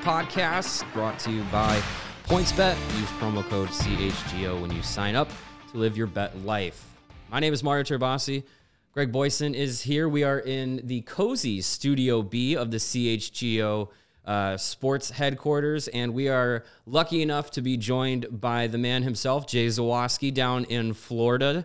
podcast 0.00 0.90
brought 0.92 1.18
to 1.20 1.30
you 1.30 1.42
by 1.52 1.80
PointsBet. 2.24 2.76
Use 2.98 3.08
promo 3.20 3.42
code 3.48 3.68
CHGO 3.68 4.60
when 4.60 4.70
you 4.74 4.82
sign 4.82 5.16
up 5.16 5.30
to 5.70 5.78
live 5.78 5.96
your 5.96 6.06
bet 6.06 6.38
life. 6.44 6.84
My 7.30 7.40
name 7.40 7.52
is 7.52 7.62
Mario 7.62 7.84
Tirabassi. 7.84 8.44
Greg 8.92 9.12
Boysen 9.12 9.54
is 9.54 9.82
here. 9.82 10.08
We 10.08 10.24
are 10.24 10.38
in 10.38 10.80
the 10.84 11.02
cozy 11.02 11.60
Studio 11.60 12.22
B 12.22 12.56
of 12.56 12.70
the 12.70 12.78
CHGO 12.78 13.88
uh, 14.24 14.56
sports 14.56 15.10
headquarters, 15.10 15.88
and 15.88 16.14
we 16.14 16.28
are 16.28 16.64
lucky 16.86 17.22
enough 17.22 17.50
to 17.52 17.62
be 17.62 17.76
joined 17.76 18.40
by 18.40 18.66
the 18.66 18.78
man 18.78 19.02
himself, 19.02 19.46
Jay 19.46 19.66
Zawaski, 19.66 20.32
down 20.32 20.64
in 20.64 20.92
Florida. 20.92 21.64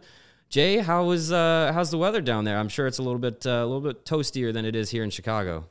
Jay, 0.49 0.77
how 0.77 1.11
is 1.11 1.31
uh, 1.31 1.71
how's 1.73 1.91
the 1.91 1.97
weather 1.97 2.21
down 2.21 2.45
there? 2.45 2.57
I'm 2.57 2.69
sure 2.69 2.87
it's 2.87 2.99
a 2.99 3.03
little 3.03 3.19
bit 3.19 3.45
uh, 3.45 3.49
a 3.49 3.65
little 3.65 3.81
bit 3.81 4.05
toastier 4.05 4.53
than 4.53 4.65
it 4.65 4.75
is 4.75 4.89
here 4.89 5.03
in 5.03 5.09
Chicago. 5.09 5.65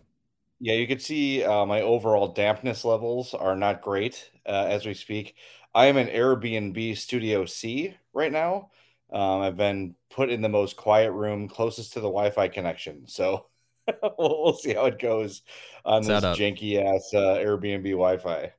Yeah, 0.64 0.74
you 0.74 0.86
can 0.86 1.00
see 1.00 1.42
uh, 1.42 1.66
my 1.66 1.80
overall 1.80 2.28
dampness 2.28 2.84
levels 2.84 3.34
are 3.34 3.56
not 3.56 3.82
great 3.82 4.30
uh, 4.46 4.66
as 4.68 4.86
we 4.86 4.94
speak. 4.94 5.34
I 5.74 5.86
am 5.86 5.96
in 5.96 6.06
Airbnb 6.06 6.96
Studio 6.98 7.46
C 7.46 7.96
right 8.12 8.30
now. 8.30 8.70
Um, 9.12 9.40
I've 9.40 9.56
been 9.56 9.96
put 10.08 10.30
in 10.30 10.40
the 10.40 10.48
most 10.48 10.76
quiet 10.76 11.10
room 11.10 11.48
closest 11.48 11.94
to 11.94 11.98
the 11.98 12.06
Wi-Fi 12.06 12.46
connection, 12.46 13.08
so 13.08 13.46
we'll, 14.16 14.44
we'll, 14.44 14.54
see 14.54 14.74
how 14.74 14.84
it 14.84 15.00
goes 15.00 15.42
on 15.84 16.02
this 16.02 16.22
janky 16.22 16.80
ass 16.80 17.10
uh, 17.12 17.42
Airbnb 17.44 17.82
Wi-Fi. 17.82 18.52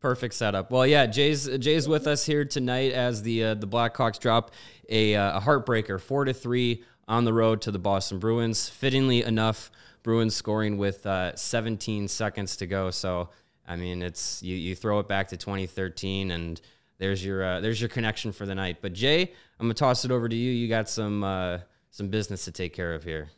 Perfect 0.00 0.34
setup. 0.34 0.72
Well, 0.72 0.84
yeah, 0.84 1.06
Jay's 1.06 1.46
Jay's 1.58 1.86
with 1.86 2.08
us 2.08 2.26
here 2.26 2.44
tonight 2.44 2.90
as 2.90 3.22
the 3.22 3.44
uh, 3.44 3.54
the 3.54 3.68
Blackhawks 3.68 4.18
drop 4.18 4.50
a, 4.88 5.14
uh, 5.14 5.38
a 5.38 5.40
heartbreaker, 5.40 6.00
four 6.00 6.24
to 6.24 6.34
three 6.34 6.82
on 7.06 7.24
the 7.24 7.32
road 7.32 7.60
to 7.62 7.70
the 7.70 7.78
Boston 7.78 8.18
Bruins. 8.18 8.68
Fittingly 8.68 9.22
enough, 9.22 9.70
Bruins 10.06 10.36
scoring 10.36 10.78
with 10.78 11.04
uh, 11.04 11.34
17 11.34 12.06
seconds 12.06 12.54
to 12.58 12.66
go. 12.68 12.92
So, 12.92 13.28
I 13.66 13.74
mean, 13.74 14.02
it's 14.02 14.40
you, 14.40 14.54
you 14.54 14.76
throw 14.76 15.00
it 15.00 15.08
back 15.08 15.26
to 15.28 15.36
2013, 15.36 16.30
and 16.30 16.60
there's 16.98 17.24
your 17.24 17.44
uh, 17.44 17.60
there's 17.60 17.80
your 17.80 17.88
connection 17.88 18.30
for 18.30 18.46
the 18.46 18.54
night. 18.54 18.78
But 18.80 18.92
Jay, 18.92 19.22
I'm 19.58 19.66
gonna 19.66 19.74
toss 19.74 20.04
it 20.04 20.12
over 20.12 20.28
to 20.28 20.36
you. 20.36 20.52
You 20.52 20.68
got 20.68 20.88
some 20.88 21.24
uh, 21.24 21.58
some 21.90 22.06
business 22.06 22.44
to 22.44 22.52
take 22.52 22.72
care 22.72 22.94
of 22.94 23.02
here. 23.02 23.30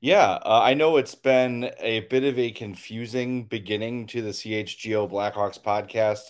Yeah, 0.00 0.40
uh, 0.44 0.60
I 0.60 0.74
know 0.74 0.96
it's 0.96 1.14
been 1.14 1.70
a 1.78 2.00
bit 2.00 2.24
of 2.24 2.36
a 2.36 2.50
confusing 2.50 3.44
beginning 3.44 4.08
to 4.08 4.22
the 4.22 4.30
CHGO 4.30 5.08
Blackhawks 5.08 5.62
podcast 5.62 6.22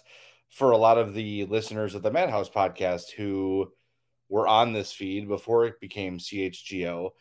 for 0.51 0.73
a 0.73 0.77
lot 0.77 0.99
of 0.99 1.15
the 1.15 1.47
listeners 1.47 1.95
of 1.95 2.03
the 2.03 2.11
Madhouse 2.11 2.51
podcast 2.51 3.13
who 3.17 3.73
were 4.29 4.47
on 4.47 4.75
this 4.75 4.93
feed 4.93 5.29
before 5.29 5.65
it 5.65 5.81
became 5.81 6.19
CHGO. 6.19 7.13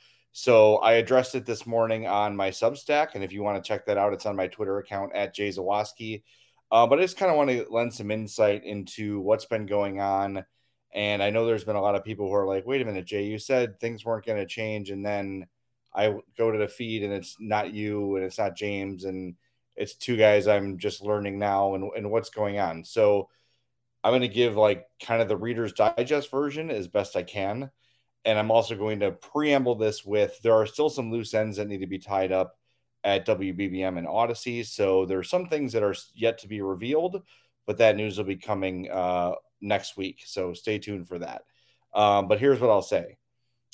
So 0.41 0.77
I 0.77 0.93
addressed 0.93 1.35
it 1.35 1.45
this 1.45 1.67
morning 1.67 2.07
on 2.07 2.33
my 2.33 2.49
Substack, 2.49 3.09
and 3.13 3.25
if 3.25 3.33
you 3.33 3.43
want 3.43 3.61
to 3.61 3.67
check 3.67 3.85
that 3.87 3.97
out, 3.97 4.13
it's 4.13 4.25
on 4.25 4.37
my 4.37 4.47
Twitter 4.47 4.77
account 4.77 5.13
at 5.13 5.35
Jay 5.35 5.49
Zawaski. 5.49 6.23
Uh, 6.71 6.87
but 6.87 6.97
I 6.97 7.01
just 7.01 7.17
kind 7.17 7.29
of 7.29 7.35
want 7.35 7.49
to 7.49 7.65
lend 7.69 7.93
some 7.93 8.09
insight 8.09 8.63
into 8.63 9.19
what's 9.19 9.43
been 9.43 9.65
going 9.65 9.99
on. 9.99 10.45
And 10.93 11.21
I 11.21 11.29
know 11.29 11.45
there's 11.45 11.65
been 11.65 11.75
a 11.75 11.81
lot 11.81 11.95
of 11.95 12.05
people 12.05 12.29
who 12.29 12.35
are 12.35 12.47
like, 12.47 12.65
wait 12.65 12.81
a 12.81 12.85
minute, 12.85 13.03
Jay, 13.03 13.25
you 13.25 13.37
said 13.37 13.81
things 13.81 14.05
weren't 14.05 14.25
going 14.25 14.37
to 14.37 14.45
change. 14.45 14.91
And 14.91 15.05
then 15.05 15.45
I 15.93 16.15
go 16.37 16.49
to 16.49 16.57
the 16.57 16.69
feed 16.69 17.03
and 17.03 17.11
it's 17.11 17.35
not 17.41 17.73
you 17.73 18.15
and 18.15 18.23
it's 18.23 18.37
not 18.37 18.55
James 18.55 19.03
and 19.03 19.35
it's 19.75 19.95
two 19.95 20.15
guys 20.15 20.47
I'm 20.47 20.77
just 20.77 21.01
learning 21.01 21.37
now 21.37 21.75
and, 21.75 21.91
and 21.97 22.11
what's 22.11 22.29
going 22.29 22.59
on. 22.59 22.85
So 22.85 23.27
I'm 24.05 24.11
going 24.11 24.21
to 24.21 24.29
give 24.29 24.55
like 24.55 24.85
kind 25.03 25.21
of 25.21 25.27
the 25.27 25.35
Reader's 25.35 25.73
Digest 25.73 26.31
version 26.31 26.71
as 26.71 26.87
best 26.87 27.17
I 27.17 27.23
can. 27.23 27.71
And 28.25 28.37
I'm 28.37 28.51
also 28.51 28.75
going 28.75 28.99
to 28.99 29.11
preamble 29.11 29.75
this 29.75 30.03
with 30.05 30.39
there 30.41 30.53
are 30.53 30.65
still 30.65 30.89
some 30.89 31.11
loose 31.11 31.33
ends 31.33 31.57
that 31.57 31.67
need 31.67 31.79
to 31.79 31.87
be 31.87 31.99
tied 31.99 32.31
up 32.31 32.55
at 33.03 33.25
WBBM 33.25 33.97
and 33.97 34.07
Audacy. 34.07 34.65
So 34.65 35.05
there 35.05 35.19
are 35.19 35.23
some 35.23 35.47
things 35.47 35.73
that 35.73 35.83
are 35.83 35.95
yet 36.13 36.39
to 36.39 36.47
be 36.47 36.61
revealed, 36.61 37.23
but 37.65 37.77
that 37.77 37.95
news 37.95 38.17
will 38.17 38.25
be 38.25 38.35
coming 38.35 38.89
uh, 38.91 39.33
next 39.61 39.97
week. 39.97 40.21
So 40.25 40.53
stay 40.53 40.79
tuned 40.79 41.07
for 41.07 41.19
that. 41.19 41.43
Um, 41.93 42.27
but 42.27 42.39
here's 42.39 42.59
what 42.59 42.69
I'll 42.69 42.81
say. 42.81 43.17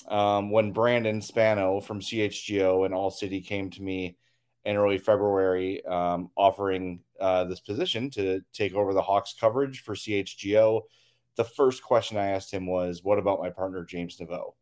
Um, 0.08 0.52
when 0.52 0.72
Brandon 0.72 1.22
Spano 1.22 1.80
from 1.80 2.00
CHGO 2.00 2.86
and 2.86 2.94
All 2.94 3.10
City 3.10 3.42
came 3.42 3.72
to 3.72 3.82
me 3.82 4.18
in 4.64 4.78
early 4.78 4.98
February, 4.98 5.84
um, 5.86 6.30
offering 6.36 7.02
uh, 7.20 7.46
this 7.46 7.60
position 7.60 8.10
to 8.12 8.42
take 8.54 8.74
over 8.74 8.94
the 8.94 9.02
Hawks 9.02 9.36
coverage 9.40 9.82
for 9.82 9.96
CHGO, 9.96 10.82
the 11.35 11.44
first 11.44 11.84
question 11.84 12.18
I 12.18 12.31
asked 12.31 12.51
him 12.51 12.66
was, 12.66 13.03
What 13.03 13.19
about 13.19 13.40
my 13.40 13.50
partner, 13.50 13.84
James 13.84 14.18
Neveau? 14.18 14.53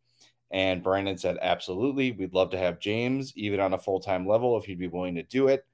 And 0.51 0.83
Brandon 0.83 1.17
said, 1.17 1.37
Absolutely. 1.41 2.11
We'd 2.11 2.33
love 2.33 2.51
to 2.51 2.57
have 2.57 2.79
James, 2.79 3.33
even 3.35 3.59
on 3.59 3.73
a 3.73 3.77
full 3.77 3.99
time 3.99 4.27
level, 4.27 4.57
if 4.57 4.65
he'd 4.65 4.79
be 4.79 4.87
willing 4.87 5.15
to 5.15 5.23
do 5.23 5.47
it. 5.47 5.65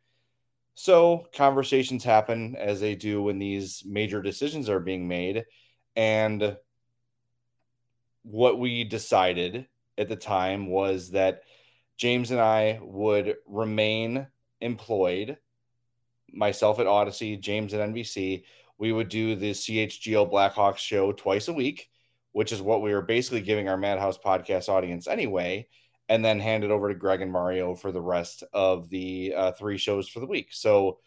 So 0.76 1.28
conversations 1.36 2.04
happen 2.04 2.56
as 2.56 2.80
they 2.80 2.96
do 2.96 3.22
when 3.22 3.38
these 3.38 3.84
major 3.86 4.22
decisions 4.22 4.70
are 4.70 4.80
being 4.80 5.08
made. 5.08 5.46
And 5.96 6.56
what 8.24 8.60
we 8.60 8.86
decided 8.86 9.68
at 9.98 10.08
the 10.08 10.16
time 10.16 10.68
was 10.68 11.12
that 11.12 11.42
James 11.98 12.32
and 12.32 12.40
I 12.40 12.80
would 12.82 13.36
remain 13.46 14.28
employed, 14.62 15.38
myself 16.32 16.80
at 16.80 16.86
Audacy, 16.86 17.40
James 17.40 17.74
at 17.74 17.88
NBC. 17.90 18.44
We 18.80 18.92
would 18.92 19.10
do 19.10 19.36
the 19.36 19.52
CHGO 19.52 20.32
Blackhawks 20.32 20.78
show 20.78 21.12
twice 21.12 21.48
a 21.48 21.54
week 21.54 21.90
which 22.32 22.52
is 22.52 22.62
what 22.62 22.82
we 22.82 22.94
were 22.94 23.02
basically 23.02 23.42
giving 23.42 23.68
our 23.68 23.78
Madhouse 23.78 24.18
podcast 24.18 24.70
audience 24.70 25.08
anyway, 25.08 25.68
and 26.08 26.24
then 26.24 26.40
hand 26.40 26.64
it 26.64 26.72
over 26.72 26.90
to 26.90 26.96
Greg 26.96 27.22
and 27.22 27.32
Mario 27.32 27.76
for 27.76 27.92
the 27.92 28.02
rest 28.02 28.44
of 28.54 28.90
the 28.90 29.34
uh, 29.36 29.52
three 29.54 29.78
shows 29.78 30.08
for 30.08 30.20
the 30.20 30.28
week. 30.28 30.50
So 30.52 31.00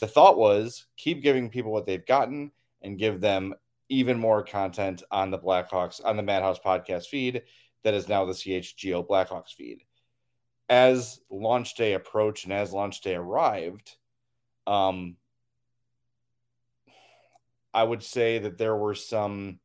the 0.00 0.06
thought 0.06 0.36
was 0.36 0.86
keep 0.96 1.22
giving 1.22 1.50
people 1.50 1.72
what 1.72 1.86
they've 1.86 2.04
gotten 2.04 2.52
and 2.82 2.98
give 2.98 3.20
them 3.20 3.54
even 3.88 4.18
more 4.18 4.42
content 4.42 5.02
on 5.10 5.30
the 5.30 5.38
Blackhawks 5.38 6.04
on 6.04 6.16
the 6.16 6.22
Madhouse 6.22 6.58
podcast 6.58 7.06
feed 7.06 7.42
that 7.82 7.94
is 7.94 8.08
now 8.08 8.24
the 8.24 8.32
CHGO 8.32 9.06
Blackhawks 9.06 9.54
feed. 9.54 9.82
As 10.68 11.20
launch 11.30 11.74
day 11.74 11.92
approached 11.92 12.44
and 12.44 12.52
as 12.52 12.72
launch 12.72 13.00
day 13.02 13.14
arrived, 13.14 13.96
um, 14.66 15.16
I 17.74 17.82
would 17.82 18.02
say 18.02 18.38
that 18.38 18.56
there 18.56 18.76
were 18.76 18.94
some 18.94 19.58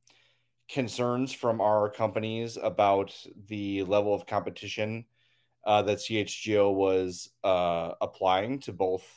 concerns 0.67 1.31
from 1.31 1.61
our 1.61 1.89
companies 1.89 2.57
about 2.61 3.15
the 3.47 3.83
level 3.83 4.13
of 4.13 4.25
competition 4.25 5.05
uh, 5.65 5.83
that 5.83 5.99
CHGO 5.99 6.73
was 6.73 7.29
uh, 7.43 7.93
applying 8.01 8.59
to 8.61 8.73
both 8.73 9.07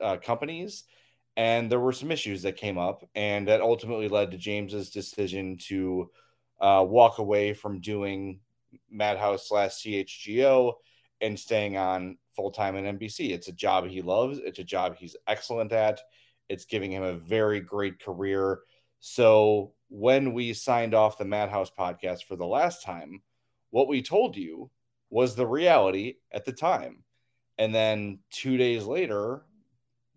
uh, 0.00 0.16
companies. 0.16 0.84
And 1.36 1.70
there 1.70 1.80
were 1.80 1.92
some 1.92 2.12
issues 2.12 2.42
that 2.42 2.56
came 2.56 2.78
up, 2.78 3.08
and 3.14 3.48
that 3.48 3.60
ultimately 3.60 4.08
led 4.08 4.30
to 4.30 4.38
James's 4.38 4.90
decision 4.90 5.58
to 5.66 6.10
uh, 6.60 6.84
walk 6.88 7.18
away 7.18 7.54
from 7.54 7.80
doing 7.80 8.38
Madhouse 8.88 9.48
slash 9.48 9.72
CHGO 9.82 10.74
and 11.20 11.38
staying 11.38 11.76
on 11.76 12.18
full 12.36 12.52
time 12.52 12.76
at 12.76 12.84
NBC. 12.84 13.30
It's 13.30 13.48
a 13.48 13.52
job 13.52 13.86
he 13.88 14.00
loves, 14.00 14.38
it's 14.38 14.60
a 14.60 14.64
job 14.64 14.96
he's 14.96 15.16
excellent 15.26 15.72
at, 15.72 16.00
it's 16.48 16.64
giving 16.64 16.92
him 16.92 17.02
a 17.02 17.14
very 17.14 17.60
great 17.60 18.00
career. 18.00 18.60
So 19.00 19.72
when 19.88 20.32
we 20.32 20.52
signed 20.52 20.94
off 20.94 21.18
the 21.18 21.24
Madhouse 21.24 21.70
podcast 21.70 22.24
for 22.24 22.36
the 22.36 22.46
last 22.46 22.82
time, 22.82 23.22
what 23.70 23.88
we 23.88 24.02
told 24.02 24.36
you 24.36 24.70
was 25.10 25.34
the 25.34 25.46
reality 25.46 26.16
at 26.32 26.44
the 26.44 26.52
time. 26.52 27.04
And 27.58 27.74
then 27.74 28.18
two 28.30 28.56
days 28.56 28.84
later, 28.84 29.42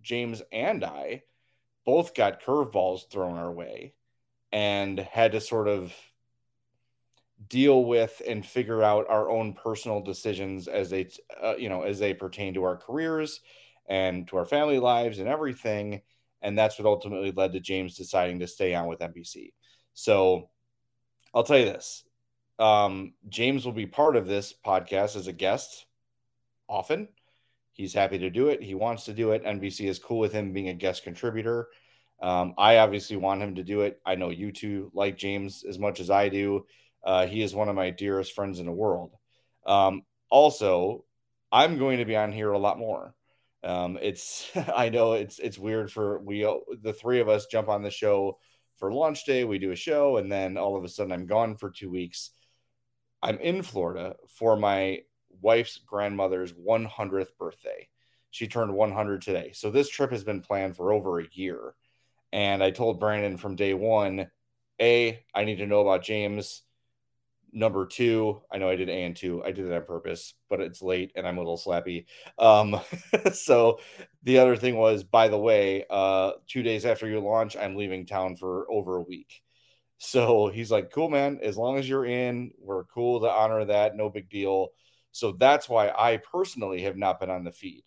James 0.01 0.41
and 0.51 0.83
I 0.83 1.24
both 1.85 2.15
got 2.15 2.41
curveballs 2.41 3.09
thrown 3.09 3.38
our 3.38 3.51
way 3.51 3.94
and 4.51 5.00
had 5.00 5.33
to 5.33 5.41
sort 5.41 5.68
of 5.68 5.94
deal 7.50 7.85
with 7.85 8.21
and 8.27 8.45
figure 8.45 8.81
out 8.81 9.06
our 9.09 9.30
own 9.30 9.53
personal 9.53 10.01
decisions 10.01 10.68
as 10.68 10.89
they 10.89 11.07
uh, 11.41 11.56
you 11.57 11.69
know 11.69 11.83
as 11.83 12.00
they 12.00 12.13
pertain 12.13 12.53
to 12.53 12.63
our 12.63 12.75
careers 12.75 13.41
and 13.88 14.27
to 14.27 14.38
our 14.38 14.45
family 14.45 14.80
lives 14.80 15.19
and 15.19 15.30
everything 15.30 16.01
and 16.42 16.57
that's 16.57 16.78
what 16.78 16.88
ultimately 16.88 17.31
led 17.31 17.54
to 17.54 17.60
James 17.60 17.95
deciding 17.95 18.39
to 18.39 18.48
stay 18.48 18.74
on 18.74 18.88
with 18.88 19.00
NBC. 19.00 19.54
So 19.94 20.50
I'll 21.34 21.44
tell 21.44 21.57
you 21.57 21.66
this 21.66 22.04
um, 22.60 23.13
James 23.30 23.66
will 23.66 23.74
be 23.74 23.86
part 23.86 24.16
of 24.16 24.28
this 24.28 24.54
podcast 24.66 25.16
as 25.16 25.28
a 25.28 25.34
guest 25.34 25.86
often. 26.68 27.07
He's 27.74 27.94
happy 27.94 28.18
to 28.19 28.30
do 28.30 28.50
it. 28.50 28.63
He 28.63 28.74
wants 28.74 29.06
to 29.06 29.13
do 29.13 29.31
it. 29.31 29.44
NBC 29.44 29.88
is 29.88 30.00
cool 30.00 30.18
with 30.19 30.34
him 30.34 30.54
being 30.54 30.69
a 30.69 30.74
guest 30.74 31.04
contributor. 31.04 31.68
Um, 32.19 32.56
I 32.57 32.78
obviously 32.78 33.18
want 33.18 33.44
him 33.44 33.56
to 33.56 33.63
do 33.63 33.81
it. 33.81 34.01
I 34.04 34.16
know 34.16 34.31
you 34.31 34.51
two 34.51 34.92
like 34.95 35.18
James 35.18 35.63
as 35.68 35.78
much 35.78 36.00
as 36.00 36.10
I 36.10 36.30
do. 36.30 36.66
Uh, 37.04 37.28
he 37.28 37.44
is 37.44 37.54
one 37.54 37.69
of 37.69 37.75
my 37.75 37.92
dearest 37.92 38.33
friends 38.33 38.60
in 38.60 38.66
the 38.66 38.72
world. 38.72 39.12
Um, 39.68 40.01
also, 40.31 41.06
I'm 41.51 41.78
going 41.78 42.00
to 42.00 42.06
be 42.06 42.16
on 42.16 42.31
here 42.31 42.51
a 42.51 42.57
lot 42.57 42.80
more. 42.80 43.13
Um, 43.63 43.98
it's 44.01 44.50
I 44.75 44.89
know 44.89 45.13
it's 45.13 45.39
it's 45.39 45.57
weird 45.57 45.92
for 45.92 46.19
we 46.19 46.42
the 46.81 46.94
three 46.94 47.19
of 47.19 47.30
us 47.30 47.48
jump 47.48 47.69
on 47.69 47.83
the 47.83 47.89
show 47.89 48.39
for 48.77 48.94
launch 48.94 49.25
day. 49.25 49.44
We 49.44 49.59
do 49.59 49.71
a 49.71 49.75
show, 49.75 50.18
and 50.18 50.31
then 50.31 50.57
all 50.57 50.75
of 50.75 50.83
a 50.83 50.89
sudden 50.89 51.12
I'm 51.12 51.25
gone 51.25 51.57
for 51.57 51.69
two 51.69 51.89
weeks. 51.89 52.31
I'm 53.21 53.39
in 53.39 53.63
Florida 53.63 54.15
for 54.30 54.56
my 54.56 55.00
wife's 55.42 55.80
grandmother's 55.80 56.54
100th 56.54 57.36
birthday. 57.38 57.89
She 58.31 58.48
turned 58.48 58.74
100 58.74 59.21
today. 59.21 59.51
So 59.54 59.71
this 59.71 59.89
trip 59.89 60.12
has 60.12 60.24
been 60.24 60.42
planned 60.42 60.75
for 60.75 60.92
over 60.92 61.19
a 61.19 61.27
year. 61.31 61.74
And 62.31 62.62
I 62.62 62.71
told 62.71 63.00
Brandon 63.00 63.38
from 63.38 63.56
day 63.56 63.74
one, 63.74 64.30
A, 64.81 65.24
I 65.33 65.45
need 65.45 65.57
to 65.57 65.65
know 65.65 65.81
about 65.81 66.04
James. 66.04 66.62
Number 67.53 67.85
two, 67.85 68.41
I 68.51 68.57
know 68.57 68.69
I 68.69 68.75
did 68.75 68.89
A 68.89 69.03
and 69.03 69.15
two. 69.15 69.44
I 69.44 69.51
did 69.51 69.65
it 69.65 69.73
on 69.73 69.85
purpose, 69.85 70.33
but 70.49 70.59
it's 70.59 70.81
late 70.81 71.11
and 71.15 71.27
I'm 71.27 71.38
a 71.38 71.41
little 71.41 71.57
slappy. 71.57 72.05
Um, 72.38 72.79
so 73.33 73.79
the 74.23 74.39
other 74.39 74.55
thing 74.55 74.75
was, 74.75 75.03
by 75.03 75.29
the 75.29 75.38
way, 75.38 75.85
uh, 75.89 76.33
two 76.47 76.61
days 76.61 76.85
after 76.85 77.07
you 77.07 77.19
launch, 77.19 77.55
I'm 77.55 77.75
leaving 77.75 78.05
town 78.05 78.35
for 78.35 78.69
over 78.69 78.97
a 78.97 79.01
week. 79.01 79.41
So 79.97 80.49
he's 80.49 80.71
like, 80.71 80.91
cool, 80.91 81.09
man. 81.09 81.39
As 81.41 81.57
long 81.57 81.77
as 81.77 81.88
you're 81.88 82.05
in, 82.05 82.51
we're 82.59 82.83
cool 82.85 83.21
to 83.21 83.31
honor 83.31 83.65
that. 83.65 83.95
No 83.95 84.09
big 84.09 84.29
deal. 84.29 84.69
So 85.11 85.31
that's 85.31 85.67
why 85.67 85.89
I 85.89 86.17
personally 86.17 86.83
have 86.83 86.97
not 86.97 87.19
been 87.19 87.31
on 87.31 87.44
the 87.44 87.51
feed. 87.51 87.83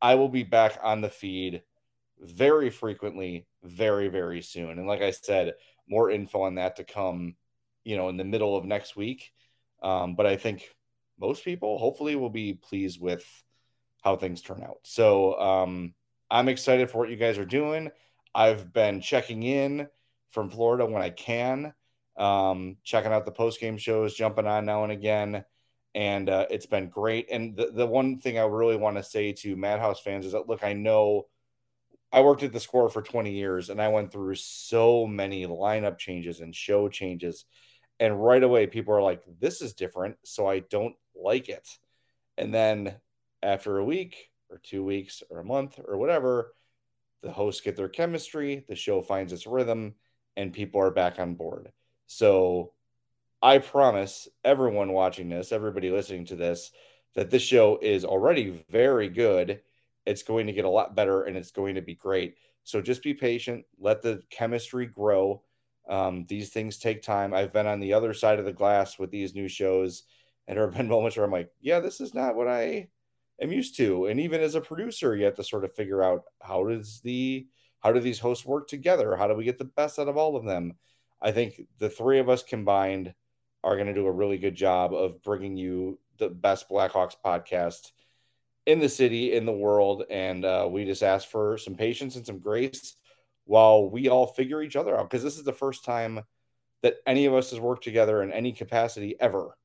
I 0.00 0.14
will 0.14 0.28
be 0.28 0.42
back 0.42 0.78
on 0.82 1.00
the 1.00 1.10
feed 1.10 1.62
very 2.20 2.70
frequently, 2.70 3.46
very, 3.62 4.08
very 4.08 4.40
soon. 4.40 4.78
And 4.78 4.86
like 4.86 5.02
I 5.02 5.10
said, 5.10 5.54
more 5.88 6.10
info 6.10 6.42
on 6.42 6.54
that 6.54 6.76
to 6.76 6.84
come, 6.84 7.34
you 7.84 7.96
know, 7.96 8.08
in 8.08 8.16
the 8.16 8.24
middle 8.24 8.56
of 8.56 8.64
next 8.64 8.96
week. 8.96 9.32
Um, 9.82 10.14
but 10.14 10.26
I 10.26 10.36
think 10.36 10.68
most 11.18 11.44
people 11.44 11.78
hopefully 11.78 12.16
will 12.16 12.30
be 12.30 12.54
pleased 12.54 13.00
with 13.00 13.24
how 14.02 14.16
things 14.16 14.42
turn 14.42 14.62
out. 14.62 14.78
So 14.82 15.38
um, 15.40 15.94
I'm 16.30 16.48
excited 16.48 16.90
for 16.90 16.98
what 16.98 17.10
you 17.10 17.16
guys 17.16 17.38
are 17.38 17.44
doing. 17.44 17.90
I've 18.34 18.72
been 18.72 19.00
checking 19.00 19.42
in 19.42 19.88
from 20.30 20.50
Florida 20.50 20.84
when 20.84 21.02
I 21.02 21.10
can, 21.10 21.72
um, 22.16 22.76
checking 22.82 23.12
out 23.12 23.24
the 23.24 23.32
post 23.32 23.60
game 23.60 23.78
shows, 23.78 24.14
jumping 24.14 24.46
on 24.46 24.66
now 24.66 24.82
and 24.82 24.92
again. 24.92 25.44
And 25.94 26.28
uh, 26.28 26.46
it's 26.50 26.66
been 26.66 26.88
great. 26.88 27.28
And 27.30 27.56
the, 27.56 27.70
the 27.70 27.86
one 27.86 28.18
thing 28.18 28.38
I 28.38 28.42
really 28.42 28.76
want 28.76 28.96
to 28.96 29.02
say 29.02 29.32
to 29.32 29.54
Madhouse 29.54 30.00
fans 30.00 30.26
is 30.26 30.32
that, 30.32 30.48
look, 30.48 30.64
I 30.64 30.72
know 30.72 31.26
I 32.14 32.20
worked 32.20 32.42
at 32.42 32.52
the 32.52 32.60
score 32.60 32.88
for 32.88 33.02
20 33.02 33.32
years 33.32 33.70
and 33.70 33.80
I 33.80 33.88
went 33.88 34.12
through 34.12 34.36
so 34.36 35.06
many 35.06 35.46
lineup 35.46 35.98
changes 35.98 36.40
and 36.40 36.54
show 36.54 36.88
changes. 36.88 37.44
And 38.00 38.22
right 38.22 38.42
away, 38.42 38.66
people 38.66 38.94
are 38.94 39.02
like, 39.02 39.22
this 39.40 39.62
is 39.62 39.72
different. 39.72 40.16
So 40.24 40.46
I 40.48 40.60
don't 40.60 40.96
like 41.14 41.48
it. 41.48 41.68
And 42.36 42.52
then 42.52 42.96
after 43.42 43.78
a 43.78 43.84
week 43.84 44.30
or 44.50 44.58
two 44.58 44.84
weeks 44.84 45.22
or 45.30 45.40
a 45.40 45.44
month 45.44 45.78
or 45.86 45.96
whatever, 45.96 46.54
the 47.22 47.32
hosts 47.32 47.60
get 47.60 47.76
their 47.76 47.88
chemistry, 47.88 48.64
the 48.68 48.74
show 48.74 49.00
finds 49.00 49.32
its 49.32 49.46
rhythm, 49.46 49.94
and 50.36 50.52
people 50.52 50.80
are 50.80 50.90
back 50.90 51.18
on 51.18 51.34
board. 51.34 51.70
So 52.06 52.72
I 53.40 53.58
promise 53.58 54.28
everyone 54.44 54.92
watching 54.92 55.28
this, 55.28 55.52
everybody 55.52 55.90
listening 55.90 56.24
to 56.26 56.36
this, 56.36 56.70
that 57.14 57.30
this 57.30 57.42
show 57.42 57.78
is 57.80 58.04
already 58.04 58.64
very 58.70 59.08
good. 59.08 59.60
It's 60.04 60.22
going 60.22 60.46
to 60.48 60.52
get 60.52 60.64
a 60.64 60.70
lot 60.70 60.96
better 60.96 61.22
and 61.22 61.36
it's 61.36 61.50
going 61.50 61.76
to 61.76 61.82
be 61.82 61.94
great. 61.94 62.36
So 62.64 62.80
just 62.80 63.02
be 63.02 63.14
patient, 63.14 63.64
let 63.78 64.02
the 64.02 64.22
chemistry 64.30 64.86
grow. 64.86 65.42
Um, 65.88 66.24
these 66.28 66.50
things 66.50 66.78
take 66.78 67.02
time. 67.02 67.34
I've 67.34 67.52
been 67.52 67.66
on 67.66 67.80
the 67.80 67.92
other 67.92 68.14
side 68.14 68.38
of 68.38 68.44
the 68.44 68.52
glass 68.52 68.98
with 68.98 69.10
these 69.10 69.34
new 69.34 69.48
shows, 69.48 70.04
and 70.46 70.56
there 70.56 70.66
have 70.66 70.76
been 70.76 70.88
moments 70.88 71.16
where 71.16 71.24
I'm 71.24 71.32
like, 71.32 71.50
yeah, 71.60 71.80
this 71.80 72.00
is 72.00 72.14
not 72.14 72.36
what 72.36 72.48
I 72.48 72.88
am 73.40 73.52
used 73.52 73.76
to. 73.76 74.06
And 74.06 74.20
even 74.20 74.40
as 74.40 74.54
a 74.54 74.60
producer, 74.60 75.14
you 75.16 75.24
have 75.24 75.36
to 75.36 75.44
sort 75.44 75.64
of 75.64 75.74
figure 75.74 76.02
out 76.02 76.22
how 76.42 76.64
does 76.64 77.00
the 77.02 77.46
how 77.80 77.92
do 77.92 78.00
these 78.00 78.18
hosts 78.18 78.46
work 78.46 78.66
together? 78.66 79.14
How 79.14 79.28
do 79.28 79.34
we 79.34 79.44
get 79.44 79.58
the 79.58 79.64
best 79.64 79.98
out 79.98 80.08
of 80.08 80.16
all 80.16 80.36
of 80.36 80.44
them? 80.44 80.72
I 81.20 81.32
think 81.32 81.60
the 81.78 81.90
three 81.90 82.18
of 82.18 82.30
us 82.30 82.42
combined 82.42 83.14
are 83.62 83.76
going 83.76 83.88
to 83.88 83.94
do 83.94 84.06
a 84.06 84.12
really 84.12 84.38
good 84.38 84.54
job 84.54 84.94
of 84.94 85.22
bringing 85.22 85.56
you 85.56 85.98
the 86.18 86.28
best 86.28 86.68
Blackhawks 86.68 87.14
podcast 87.22 87.92
in 88.66 88.78
the 88.78 88.88
city, 88.88 89.34
in 89.34 89.44
the 89.44 89.52
world. 89.52 90.04
And 90.10 90.44
uh, 90.44 90.68
we 90.70 90.84
just 90.84 91.02
ask 91.02 91.28
for 91.28 91.58
some 91.58 91.74
patience 91.74 92.16
and 92.16 92.24
some 92.24 92.38
grace 92.38 92.96
while 93.44 93.90
we 93.90 94.08
all 94.08 94.26
figure 94.26 94.62
each 94.62 94.76
other 94.76 94.98
out 94.98 95.10
because 95.10 95.22
this 95.22 95.36
is 95.36 95.44
the 95.44 95.52
first 95.52 95.84
time 95.84 96.20
that 96.82 96.96
any 97.06 97.26
of 97.26 97.34
us 97.34 97.50
has 97.50 97.60
worked 97.60 97.84
together 97.84 98.22
in 98.22 98.32
any 98.32 98.52
capacity 98.52 99.16
ever. 99.20 99.56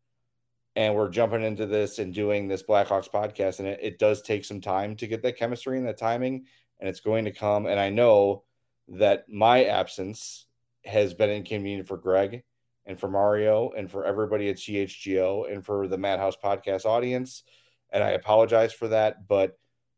And 0.75 0.95
we're 0.95 1.09
jumping 1.09 1.43
into 1.43 1.65
this 1.65 1.99
and 1.99 2.13
doing 2.13 2.47
this 2.47 2.63
Blackhawks 2.63 3.09
podcast. 3.09 3.59
And 3.59 3.67
it, 3.67 3.79
it 3.81 3.99
does 3.99 4.21
take 4.21 4.45
some 4.45 4.61
time 4.61 4.95
to 4.97 5.07
get 5.07 5.21
that 5.23 5.37
chemistry 5.37 5.77
and 5.77 5.87
the 5.87 5.93
timing 5.93 6.45
and 6.79 6.87
it's 6.87 7.01
going 7.01 7.25
to 7.25 7.31
come. 7.31 7.65
And 7.65 7.79
I 7.79 7.89
know 7.89 8.43
that 8.89 9.29
my 9.29 9.65
absence 9.65 10.45
has 10.85 11.13
been 11.13 11.29
inconvenient 11.29 11.87
for 11.87 11.97
Greg 11.97 12.43
and 12.85 12.99
for 12.99 13.09
Mario 13.09 13.71
and 13.71 13.91
for 13.91 14.05
everybody 14.05 14.49
at 14.49 14.55
CHGO 14.55 15.51
and 15.51 15.63
for 15.65 15.87
the 15.87 15.97
Madhouse 15.97 16.37
podcast 16.41 16.85
audience. 16.85 17.43
And 17.91 18.03
I 18.03 18.11
apologize 18.11 18.73
for 18.73 18.87
that. 18.89 19.27
But 19.27 19.57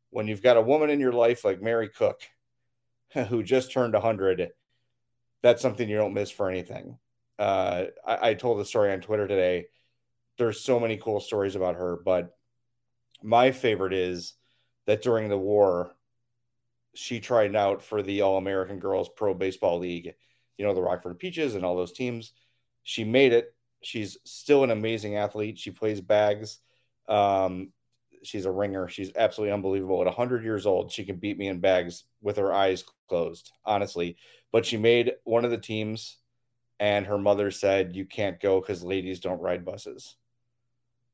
when 0.10 0.27
you've 0.27 0.42
got 0.42 0.57
a 0.57 0.62
woman 0.62 0.89
in 0.89 1.00
your 1.00 1.13
life 1.13 1.45
like 1.45 1.62
Mary 1.62 1.89
Cook, 1.89 2.22
who 3.30 3.44
just 3.44 3.72
turned 3.72 3.94
100, 3.94 4.50
that's 5.42 5.62
something 5.62 5.88
you 5.88 5.98
don't 5.98 6.13
miss 6.13 6.31
for 6.31 6.50
anything. 6.50 6.98
Uh, 7.40 7.86
I, 8.06 8.30
I 8.30 8.34
told 8.34 8.60
the 8.60 8.66
story 8.66 8.92
on 8.92 9.02
Twitter 9.02 9.28
today. 9.28 9.66
There's 10.38 10.62
so 10.62 10.80
many 10.80 10.98
cool 10.98 11.19
stories 11.19 11.56
about 11.56 11.75
her, 11.75 12.00
but 12.04 12.36
my 13.22 13.52
favorite 13.52 13.94
is 13.94 14.34
that 14.86 15.02
during 15.02 15.30
the 15.30 15.38
war, 15.38 15.96
she 16.94 17.19
tried 17.19 17.56
out 17.56 17.81
for 17.81 18.02
the 18.02 18.22
All 18.22 18.38
American 18.38 18.80
Girls 18.80 19.10
Pro 19.16 19.34
Baseball 19.34 19.80
League, 19.80 20.13
you 20.58 20.66
know, 20.66 20.74
the 20.74 20.81
Rockford 20.81 21.19
Peaches 21.19 21.56
and 21.56 21.63
all 21.63 21.75
those 21.75 21.94
teams. 21.94 22.34
She 22.84 23.04
made 23.04 23.34
it. 23.34 23.54
She's 23.81 24.18
still 24.25 24.63
an 24.63 24.72
amazing 24.72 25.16
athlete. 25.16 25.58
She 25.58 25.72
plays 25.72 26.02
bags. 26.02 26.60
Um, 27.08 27.72
she's 28.24 28.46
a 28.46 28.51
ringer. 28.51 28.88
She's 28.88 29.12
absolutely 29.16 29.54
unbelievable. 29.54 30.01
At 30.01 30.08
100 30.08 30.44
years 30.44 30.66
old, 30.66 30.92
she 30.92 31.04
can 31.04 31.18
beat 31.18 31.38
me 31.38 31.48
in 31.48 31.60
bags 31.60 32.04
with 32.22 32.38
her 32.38 32.54
eyes 32.54 32.84
closed, 33.08 33.51
honestly. 33.66 34.18
But 34.51 34.66
she 34.66 34.78
made 34.78 35.13
one 35.24 35.46
of 35.46 35.51
the 35.51 35.58
teams, 35.58 36.18
and 36.80 37.06
her 37.06 37.18
mother 37.18 37.51
said, 37.51 37.96
You 37.96 38.06
can't 38.06 38.40
go 38.40 38.60
because 38.60 38.84
ladies 38.84 39.20
don't 39.20 39.42
ride 39.42 39.66
buses. 39.66 40.16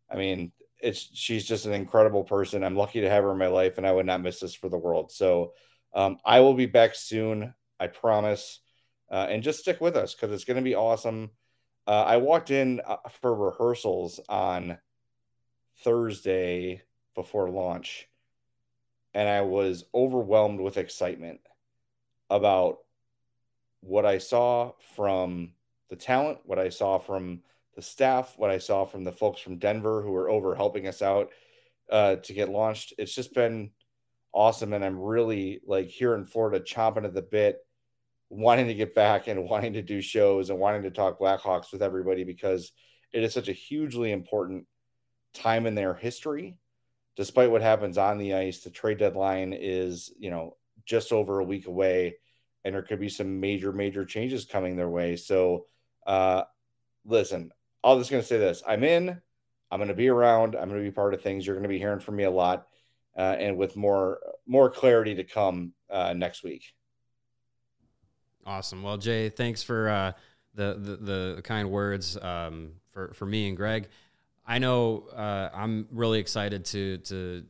I 0.10 0.16
mean, 0.16 0.52
it's 0.80 1.10
she's 1.14 1.46
just 1.46 1.66
an 1.66 1.74
incredible 1.74 2.24
person. 2.24 2.64
I'm 2.64 2.76
lucky 2.76 3.02
to 3.02 3.10
have 3.10 3.24
her 3.24 3.32
in 3.32 3.38
my 3.38 3.48
life, 3.48 3.78
and 3.78 3.88
I 3.88 3.92
would 3.92 4.06
not 4.06 4.22
miss 4.22 4.40
this 4.40 4.56
for 4.56 4.70
the 4.70 4.78
world. 4.78 5.12
So 5.12 5.54
um, 5.94 6.18
I 6.26 6.40
will 6.42 6.54
be 6.54 6.66
back 6.66 6.96
soon, 6.96 7.54
I 7.80 7.88
promise. 7.88 8.60
Uh, 9.10 9.28
and 9.30 9.42
just 9.42 9.60
stick 9.60 9.80
with 9.80 9.96
us 9.96 10.14
because 10.14 10.34
it's 10.34 10.44
going 10.44 10.58
to 10.58 10.64
be 10.64 10.76
awesome. 10.76 11.32
Uh, 11.88 12.04
I 12.04 12.18
walked 12.18 12.52
in 12.52 12.82
uh, 12.86 12.98
for 13.22 13.34
rehearsals 13.34 14.20
on 14.28 14.78
Thursday 15.84 16.82
before 17.18 17.50
launch, 17.50 18.08
and 19.14 19.28
I 19.28 19.42
was 19.42 19.84
overwhelmed 19.94 20.62
with 20.62 20.78
excitement 20.78 21.42
about 22.30 22.78
what 23.82 24.06
I 24.06 24.20
saw 24.20 24.74
from 24.96 25.54
the 25.90 25.96
talent, 25.96 26.40
what 26.44 26.60
I 26.60 26.70
saw 26.70 27.00
from 27.00 27.42
the 27.76 27.82
staff, 27.82 28.36
what 28.38 28.52
I 28.52 28.60
saw 28.60 28.86
from 28.86 29.04
the 29.04 29.12
folks 29.12 29.42
from 29.42 29.58
Denver 29.58 30.02
who 30.02 30.12
were 30.12 30.30
over 30.30 30.56
helping 30.56 30.88
us 30.88 31.02
out 31.02 31.32
uh, 31.92 32.18
to 32.18 32.34
get 32.34 32.50
launched. 32.50 32.94
It's 33.00 33.16
just 33.16 33.34
been 33.34 33.72
awesome. 34.34 34.74
And 34.74 34.86
I'm 34.86 35.00
really 35.00 35.62
like 35.66 35.88
here 35.88 36.14
in 36.14 36.26
Florida, 36.26 36.60
chomping 36.60 37.06
at 37.06 37.16
the 37.16 37.22
bit, 37.24 37.58
wanting 38.30 38.68
to 38.68 38.74
get 38.76 38.94
back 38.94 39.28
and 39.28 39.44
wanting 39.50 39.74
to 39.74 39.82
do 39.82 40.02
shows 40.02 40.50
and 40.50 40.60
wanting 40.60 40.84
to 40.84 40.92
talk 40.92 41.20
Blackhawks 41.20 41.72
with 41.72 41.82
everybody 41.82 42.24
because 42.24 42.72
it 43.12 43.24
is 43.24 43.34
such 43.34 43.48
a 43.48 43.54
hugely 43.54 44.12
important 44.12 44.68
time 45.34 45.66
in 45.66 45.76
their 45.76 45.94
history. 45.94 46.58
Despite 47.18 47.52
what 47.52 47.62
happens 47.62 47.98
on 47.98 48.18
the 48.18 48.36
ice, 48.36 48.60
the 48.60 48.70
trade 48.70 49.00
deadline 49.00 49.52
is, 49.52 50.14
you 50.18 50.30
know, 50.30 50.56
just 50.86 51.12
over 51.12 51.40
a 51.40 51.44
week 51.44 51.68
away, 51.68 52.16
and 52.64 52.74
there 52.74 52.84
could 52.84 53.00
be 53.00 53.10
some 53.10 53.40
major, 53.40 53.74
major 53.74 54.06
changes 54.06 54.46
coming 54.46 54.76
their 54.76 54.90
way. 54.90 55.18
So, 55.18 55.66
uh, 56.06 56.44
listen, 57.04 57.52
I'm 57.84 57.98
just 57.98 58.12
going 58.12 58.22
to 58.22 58.28
say 58.28 58.38
this 58.38 58.64
I'm 58.66 58.84
in, 58.84 59.20
I'm 59.72 59.80
going 59.80 59.90
to 59.90 59.94
be 59.94 60.08
around, 60.08 60.56
I'm 60.56 60.70
going 60.70 60.82
to 60.82 60.90
be 60.90 60.94
part 60.94 61.14
of 61.14 61.22
things. 61.22 61.46
You're 61.46 61.56
going 61.56 61.64
to 61.64 61.70
be 61.70 61.80
hearing 61.80 62.00
from 62.00 62.16
me 62.16 62.24
a 62.24 62.32
lot. 62.32 62.68
Uh, 63.18 63.36
and 63.40 63.58
with 63.58 63.76
more 63.76 64.20
more 64.46 64.70
clarity 64.70 65.16
to 65.16 65.24
come 65.24 65.74
uh, 65.90 66.14
next 66.14 66.44
week. 66.44 66.64
Awesome. 68.46 68.84
Well, 68.84 68.98
Jay, 68.98 69.30
thanks 69.30 69.64
for 69.64 69.90
uh, 69.90 70.12
the, 70.54 70.76
the, 70.80 70.98
the 71.36 71.42
kind 71.42 71.72
words 71.72 72.16
um, 72.18 72.74
for 72.92 73.12
for 73.16 73.26
me 73.26 73.48
and 73.48 73.58
Greg. 73.58 73.90
I 74.48 74.60
know 74.60 75.10
uh, 75.16 75.50
I'm 75.54 75.88
really 75.92 76.20
excited 76.20 76.66
to 76.66 76.98
to 77.00 77.44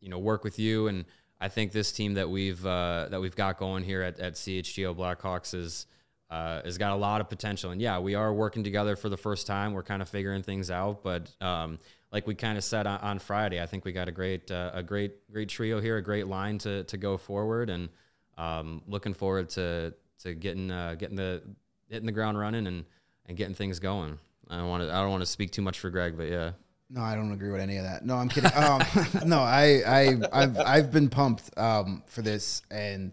you 0.00 0.08
know 0.08 0.18
work 0.18 0.42
with 0.42 0.58
you, 0.58 0.88
and 0.88 1.04
I 1.40 1.48
think 1.48 1.72
this 1.72 1.92
team 1.92 2.14
that 2.14 2.28
we've 2.28 2.64
uh, 2.66 3.06
that 3.10 3.20
we've 3.20 3.36
got 3.36 3.58
going 3.58 3.84
here 3.84 4.02
at, 4.02 4.18
at 4.18 4.34
CHGO 4.34 4.94
Blackhawks 4.94 5.54
is 5.54 5.86
uh, 6.28 6.62
has 6.62 6.76
got 6.76 6.92
a 6.92 6.96
lot 6.96 7.20
of 7.20 7.28
potential. 7.28 7.70
And 7.70 7.80
yeah, 7.80 7.98
we 7.98 8.14
are 8.14 8.32
working 8.32 8.64
together 8.64 8.96
for 8.96 9.08
the 9.08 9.16
first 9.16 9.46
time. 9.46 9.72
We're 9.72 9.82
kind 9.82 10.02
of 10.02 10.08
figuring 10.08 10.42
things 10.42 10.70
out, 10.70 11.02
but 11.02 11.30
um, 11.40 11.78
like 12.12 12.26
we 12.26 12.34
kind 12.34 12.58
of 12.58 12.64
said 12.64 12.86
on, 12.86 12.98
on, 13.00 13.18
Friday, 13.18 13.60
I 13.60 13.66
think 13.66 13.84
we 13.84 13.92
got 13.92 14.08
a 14.08 14.12
great 14.12 14.50
uh, 14.50 14.72
a 14.74 14.82
great 14.82 15.30
great 15.32 15.48
trio 15.48 15.80
here, 15.80 15.96
a 15.96 16.02
great 16.02 16.26
line 16.26 16.58
to 16.58 16.82
to 16.84 16.96
go 16.96 17.16
forward, 17.16 17.70
and 17.70 17.88
um, 18.36 18.82
looking 18.88 19.14
forward 19.14 19.50
to 19.50 19.94
to 20.20 20.34
getting 20.34 20.70
uh, 20.70 20.94
getting 20.96 21.16
the 21.16 21.42
hitting 21.88 22.06
the 22.06 22.12
ground 22.12 22.38
running 22.38 22.66
and 22.66 22.84
and 23.26 23.36
getting 23.36 23.54
things 23.54 23.78
going. 23.78 24.18
I 24.50 24.56
don't 24.56 24.68
want 24.68 24.82
to 24.82 24.90
I 24.92 25.00
don't 25.00 25.10
want 25.10 25.22
to 25.22 25.26
speak 25.26 25.52
too 25.52 25.62
much 25.62 25.78
for 25.78 25.90
Greg, 25.90 26.16
but 26.16 26.28
yeah. 26.28 26.52
No, 26.92 27.02
I 27.02 27.14
don't 27.14 27.30
agree 27.32 27.52
with 27.52 27.60
any 27.60 27.76
of 27.76 27.84
that. 27.84 28.04
No, 28.04 28.16
I'm 28.16 28.28
kidding. 28.28 28.50
Um, 28.52 28.82
no, 29.24 29.38
I, 29.38 29.80
I, 29.86 30.16
I've, 30.32 30.58
I've 30.58 30.90
been 30.90 31.08
pumped 31.08 31.56
um, 31.56 32.02
for 32.06 32.20
this, 32.20 32.62
and 32.68 33.12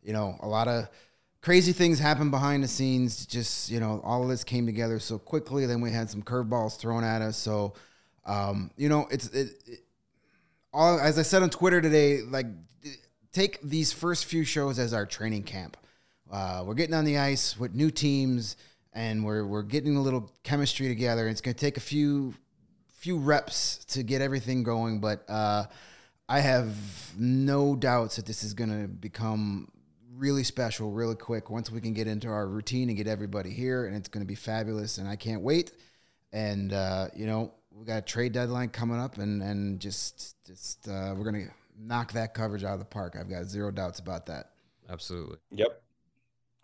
you 0.00 0.12
know, 0.12 0.36
a 0.40 0.46
lot 0.46 0.68
of 0.68 0.88
crazy 1.42 1.72
things 1.72 1.98
happened 1.98 2.30
behind 2.30 2.62
the 2.62 2.68
scenes. 2.68 3.26
Just 3.26 3.68
you 3.68 3.80
know, 3.80 4.00
all 4.04 4.22
of 4.22 4.28
this 4.28 4.44
came 4.44 4.64
together 4.64 5.00
so 5.00 5.18
quickly. 5.18 5.66
Then 5.66 5.80
we 5.80 5.90
had 5.90 6.08
some 6.08 6.22
curveballs 6.22 6.78
thrown 6.78 7.02
at 7.02 7.20
us. 7.20 7.36
So, 7.36 7.74
um, 8.24 8.70
you 8.76 8.88
know, 8.88 9.08
it's 9.10 9.26
it, 9.30 9.54
it, 9.66 9.80
all 10.72 11.00
as 11.00 11.18
I 11.18 11.22
said 11.22 11.42
on 11.42 11.50
Twitter 11.50 11.80
today. 11.80 12.22
Like, 12.22 12.46
take 13.32 13.60
these 13.60 13.92
first 13.92 14.26
few 14.26 14.44
shows 14.44 14.78
as 14.78 14.94
our 14.94 15.04
training 15.04 15.42
camp. 15.42 15.76
Uh, 16.30 16.62
we're 16.64 16.74
getting 16.74 16.94
on 16.94 17.04
the 17.04 17.18
ice 17.18 17.58
with 17.58 17.74
new 17.74 17.90
teams, 17.90 18.56
and 18.96 19.22
we're 19.22 19.46
we're 19.46 19.62
getting 19.62 19.96
a 19.96 20.02
little 20.02 20.32
chemistry 20.42 20.88
together. 20.88 21.28
It's 21.28 21.42
going 21.42 21.54
to 21.54 21.60
take 21.60 21.76
a 21.76 21.80
few 21.80 22.34
few 22.96 23.18
reps 23.18 23.84
to 23.84 24.02
get 24.02 24.22
everything 24.22 24.64
going, 24.64 25.00
but 25.00 25.28
uh, 25.28 25.66
I 26.28 26.40
have 26.40 26.74
no 27.16 27.76
doubts 27.76 28.16
that 28.16 28.26
this 28.26 28.42
is 28.42 28.54
going 28.54 28.70
to 28.70 28.88
become 28.88 29.70
really 30.16 30.42
special 30.42 30.90
really 30.90 31.14
quick 31.14 31.50
once 31.50 31.70
we 31.70 31.80
can 31.82 31.92
get 31.92 32.06
into 32.06 32.28
our 32.28 32.46
routine 32.48 32.88
and 32.88 32.96
get 32.96 33.06
everybody 33.06 33.50
here, 33.50 33.86
and 33.86 33.94
it's 33.94 34.08
going 34.08 34.24
to 34.24 34.26
be 34.26 34.34
fabulous. 34.34 34.96
And 34.96 35.06
I 35.06 35.14
can't 35.14 35.42
wait. 35.42 35.72
And 36.32 36.72
uh, 36.72 37.08
you 37.14 37.26
know, 37.26 37.52
we 37.70 37.84
got 37.84 37.98
a 37.98 38.02
trade 38.02 38.32
deadline 38.32 38.70
coming 38.70 38.98
up, 38.98 39.18
and 39.18 39.42
and 39.42 39.78
just 39.78 40.42
just 40.46 40.88
uh, 40.88 41.14
we're 41.14 41.30
going 41.30 41.46
to 41.46 41.52
knock 41.78 42.12
that 42.12 42.32
coverage 42.32 42.64
out 42.64 42.72
of 42.72 42.78
the 42.78 42.86
park. 42.86 43.14
I've 43.20 43.28
got 43.28 43.44
zero 43.44 43.70
doubts 43.70 43.98
about 43.98 44.24
that. 44.26 44.52
Absolutely. 44.88 45.36
Yep. 45.50 45.82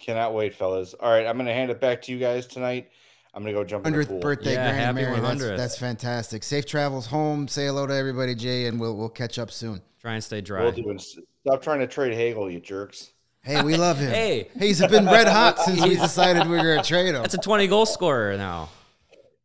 Cannot 0.02 0.34
wait, 0.34 0.54
fellas. 0.54 0.94
All 0.94 1.10
right, 1.10 1.26
I'm 1.26 1.36
going 1.36 1.46
to 1.46 1.54
hand 1.54 1.70
it 1.70 1.80
back 1.80 2.02
to 2.02 2.12
you 2.12 2.18
guys 2.18 2.46
tonight. 2.46 2.90
I'm 3.34 3.42
gonna 3.42 3.54
go 3.54 3.64
jump 3.64 3.86
in 3.86 3.92
the 3.92 3.96
Hundredth 3.96 4.08
pool. 4.10 4.20
birthday, 4.20 4.52
Yeah, 4.52 4.72
Granny 4.72 5.00
happy 5.02 5.20
Mary. 5.20 5.20
That's, 5.20 5.40
that's 5.40 5.78
fantastic. 5.78 6.42
Safe 6.42 6.66
travels 6.66 7.06
home. 7.06 7.48
Say 7.48 7.64
hello 7.64 7.86
to 7.86 7.94
everybody, 7.94 8.34
Jay, 8.34 8.66
and 8.66 8.78
we'll 8.78 8.94
we'll 8.94 9.08
catch 9.08 9.38
up 9.38 9.50
soon. 9.50 9.80
Try 10.02 10.14
and 10.14 10.22
stay 10.22 10.42
dry. 10.42 10.64
We'll 10.64 10.72
do. 10.72 10.98
Stop 10.98 11.62
trying 11.62 11.80
to 11.80 11.86
trade 11.86 12.12
Hagel, 12.12 12.50
you 12.50 12.60
jerks. 12.60 13.12
Hey, 13.42 13.62
we 13.62 13.76
love 13.76 13.98
him. 13.98 14.10
Hey. 14.12 14.50
he's 14.58 14.80
been 14.86 15.06
red 15.06 15.28
hot 15.28 15.58
since 15.64 15.80
we 15.80 15.96
decided 15.96 16.46
we 16.46 16.58
were 16.58 16.74
gonna 16.74 16.82
trade 16.82 17.14
him. 17.14 17.22
That's 17.22 17.32
a 17.32 17.38
20 17.38 17.68
goal 17.68 17.86
scorer 17.86 18.36
now. 18.36 18.68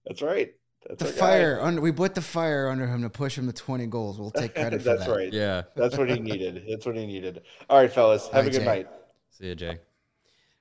That's 0.06 0.22
right. 0.22 0.54
That's 0.88 1.00
the 1.04 1.08
our 1.08 1.14
guy. 1.14 1.20
fire 1.20 1.62
under 1.62 1.80
we 1.80 1.94
put 1.94 2.14
the 2.14 2.22
fire 2.22 2.68
under 2.68 2.88
him 2.88 3.02
to 3.04 3.10
push 3.10 3.38
him 3.38 3.48
to 3.48 3.54
20 3.54 3.86
goals. 3.88 4.20
We'll 4.20 4.32
take 4.32 4.54
credit 4.56 4.82
for 4.82 4.98
That's 4.98 5.08
right. 5.08 5.32
Yeah. 5.32 5.64
That's 5.78 5.98
what 5.98 6.10
he 6.10 6.20
needed. 6.20 6.66
That's 6.70 6.86
what 6.86 6.98
he 6.98 7.06
needed. 7.06 7.44
All 7.70 7.80
right, 7.80 7.92
fellas. 7.92 8.26
Have 8.28 8.46
right, 8.46 8.48
a 8.48 8.50
good 8.50 8.60
Jay. 8.60 8.66
night. 8.66 8.88
See 9.32 9.48
you, 9.48 9.56
Jay. 9.56 9.80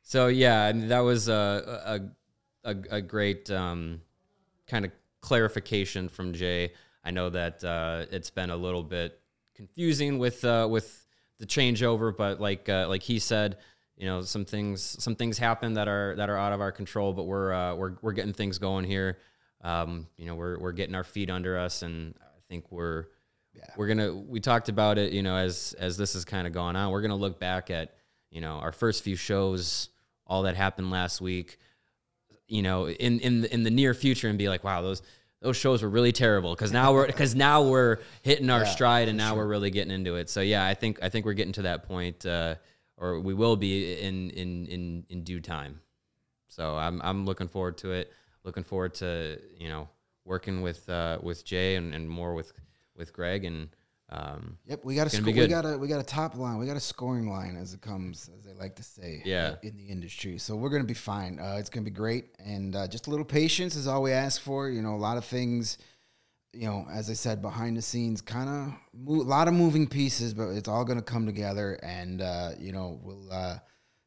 So 0.09 0.29
yeah, 0.29 0.63
I 0.63 0.73
mean, 0.73 0.87
that 0.87 1.01
was 1.01 1.27
a 1.27 2.01
a, 2.65 2.71
a, 2.71 2.77
a 2.93 3.03
great 3.03 3.51
um, 3.51 4.03
kind 4.69 4.85
of 4.85 4.93
clarification 5.21 6.09
from 6.09 6.33
Jay. 6.33 6.75
I 7.03 7.11
know 7.11 7.29
that 7.31 7.65
uh, 7.65 8.07
it's 8.13 8.31
been 8.31 8.51
a 8.51 8.57
little 8.57 8.85
bit 8.85 9.19
confusing 9.57 10.21
with 10.21 10.45
uh, 10.45 10.69
with 10.71 11.05
the 11.39 11.47
changeover, 11.47 12.17
but 12.17 12.41
like 12.41 12.69
uh, 12.69 12.87
like 12.89 13.03
he 13.03 13.19
said, 13.19 13.57
you 13.97 14.07
know, 14.07 14.23
some 14.23 14.45
things 14.45 14.81
some 15.03 15.17
things 15.17 15.39
happen 15.39 15.75
that 15.75 15.89
are 15.89 16.15
that 16.15 16.31
are 16.31 16.39
out 16.39 16.53
of 16.53 16.61
our 16.61 16.71
control, 16.71 17.13
but 17.13 17.25
we're 17.25 17.53
uh, 17.53 17.75
we're 17.75 17.97
we're 18.01 18.13
getting 18.13 18.33
things 18.33 18.59
going 18.59 18.85
here. 18.85 19.19
Um, 19.63 20.07
you 20.17 20.27
know, 20.27 20.37
we're 20.37 20.57
we're 20.61 20.71
getting 20.71 20.95
our 20.95 21.03
feet 21.03 21.31
under 21.31 21.59
us, 21.59 21.83
and 21.83 22.15
I 22.23 22.39
think 22.49 22.71
we're 22.71 23.07
we're 23.77 23.89
gonna 23.89 24.15
we 24.15 24.39
talked 24.39 24.69
about 24.69 24.99
it. 24.99 25.13
You 25.13 25.25
know, 25.25 25.35
as 25.35 25.75
as 25.81 25.97
this 25.97 26.13
has 26.13 26.25
kind 26.25 26.47
of 26.47 26.53
gone 26.53 26.77
on, 26.77 26.93
we're 26.93 27.03
gonna 27.03 27.17
look 27.17 27.41
back 27.41 27.73
at 27.73 27.97
you 28.31 28.41
know 28.41 28.53
our 28.59 28.71
first 28.71 29.03
few 29.03 29.17
shows, 29.17 29.89
all 30.27 30.43
that 30.43 30.57
happened 30.57 30.91
last 30.91 31.21
week. 31.21 31.59
You 32.49 32.63
know, 32.63 32.89
in 32.89 33.21
in 33.21 33.41
the, 33.43 33.53
in 33.53 33.63
the 33.63 33.71
near 33.71 33.95
future, 33.95 34.29
and 34.29 34.39
be 34.39 34.49
like, 34.49 34.65
wow, 34.65 34.83
those 34.83 35.03
those 35.41 35.57
shows 35.57 35.83
were 35.83 35.89
really 35.89 36.13
terrible 36.13 36.55
because 36.55 36.73
now 36.73 36.93
we're 36.93 37.07
because 37.07 37.35
now 37.35 37.63
we're 37.63 37.99
hitting 38.23 38.51
our 38.51 38.65
stride 38.67 39.09
and 39.09 39.19
now 39.19 39.37
we're 39.37 39.47
really 39.47 39.71
getting 39.71 39.93
into 39.93 40.17
it. 40.17 40.31
So 40.31 40.41
yeah, 40.41 40.67
I 40.67 40.75
think 40.75 40.99
I 41.03 41.09
think 41.09 41.27
we're 41.27 41.35
getting 41.35 41.53
to 41.55 41.63
that 41.63 41.85
point, 41.85 42.25
uh, 42.25 42.57
or 42.97 43.21
we 43.21 43.35
will 43.35 43.57
be 43.57 44.01
in 44.01 44.31
in 44.31 44.67
in 44.67 45.05
in 45.09 45.25
due 45.25 45.41
time. 45.41 45.81
So 46.49 46.77
I'm 46.77 47.01
I'm 47.03 47.27
looking 47.27 47.49
forward 47.49 47.79
to 47.79 47.93
it. 47.93 48.13
Looking 48.45 48.65
forward 48.65 48.95
to 48.95 49.39
you 49.59 49.69
know 49.69 49.89
working 50.25 50.63
with 50.63 50.89
uh, 50.89 51.19
with 51.23 51.45
Jay 51.45 51.77
and, 51.77 51.95
and 51.95 52.09
more 52.09 52.35
with 52.35 52.53
with 52.97 53.13
Greg 53.13 53.45
and 53.45 53.69
um, 54.17 54.59
Yep, 54.67 54.85
we 54.85 54.95
got 54.95 55.07
a 55.07 55.11
sco- 55.11 55.25
we 55.25 55.47
got 55.47 55.65
a 55.67 55.77
we 55.79 55.89
got 55.89 56.01
a 56.01 56.05
top 56.05 56.37
line. 56.37 56.59
We 56.59 56.67
got 56.67 56.77
a 56.77 56.81
scoring 56.81 57.29
line 57.29 57.57
as 57.57 57.75
it 57.75 57.81
comes, 57.81 58.31
as 58.37 58.45
they 58.45 58.53
like 58.55 58.77
to 58.77 58.83
say. 58.83 59.23
Yeah. 59.25 59.57
in 59.63 59.77
the 59.77 59.85
industry. 59.87 60.39
So 60.39 60.57
we're 60.57 60.71
gonna 60.71 60.85
be 60.85 60.95
fine. 60.95 61.39
Uh, 61.39 61.57
it's 61.59 61.71
gonna 61.71 61.85
be 61.85 61.91
great, 61.91 62.27
and 62.39 62.75
uh, 62.75 62.89
just 62.89 63.07
a 63.07 63.11
little 63.11 63.25
patience 63.25 63.77
is 63.77 63.87
all 63.87 64.03
we 64.03 64.13
ask 64.13 64.41
for. 64.41 64.69
You 64.69 64.83
know, 64.83 64.95
a 64.95 65.03
lot 65.09 65.17
of 65.19 65.25
things. 65.25 65.79
You 66.53 66.67
know, 66.69 66.87
as 66.91 67.11
I 67.11 67.13
said, 67.13 67.43
behind 67.43 67.77
the 67.77 67.83
scenes, 67.83 68.23
kind 68.23 68.49
of 68.49 68.73
mo- 68.99 69.21
a 69.21 69.29
lot 69.29 69.47
of 69.47 69.53
moving 69.55 69.87
pieces, 69.87 70.33
but 70.33 70.49
it's 70.51 70.69
all 70.69 70.85
gonna 70.87 71.03
come 71.03 71.27
together. 71.27 71.75
And 71.83 72.23
uh, 72.23 72.51
you 72.59 72.73
know, 72.73 72.99
we'll. 73.03 73.31
Uh, 73.33 73.59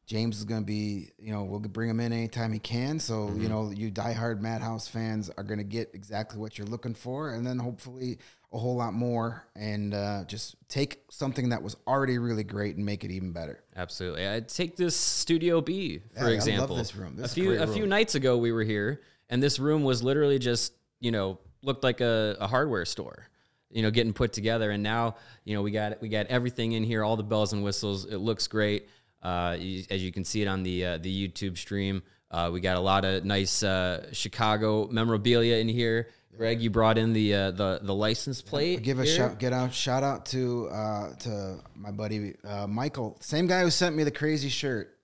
James 0.06 0.38
is 0.38 0.44
going 0.44 0.60
to 0.62 0.66
be, 0.66 1.12
you 1.20 1.32
know, 1.32 1.44
we'll 1.44 1.60
bring 1.60 1.88
him 1.88 2.00
in 2.00 2.12
anytime 2.12 2.52
he 2.52 2.58
can. 2.58 2.98
So, 2.98 3.28
Mm-hmm. 3.28 3.42
you 3.42 3.48
know, 3.48 3.70
you 3.70 3.92
diehard 3.92 4.40
Madhouse 4.40 4.88
fans 4.88 5.30
are 5.36 5.44
going 5.44 5.58
to 5.58 5.64
get 5.64 5.90
exactly 5.94 6.40
what 6.40 6.58
you're 6.58 6.66
looking 6.66 6.94
for. 6.94 7.30
And 7.34 7.46
then 7.46 7.60
hopefully 7.60 8.18
a 8.52 8.58
whole 8.58 8.76
lot 8.76 8.92
more 8.92 9.44
and 9.54 9.94
uh, 9.94 10.24
just 10.26 10.56
take 10.68 11.02
something 11.10 11.50
that 11.50 11.62
was 11.62 11.76
already 11.86 12.18
really 12.18 12.42
great 12.42 12.76
and 12.76 12.84
make 12.84 13.04
it 13.04 13.10
even 13.10 13.32
better. 13.32 13.62
Absolutely. 13.76 14.28
I 14.28 14.40
take 14.40 14.76
this 14.76 14.96
Studio 14.96 15.60
B 15.60 16.00
for 16.18 16.28
Yeah, 16.28 16.34
example. 16.34 16.76
this 16.76 16.96
room. 16.96 17.16
This 17.16 17.30
a 17.30 17.34
few 17.34 17.62
a 17.62 17.66
few 17.66 17.86
nights 17.86 18.16
ago 18.16 18.36
we 18.36 18.50
were 18.50 18.64
here 18.64 19.02
and 19.28 19.42
this 19.42 19.58
room 19.60 19.84
was 19.84 20.02
literally 20.02 20.38
just, 20.38 20.72
you 20.98 21.12
know, 21.12 21.38
looked 21.62 21.84
like 21.84 22.00
a, 22.00 22.36
a 22.40 22.46
hardware 22.46 22.84
store. 22.84 23.28
You 23.72 23.82
know, 23.82 23.92
getting 23.92 24.12
put 24.12 24.32
together 24.32 24.72
and 24.72 24.82
now, 24.82 25.14
you 25.44 25.54
know, 25.54 25.62
we 25.62 25.70
got 25.70 26.02
we 26.02 26.08
got 26.08 26.26
everything 26.26 26.72
in 26.72 26.82
here, 26.82 27.04
all 27.04 27.16
the 27.16 27.22
bells 27.22 27.52
and 27.52 27.62
whistles. 27.62 28.04
It 28.04 28.16
looks 28.16 28.48
great. 28.48 28.88
Uh, 29.22 29.56
as 29.90 30.02
you 30.02 30.10
can 30.10 30.24
see 30.24 30.42
it 30.42 30.48
on 30.48 30.64
the 30.64 30.84
uh, 30.84 30.98
the 30.98 31.28
YouTube 31.28 31.56
stream. 31.56 32.02
Uh, 32.32 32.50
we 32.52 32.60
got 32.60 32.76
a 32.76 32.80
lot 32.80 33.04
of 33.04 33.24
nice 33.24 33.62
uh, 33.62 34.08
Chicago 34.12 34.88
memorabilia 34.88 35.56
in 35.56 35.68
here. 35.68 36.08
Greg, 36.36 36.60
you 36.62 36.70
brought 36.70 36.96
in 36.96 37.12
the 37.12 37.34
uh, 37.34 37.50
the 37.50 37.80
the 37.82 37.94
license 37.94 38.40
plate. 38.40 38.82
Give 38.82 38.98
a 38.98 39.04
here. 39.04 39.16
shout, 39.16 39.38
get 39.38 39.52
out, 39.52 39.74
shout 39.74 40.02
out 40.02 40.26
to 40.26 40.68
uh, 40.68 41.14
to 41.20 41.58
my 41.74 41.90
buddy 41.90 42.34
uh, 42.44 42.66
Michael, 42.66 43.16
same 43.20 43.46
guy 43.46 43.62
who 43.62 43.70
sent 43.70 43.96
me 43.96 44.04
the 44.04 44.10
crazy 44.10 44.48
shirt. 44.48 44.96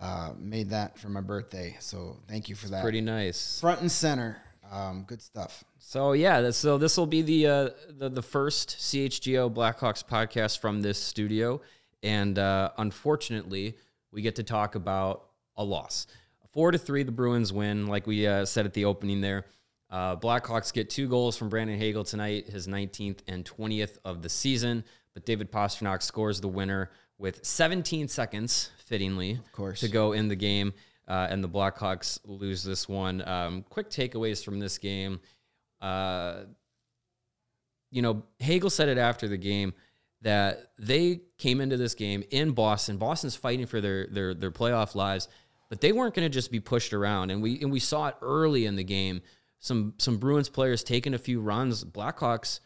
Uh, 0.00 0.32
made 0.38 0.70
that 0.70 0.96
for 0.96 1.08
my 1.08 1.20
birthday, 1.20 1.76
so 1.80 2.18
thank 2.28 2.48
you 2.48 2.54
for 2.54 2.68
that. 2.68 2.82
Pretty 2.82 3.00
nice. 3.00 3.60
front 3.60 3.80
and 3.80 3.90
center, 3.90 4.40
um, 4.70 5.04
good 5.08 5.20
stuff. 5.20 5.64
So 5.78 6.12
yeah, 6.12 6.50
so 6.50 6.78
this 6.78 6.96
will 6.96 7.06
be 7.06 7.22
the, 7.22 7.46
uh, 7.46 7.70
the 7.88 8.08
the 8.08 8.22
first 8.22 8.76
CHGO 8.78 9.52
Blackhawks 9.52 10.04
podcast 10.04 10.60
from 10.60 10.82
this 10.82 11.02
studio, 11.02 11.60
and 12.02 12.38
uh, 12.38 12.70
unfortunately, 12.78 13.74
we 14.12 14.22
get 14.22 14.36
to 14.36 14.42
talk 14.42 14.74
about 14.74 15.24
a 15.56 15.64
loss. 15.64 16.06
Four 16.52 16.70
to 16.70 16.78
three, 16.78 17.02
the 17.02 17.12
Bruins 17.12 17.52
win, 17.52 17.86
like 17.86 18.06
we 18.06 18.26
uh, 18.26 18.44
said 18.44 18.66
at 18.66 18.74
the 18.74 18.84
opening 18.84 19.20
there. 19.20 19.46
Uh, 19.90 20.16
Blackhawks 20.16 20.72
get 20.72 20.90
two 20.90 21.08
goals 21.08 21.36
from 21.36 21.48
Brandon 21.48 21.78
Hagel 21.78 22.04
tonight, 22.04 22.48
his 22.48 22.66
19th 22.66 23.20
and 23.26 23.44
20th 23.44 23.98
of 24.04 24.22
the 24.22 24.28
season. 24.28 24.84
But 25.14 25.24
David 25.24 25.50
Pastrnak 25.50 26.02
scores 26.02 26.40
the 26.40 26.48
winner 26.48 26.90
with 27.16 27.44
17 27.44 28.08
seconds, 28.08 28.70
fittingly, 28.84 29.32
of 29.32 29.52
course. 29.52 29.80
to 29.80 29.88
go 29.88 30.12
in 30.12 30.28
the 30.28 30.36
game. 30.36 30.72
Uh, 31.08 31.26
and 31.30 31.42
the 31.42 31.48
Blackhawks 31.48 32.18
lose 32.24 32.62
this 32.62 32.86
one. 32.86 33.26
Um, 33.26 33.64
quick 33.70 33.88
takeaways 33.88 34.44
from 34.44 34.58
this 34.60 34.76
game. 34.76 35.20
Uh, 35.80 36.42
you 37.90 38.02
know, 38.02 38.22
Hagel 38.38 38.68
said 38.68 38.88
it 38.88 38.98
after 38.98 39.26
the 39.26 39.38
game 39.38 39.72
that 40.20 40.72
they 40.78 41.22
came 41.38 41.60
into 41.60 41.76
this 41.76 41.94
game 41.94 42.24
in 42.30 42.50
Boston. 42.50 42.98
Boston's 42.98 43.36
fighting 43.36 43.66
for 43.66 43.80
their 43.80 44.06
their 44.08 44.34
their 44.34 44.50
playoff 44.50 44.94
lives, 44.94 45.28
but 45.70 45.80
they 45.80 45.92
weren't 45.92 46.14
going 46.14 46.26
to 46.26 46.32
just 46.32 46.50
be 46.50 46.60
pushed 46.60 46.92
around. 46.92 47.30
And 47.30 47.42
we 47.42 47.60
and 47.60 47.72
we 47.72 47.80
saw 47.80 48.08
it 48.08 48.16
early 48.20 48.66
in 48.66 48.76
the 48.76 48.84
game. 48.84 49.22
Some 49.60 49.94
some 49.98 50.18
Bruins 50.18 50.48
players 50.48 50.82
taking 50.84 51.14
a 51.14 51.18
few 51.18 51.40
runs. 51.40 51.84
Blackhawks, 51.84 52.60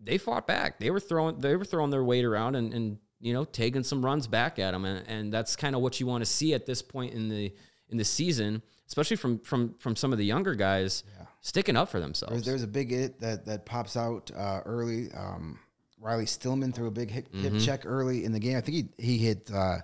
they 0.00 0.18
fought 0.18 0.46
back. 0.46 0.78
They 0.78 0.90
were 0.90 1.00
throwing 1.00 1.40
they 1.40 1.56
were 1.56 1.64
throwing 1.64 1.90
their 1.90 2.04
weight 2.04 2.24
around 2.24 2.54
and 2.54 2.72
and 2.74 2.98
you 3.20 3.32
know 3.32 3.44
taking 3.44 3.82
some 3.82 4.04
runs 4.04 4.26
back 4.26 4.58
at 4.58 4.72
them. 4.72 4.84
And, 4.84 5.06
and 5.08 5.32
that's 5.32 5.56
kind 5.56 5.74
of 5.74 5.82
what 5.82 6.00
you 6.00 6.06
want 6.06 6.22
to 6.22 6.30
see 6.30 6.54
at 6.54 6.66
this 6.66 6.82
point 6.82 7.14
in 7.14 7.28
the 7.28 7.52
in 7.88 7.96
the 7.96 8.04
season, 8.04 8.62
especially 8.86 9.16
from 9.16 9.38
from 9.40 9.74
from 9.78 9.96
some 9.96 10.12
of 10.12 10.18
the 10.18 10.24
younger 10.24 10.54
guys 10.54 11.04
sticking 11.40 11.76
up 11.76 11.88
for 11.88 12.00
themselves. 12.00 12.34
There's, 12.34 12.44
there's 12.44 12.62
a 12.62 12.68
big 12.68 12.90
hit 12.90 13.20
that 13.20 13.46
that 13.46 13.64
pops 13.64 13.96
out 13.96 14.30
uh, 14.36 14.60
early. 14.66 15.10
Um, 15.12 15.58
Riley 16.00 16.26
Stillman 16.26 16.72
threw 16.72 16.86
a 16.86 16.92
big 16.92 17.10
hip, 17.10 17.26
hip 17.34 17.52
Mm-hmm. 17.54 17.58
check 17.58 17.82
early 17.84 18.24
in 18.24 18.32
the 18.32 18.38
game. 18.38 18.56
I 18.56 18.60
think 18.60 18.92
he 18.98 19.02
he 19.02 19.18
hit 19.18 19.50
uh, 19.52 19.78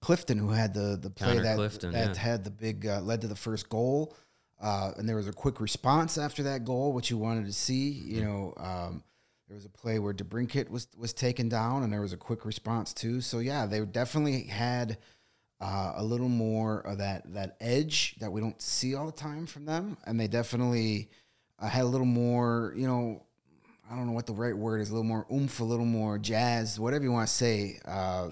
Clifton, 0.00 0.36
who 0.38 0.48
had 0.48 0.74
the 0.74 0.98
the 1.00 1.10
play 1.10 1.28
Connor 1.28 1.42
that 1.42 1.56
Clifton, 1.56 1.92
that 1.92 2.14
yeah. 2.16 2.20
had 2.20 2.44
the 2.44 2.50
big 2.50 2.86
uh, 2.86 3.00
led 3.00 3.20
to 3.22 3.28
the 3.28 3.36
first 3.36 3.68
goal. 3.68 4.16
Uh, 4.60 4.92
and 4.98 5.08
there 5.08 5.16
was 5.16 5.28
a 5.28 5.32
quick 5.32 5.60
response 5.60 6.18
after 6.18 6.42
that 6.42 6.64
goal, 6.64 6.92
which 6.92 7.10
you 7.10 7.16
wanted 7.16 7.46
to 7.46 7.52
see. 7.52 7.92
Mm-hmm. 7.92 8.14
You 8.14 8.24
know, 8.24 8.54
um, 8.58 9.02
there 9.48 9.54
was 9.56 9.64
a 9.64 9.70
play 9.70 9.98
where 9.98 10.12
DeBrincat 10.14 10.68
was 10.70 10.86
was 10.96 11.12
taken 11.12 11.48
down, 11.48 11.82
and 11.82 11.92
there 11.92 12.02
was 12.02 12.12
a 12.12 12.16
quick 12.18 12.44
response 12.44 12.92
too. 12.92 13.20
So 13.20 13.38
yeah, 13.38 13.66
they 13.66 13.80
definitely 13.80 14.44
had 14.44 14.98
uh, 15.60 15.94
a 15.96 16.04
little 16.04 16.28
more 16.28 16.80
of 16.80 16.98
that 16.98 17.32
that 17.34 17.56
edge 17.60 18.16
that 18.20 18.30
we 18.30 18.40
don't 18.40 18.60
see 18.60 18.94
all 18.94 19.06
the 19.06 19.12
time 19.12 19.46
from 19.46 19.64
them, 19.64 19.96
and 20.06 20.20
they 20.20 20.28
definitely 20.28 21.08
uh, 21.58 21.68
had 21.68 21.82
a 21.82 21.88
little 21.88 22.06
more, 22.06 22.72
you 22.76 22.86
know, 22.86 23.22
I 23.90 23.96
don't 23.96 24.06
know 24.06 24.12
what 24.12 24.26
the 24.26 24.34
right 24.34 24.56
word 24.56 24.80
is, 24.82 24.90
a 24.90 24.92
little 24.92 25.04
more 25.04 25.26
oomph, 25.32 25.60
a 25.60 25.64
little 25.64 25.84
more 25.84 26.18
jazz, 26.18 26.78
whatever 26.78 27.04
you 27.04 27.12
want 27.12 27.28
to 27.28 27.34
say. 27.34 27.78
Uh, 27.84 28.28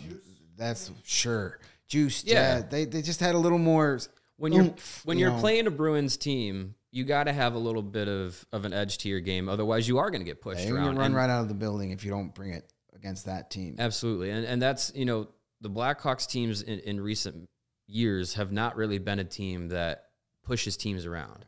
that's 0.57 0.91
sure. 1.05 1.59
Juice, 1.89 2.23
Yeah. 2.25 2.59
yeah. 2.59 2.63
They, 2.69 2.85
they 2.85 3.03
just 3.03 3.21
had 3.21 3.35
a 3.35 3.39
little 3.39 3.59
more. 3.59 3.99
When 4.39 4.53
you're 4.53 4.65
oomph, 4.65 5.03
when 5.05 5.19
you 5.19 5.27
you're 5.27 5.35
know. 5.35 5.41
playing 5.41 5.67
a 5.67 5.71
Bruins 5.71 6.17
team, 6.17 6.75
you 6.91 7.05
got 7.05 7.25
to 7.25 7.33
have 7.33 7.55
a 7.55 7.59
little 7.59 7.83
bit 7.83 8.09
of 8.09 8.45
of 8.53 8.65
an 8.65 8.73
edge 8.73 8.99
to 8.99 9.09
your 9.09 9.21
game. 9.21 9.49
Otherwise, 9.49 9.87
you 9.87 9.99
are 9.99 10.11
going 10.11 10.21
to 10.21 10.25
get 10.25 10.41
pushed 10.41 10.63
going 10.67 10.73
around. 10.77 10.95
to 10.95 11.01
run 11.01 11.07
And- 11.07 11.15
right 11.15 11.29
out 11.31 11.43
of 11.43 11.49
the 11.49 11.55
building 11.55 11.91
if 11.91 12.05
you 12.05 12.11
don't 12.11 12.35
bring 12.35 12.53
it 12.55 12.73
against 12.95 13.27
that 13.27 13.51
team. 13.51 13.77
Absolutely, 13.79 14.31
and 14.31 14.47
and 14.47 14.63
that's 14.63 14.91
you 14.95 15.05
know 15.05 15.29
the 15.61 15.71
Blackhawks 15.71 16.27
teams 16.27 16.63
in, 16.63 16.79
in 16.81 17.01
recent 17.01 17.49
years 17.87 18.35
have 18.35 18.53
not 18.53 18.77
really 18.77 18.99
been 18.99 19.19
a 19.19 19.25
team 19.25 19.69
that 19.69 20.05
pushes 20.45 20.77
teams 20.77 21.05
around. 21.07 21.45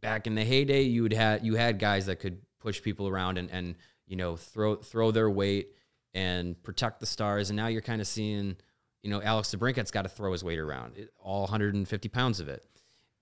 Back 0.00 0.26
in 0.26 0.34
the 0.34 0.44
heyday, 0.44 0.82
you 0.82 1.02
would 1.02 1.12
had 1.12 1.44
you 1.44 1.54
had 1.56 1.78
guys 1.78 2.06
that 2.06 2.16
could 2.16 2.38
push 2.60 2.82
people 2.82 3.08
around 3.08 3.38
and 3.38 3.50
and 3.50 3.74
you 4.06 4.16
know 4.16 4.36
throw 4.36 4.76
throw 4.76 5.10
their 5.12 5.30
weight 5.30 5.68
and 6.14 6.60
protect 6.62 7.00
the 7.00 7.06
stars, 7.06 7.50
and 7.50 7.56
now 7.56 7.68
you're 7.68 7.80
kind 7.80 8.00
of 8.00 8.06
seeing 8.06 8.56
you 9.02 9.10
know 9.10 9.22
Alex 9.22 9.54
DeBrincat's 9.54 9.90
got 9.90 10.02
to 10.02 10.08
throw 10.08 10.32
his 10.32 10.44
weight 10.44 10.58
around, 10.58 10.94
all 11.18 11.42
150 11.42 12.08
pounds 12.08 12.40
of 12.40 12.48
it. 12.48 12.64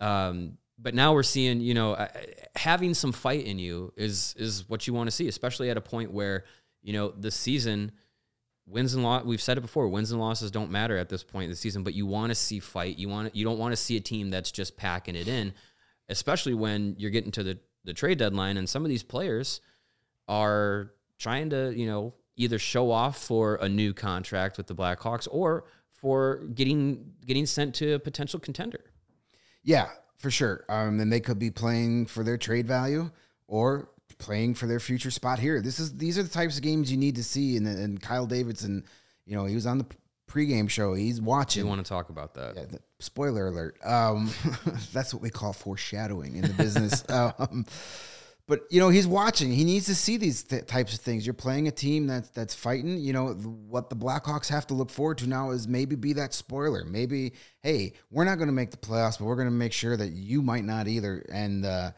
Um, 0.01 0.59
but 0.79 0.95
now 0.95 1.13
we're 1.13 1.23
seeing, 1.23 1.61
you 1.61 1.75
know, 1.75 2.09
having 2.57 2.95
some 2.95 3.13
fight 3.13 3.45
in 3.45 3.59
you 3.59 3.93
is 3.97 4.35
is 4.39 4.69
what 4.69 4.87
you 4.87 4.95
want 4.95 5.09
to 5.09 5.11
see, 5.11 5.29
especially 5.29 5.71
at 5.71 5.77
a 5.77 5.81
point 5.81 6.13
where 6.13 6.45
you 6.83 6.93
know 6.93 7.11
the 7.11 7.31
season 7.31 7.93
wins 8.67 8.95
and 8.95 9.03
loss. 9.03 9.25
We've 9.25 9.43
said 9.43 9.59
it 9.59 9.63
before: 9.63 9.89
wins 9.89 10.11
and 10.11 10.21
losses 10.21 10.51
don't 10.51 10.71
matter 10.71 10.97
at 10.97 11.09
this 11.09 11.23
point 11.23 11.45
in 11.45 11.51
the 11.51 11.57
season. 11.57 11.83
But 11.83 11.95
you 11.95 12.07
want 12.07 12.31
to 12.31 12.35
see 12.35 12.61
fight. 12.61 12.99
You 12.99 13.09
want 13.09 13.35
you 13.35 13.45
don't 13.45 13.59
want 13.59 13.73
to 13.73 13.77
see 13.77 13.97
a 13.97 14.01
team 14.01 14.31
that's 14.31 14.51
just 14.51 14.77
packing 14.77 15.17
it 15.17 15.29
in, 15.29 15.53
especially 16.09 16.55
when 16.55 16.95
you're 16.99 17.11
getting 17.11 17.33
to 17.33 17.43
the 17.43 17.59
the 17.85 17.95
trade 17.95 18.19
deadline 18.19 18.57
and 18.57 18.69
some 18.69 18.85
of 18.85 18.91
these 18.91 19.03
players 19.03 19.61
are 20.29 20.93
trying 21.19 21.51
to 21.51 21.73
you 21.75 21.87
know 21.87 22.15
either 22.37 22.59
show 22.59 22.91
off 22.91 23.23
for 23.23 23.57
a 23.57 23.69
new 23.69 23.93
contract 23.93 24.57
with 24.57 24.67
the 24.67 24.75
Blackhawks 24.75 25.29
or 25.31 25.65
for 25.93 26.39
getting 26.55 27.13
getting 27.27 27.47
sent 27.47 27.75
to 27.77 27.93
a 27.95 27.99
potential 27.99 28.41
contender. 28.41 28.85
Yeah, 29.63 29.89
for 30.17 30.31
sure. 30.31 30.65
Um, 30.69 31.01
and 31.01 31.13
they 31.13 31.21
could 31.21 31.39
be 31.39 31.51
playing 31.51 32.07
for 32.07 32.25
their 32.25 32.39
trade 32.39 32.67
value 32.67 33.11
or 33.47 33.91
playing 34.19 34.55
for 34.55 34.67
their 34.67 34.81
future 34.81 35.11
spot 35.11 35.39
here. 35.39 35.61
This 35.61 35.79
is 35.79 35.97
these 35.97 36.19
are 36.19 36.23
the 36.23 36.29
types 36.29 36.57
of 36.57 36.63
games 36.63 36.91
you 36.91 36.97
need 36.97 37.17
to 37.17 37.25
see. 37.25 37.57
And, 37.57 37.67
and 37.67 38.01
Kyle 38.01 38.27
Davidson, 38.27 38.85
you 39.27 39.37
know, 39.37 39.45
he 39.45 39.55
was 39.55 39.67
on 39.67 39.79
the 39.79 39.87
pregame 40.31 40.69
show. 40.71 40.95
He's 40.95 41.21
watching. 41.21 41.65
you 41.65 41.69
want 41.69 41.85
to 41.85 41.89
talk 41.89 42.09
about 42.09 42.35
that? 42.35 42.55
Yeah, 42.57 42.65
the- 42.67 42.81
spoiler 43.01 43.49
alert. 43.49 43.77
Um, 43.85 44.31
that's 44.93 45.13
what 45.13 45.23
we 45.23 45.31
call 45.31 45.53
foreshadowing 45.53 46.37
in 46.37 46.43
the 46.43 46.55
business. 46.55 47.05
um, 47.11 47.67
but 48.51 48.65
you 48.69 48.81
know, 48.81 48.89
he's 48.89 49.07
watching. 49.07 49.53
He 49.53 49.63
needs 49.63 49.87
to 49.87 49.95
see 49.95 50.17
these 50.17 50.43
th- 50.43 50.67
types 50.67 50.93
of 50.93 50.99
things. 50.99 51.25
You're 51.25 51.35
playing 51.35 51.69
a 51.69 51.71
team 51.71 52.09
that's 52.09 52.31
that's 52.31 52.53
fighting. 52.53 52.99
You 52.99 53.13
know 53.13 53.29
what 53.29 53.91
the 53.91 53.95
Blackhawks 53.95 54.49
have 54.49 54.67
to 54.67 54.75
look 54.75 54.91
forward 54.91 55.19
to 55.19 55.29
now 55.29 55.53
is 55.53 55.69
maybe 55.69 55.95
be 55.95 56.15
that 56.15 56.35
spoiler. 56.35 56.85
Maybe, 56.85 57.35
hey, 57.63 57.93
we're 58.11 58.25
not 58.25 58.39
going 58.39 58.49
to 58.49 58.53
make 58.53 58.73
the 58.73 58.77
playoffs, 58.77 59.21
but 59.21 59.27
we're 59.27 59.37
going 59.37 59.47
to 59.47 59.53
make 59.53 59.73
sure 59.73 59.97
that 59.97 60.09
you 60.09 60.43
might 60.43 60.65
not 60.65 60.89
either. 60.89 61.25
And 61.33 61.65
uh, 61.65 61.93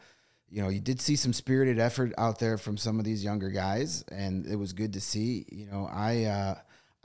you 0.47 0.61
know, 0.61 0.69
you 0.69 0.79
did 0.79 1.01
see 1.01 1.15
some 1.15 1.33
spirited 1.33 1.79
effort 1.79 2.13
out 2.19 2.37
there 2.37 2.59
from 2.59 2.77
some 2.77 2.99
of 2.99 3.03
these 3.03 3.23
younger 3.23 3.49
guys, 3.49 4.05
and 4.11 4.45
it 4.45 4.55
was 4.55 4.73
good 4.73 4.93
to 4.93 5.01
see. 5.01 5.47
You 5.51 5.65
know, 5.65 5.89
I. 5.91 6.25
Uh, 6.25 6.55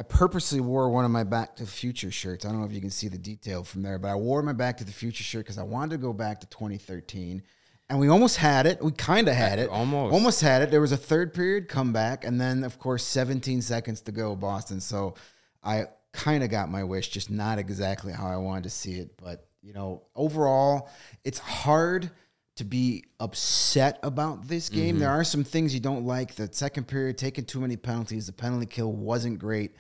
I 0.01 0.05
purposely 0.05 0.61
wore 0.61 0.89
one 0.91 1.05
of 1.05 1.11
my 1.11 1.25
Back 1.25 1.57
to 1.57 1.65
the 1.65 1.69
Future 1.69 2.13
shirts. 2.13 2.45
I 2.45 2.51
don't 2.51 2.61
know 2.61 2.67
if 2.67 2.73
you 2.73 2.81
can 2.81 2.89
see 2.89 3.09
the 3.09 3.19
detail 3.19 3.65
from 3.65 3.83
there, 3.83 3.99
but 3.99 4.07
I 4.07 4.15
wore 4.15 4.41
my 4.43 4.53
Back 4.53 4.77
to 4.77 4.85
the 4.85 4.93
Future 4.93 5.25
shirt 5.25 5.45
because 5.45 5.59
I 5.59 5.65
wanted 5.65 5.97
to 5.97 5.99
go 5.99 6.13
back 6.13 6.39
to 6.39 6.47
2013. 6.47 7.43
And 7.91 7.99
we 7.99 8.09
almost 8.09 8.37
had 8.37 8.67
it. 8.67 8.83
We 8.83 8.93
kind 8.93 9.29
of 9.29 9.35
had 9.35 9.59
it. 9.59 9.71
Almost. 9.71 10.13
Almost 10.13 10.41
had 10.43 10.61
it. 10.63 10.71
There 10.71 10.81
was 10.81 10.93
a 10.93 10.97
third 10.97 11.33
period 11.33 11.69
comeback, 11.69 12.25
and 12.25 12.39
then, 12.41 12.63
of 12.63 12.79
course, 12.79 13.03
17 13.05 13.63
seconds 13.63 14.03
to 14.03 14.13
go, 14.13 14.37
Boston. 14.37 14.81
So 14.81 15.15
I 15.63 15.87
kind 16.13 16.45
of 16.45 16.51
got 16.51 16.71
my 16.71 16.85
wish, 16.85 17.09
just 17.09 17.31
not 17.31 17.59
exactly 17.59 18.13
how 18.13 18.27
I 18.27 18.37
wanted 18.37 18.65
to 18.65 18.71
see 18.71 18.99
it. 18.99 19.17
But, 19.17 19.49
you 19.63 19.73
know, 19.73 20.03
overall, 20.15 20.91
it's 21.25 21.39
hard 21.39 22.11
to 22.57 22.65
be 22.65 23.05
upset 23.21 23.99
about 24.03 24.49
this 24.49 24.69
game. 24.69 24.99
There 24.99 25.11
are 25.11 25.25
some 25.25 25.45
things 25.45 25.73
you 25.73 25.81
don't 25.81 26.05
like. 26.05 26.35
The 26.35 26.49
second 26.53 26.89
period, 26.89 27.17
taking 27.17 27.45
too 27.45 27.61
many 27.61 27.77
penalties, 27.77 28.27
the 28.27 28.33
penalty 28.33 28.67
kill 28.67 28.93
wasn't 28.93 29.39
great. 29.39 29.77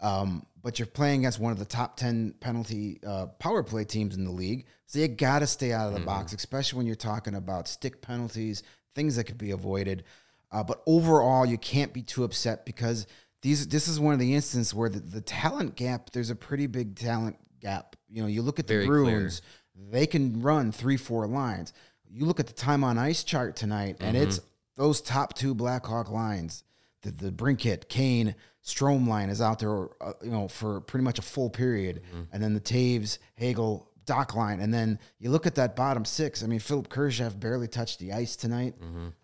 Um, 0.00 0.44
but 0.62 0.78
you're 0.78 0.86
playing 0.86 1.20
against 1.20 1.38
one 1.38 1.52
of 1.52 1.58
the 1.58 1.64
top 1.64 1.96
10 1.96 2.34
penalty 2.40 3.00
uh, 3.06 3.26
power 3.38 3.62
play 3.62 3.84
teams 3.84 4.16
in 4.16 4.24
the 4.24 4.30
league. 4.30 4.66
So 4.86 4.98
you 4.98 5.08
got 5.08 5.40
to 5.40 5.46
stay 5.46 5.72
out 5.72 5.88
of 5.88 5.94
the 5.94 6.04
box, 6.04 6.32
especially 6.32 6.78
when 6.78 6.86
you're 6.86 6.96
talking 6.96 7.34
about 7.34 7.68
stick 7.68 8.00
penalties, 8.00 8.62
things 8.94 9.16
that 9.16 9.24
could 9.24 9.38
be 9.38 9.50
avoided. 9.50 10.04
Uh, 10.50 10.64
but 10.64 10.82
overall, 10.86 11.44
you 11.44 11.58
can't 11.58 11.92
be 11.92 12.02
too 12.02 12.24
upset 12.24 12.64
because 12.64 13.06
these 13.42 13.68
this 13.68 13.86
is 13.86 14.00
one 14.00 14.14
of 14.14 14.20
the 14.20 14.34
instances 14.34 14.74
where 14.74 14.88
the, 14.88 15.00
the 15.00 15.20
talent 15.20 15.76
gap, 15.76 16.10
there's 16.10 16.30
a 16.30 16.34
pretty 16.34 16.66
big 16.66 16.96
talent 16.96 17.36
gap. 17.60 17.96
You 18.08 18.22
know, 18.22 18.28
you 18.28 18.42
look 18.42 18.58
at 18.58 18.66
the 18.66 18.74
Very 18.74 18.86
clear. 18.86 19.04
Bruins, 19.04 19.42
they 19.90 20.06
can 20.06 20.40
run 20.40 20.72
three, 20.72 20.96
four 20.96 21.26
lines. 21.26 21.72
You 22.10 22.24
look 22.24 22.40
at 22.40 22.46
the 22.46 22.54
time 22.54 22.82
on 22.82 22.96
ice 22.98 23.22
chart 23.22 23.54
tonight, 23.56 23.98
and 24.00 24.16
it's 24.16 24.40
those 24.76 25.00
top 25.00 25.34
two 25.34 25.54
Blackhawk 25.54 26.10
lines. 26.10 26.64
The 27.02 27.10
DeBrincat, 27.10 27.88
Kane, 27.88 28.34
Strome 28.68 29.08
line 29.08 29.30
is 29.30 29.40
out 29.40 29.58
there, 29.58 29.88
uh, 30.00 30.12
you 30.22 30.30
know, 30.30 30.46
for 30.46 30.80
pretty 30.82 31.02
much 31.04 31.18
a 31.18 31.22
full 31.22 31.48
period, 31.48 32.02
and 32.32 32.42
then 32.42 32.52
the 32.52 32.60
Toews, 32.60 33.18
Hagel, 33.34 33.88
Dach 34.04 34.34
line, 34.34 34.60
and 34.60 34.72
then 34.72 34.98
you 35.18 35.30
look 35.30 35.46
at 35.46 35.54
that 35.54 35.74
bottom 35.74 36.04
six. 36.04 36.42
I 36.42 36.46
mean, 36.46 36.60
Philipp 36.60 36.88
Kurashev 36.88 37.38
barely 37.40 37.66
touched 37.68 37.98
the 37.98 38.12
ice 38.12 38.36
tonight. 38.36 38.74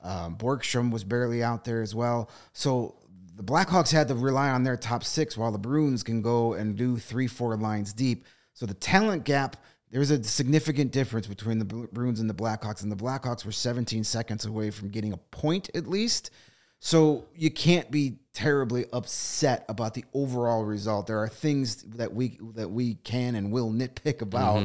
Um, 0.03 0.37
Borgstrom 0.37 0.91
was 0.91 1.05
barely 1.05 1.43
out 1.43 1.65
there 1.65 1.83
as 1.83 1.95
well. 1.95 2.31
So 2.53 2.97
the 3.37 3.43
Blackhawks 3.43 3.93
had 3.93 4.09
to 4.09 4.15
rely 4.15 4.49
on 4.51 4.63
their 4.63 4.77
top 4.77 5.05
six, 5.05 5.37
while 5.37 5.53
the 5.53 5.59
Bruins 5.59 6.03
can 6.03 6.23
go 6.23 6.55
and 6.55 6.77
do 6.77 6.97
three, 6.97 7.27
four 7.27 7.57
lines 7.57 7.93
deep. 7.93 8.25
So 8.55 8.67
the 8.67 8.75
talent 8.75 9.25
gap, 9.25 9.57
there's 9.91 10.11
a 10.11 10.23
significant 10.25 10.93
difference 10.93 11.27
between 11.27 11.59
the 11.59 11.65
Bruins 11.65 12.21
and 12.21 12.31
the 12.31 12.35
Blackhawks, 12.35 12.83
and 12.83 12.91
the 12.93 12.97
Blackhawks 12.97 13.45
were 13.45 13.53
17 13.53 14.05
seconds 14.05 14.45
away 14.47 14.71
from 14.71 14.89
getting 14.89 15.13
a 15.13 15.19
point 15.19 15.71
at 15.75 15.87
least. 15.87 16.31
So 16.79 17.25
you 17.35 17.51
can't 17.51 17.91
be 17.91 18.19
terribly 18.35 18.85
upset 18.93 19.65
about 19.69 19.95
the 19.95 20.05
overall 20.13 20.65
result. 20.65 21.07
There 21.07 21.21
are 21.21 21.29
things 21.29 21.83
that 21.83 22.13
we 22.13 22.39
that 22.55 22.69
we 22.69 22.97
can 22.97 23.37
and 23.37 23.51
will 23.51 23.71
nitpick 23.71 24.21
about, 24.21 24.63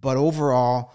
but 0.00 0.16
overall, 0.16 0.92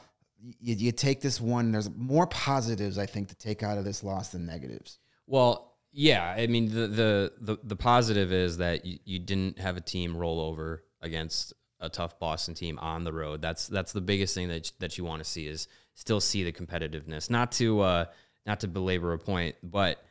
you, 0.59 0.75
you 0.75 0.91
take 0.91 1.21
this 1.21 1.39
one. 1.39 1.71
There's 1.71 1.89
more 1.95 2.25
positives 2.27 2.97
I 2.97 3.05
think 3.05 3.27
to 3.29 3.35
take 3.35 3.61
out 3.61 3.77
of 3.77 3.85
this 3.85 4.03
loss 4.03 4.29
than 4.29 4.45
negatives. 4.45 4.99
Well, 5.27 5.75
yeah. 5.91 6.33
I 6.37 6.47
mean, 6.47 6.69
the 6.69 6.87
the 6.87 7.33
the, 7.39 7.57
the 7.63 7.75
positive 7.75 8.31
is 8.31 8.57
that 8.57 8.85
you, 8.85 8.99
you 9.03 9.19
didn't 9.19 9.59
have 9.59 9.77
a 9.77 9.81
team 9.81 10.15
roll 10.15 10.39
over 10.39 10.83
against 11.01 11.53
a 11.79 11.89
tough 11.89 12.19
Boston 12.19 12.53
team 12.53 12.79
on 12.79 13.03
the 13.03 13.13
road. 13.13 13.41
That's 13.41 13.67
that's 13.67 13.91
the 13.91 14.01
biggest 14.01 14.33
thing 14.33 14.47
that 14.47 14.71
that 14.79 14.97
you 14.97 15.03
want 15.03 15.23
to 15.23 15.29
see 15.29 15.47
is 15.47 15.67
still 15.93 16.21
see 16.21 16.43
the 16.43 16.51
competitiveness. 16.51 17.29
Not 17.29 17.51
to 17.53 17.81
uh, 17.81 18.05
not 18.45 18.61
to 18.61 18.67
belabor 18.67 19.13
a 19.13 19.19
point, 19.19 19.55
but 19.61 20.03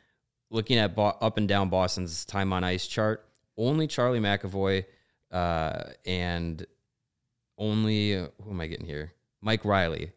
looking 0.49 0.77
at 0.77 0.95
Bo- 0.95 1.17
up 1.21 1.37
and 1.37 1.47
down 1.47 1.69
Boston's 1.69 2.25
time 2.25 2.53
on 2.53 2.63
ice 2.63 2.87
chart, 2.87 3.25
only 3.57 3.87
Charlie 3.87 4.19
McAvoy 4.19 4.85
uh, 5.31 5.83
and 6.05 6.65
only 7.57 8.13
who 8.13 8.49
am 8.49 8.61
I 8.61 8.67
getting 8.67 8.85
here? 8.85 9.13
Mike 9.41 9.65
Reilly 9.65 10.11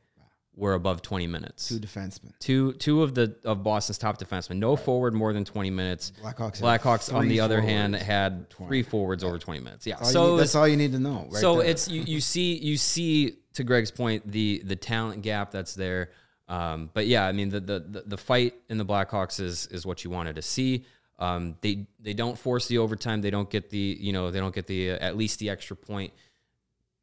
were 0.56 0.74
above 0.74 1.00
20 1.00 1.26
minutes 1.26 1.68
Two 1.68 1.78
defensemen. 1.78 2.32
two 2.38 2.72
two 2.74 3.02
of 3.02 3.14
the 3.14 3.36
of 3.44 3.62
Boston's 3.62 3.96
top 3.98 4.18
defensemen. 4.18 4.56
No 4.58 4.76
forward 4.76 5.14
more 5.14 5.32
than 5.32 5.44
twenty 5.44 5.70
minutes. 5.70 6.12
Blackhawks 6.22 6.60
Blackhawks 6.60 7.14
on 7.14 7.28
the 7.28 7.40
other 7.40 7.60
hand 7.60 7.94
had 7.94 8.50
three 8.50 8.82
forwards 8.82 9.24
over 9.24 9.38
twenty 9.38 9.60
minutes. 9.60 9.86
Yeah, 9.86 9.96
you 10.00 10.06
so 10.06 10.32
need- 10.34 10.40
that's 10.42 10.54
all 10.54 10.68
you 10.68 10.76
need 10.76 10.92
to 10.92 10.98
know. 10.98 11.28
Right 11.30 11.40
so 11.40 11.58
there. 11.58 11.66
it's 11.68 11.88
you, 11.88 12.02
you 12.02 12.20
see 12.20 12.56
you 12.58 12.76
see 12.76 13.36
to 13.54 13.64
Greg's 13.64 13.90
point 13.90 14.30
the 14.30 14.60
the 14.64 14.76
talent 14.76 15.22
gap 15.22 15.50
that's 15.50 15.74
there. 15.74 16.10
Um, 16.50 16.90
but 16.92 17.06
yeah, 17.06 17.26
I 17.26 17.32
mean 17.32 17.48
the, 17.48 17.60
the 17.60 18.02
the 18.04 18.18
fight 18.18 18.54
in 18.68 18.76
the 18.76 18.84
Blackhawks 18.84 19.38
is 19.40 19.68
is 19.68 19.86
what 19.86 20.04
you 20.04 20.10
wanted 20.10 20.34
to 20.34 20.42
see. 20.42 20.84
Um, 21.20 21.54
they 21.60 21.86
they 22.00 22.12
don't 22.12 22.36
force 22.36 22.66
the 22.66 22.78
overtime. 22.78 23.22
They 23.22 23.30
don't 23.30 23.48
get 23.48 23.70
the 23.70 23.96
you 24.00 24.12
know 24.12 24.32
they 24.32 24.40
don't 24.40 24.54
get 24.54 24.66
the 24.66 24.90
uh, 24.90 24.98
at 24.98 25.16
least 25.16 25.38
the 25.38 25.48
extra 25.48 25.76
point. 25.76 26.12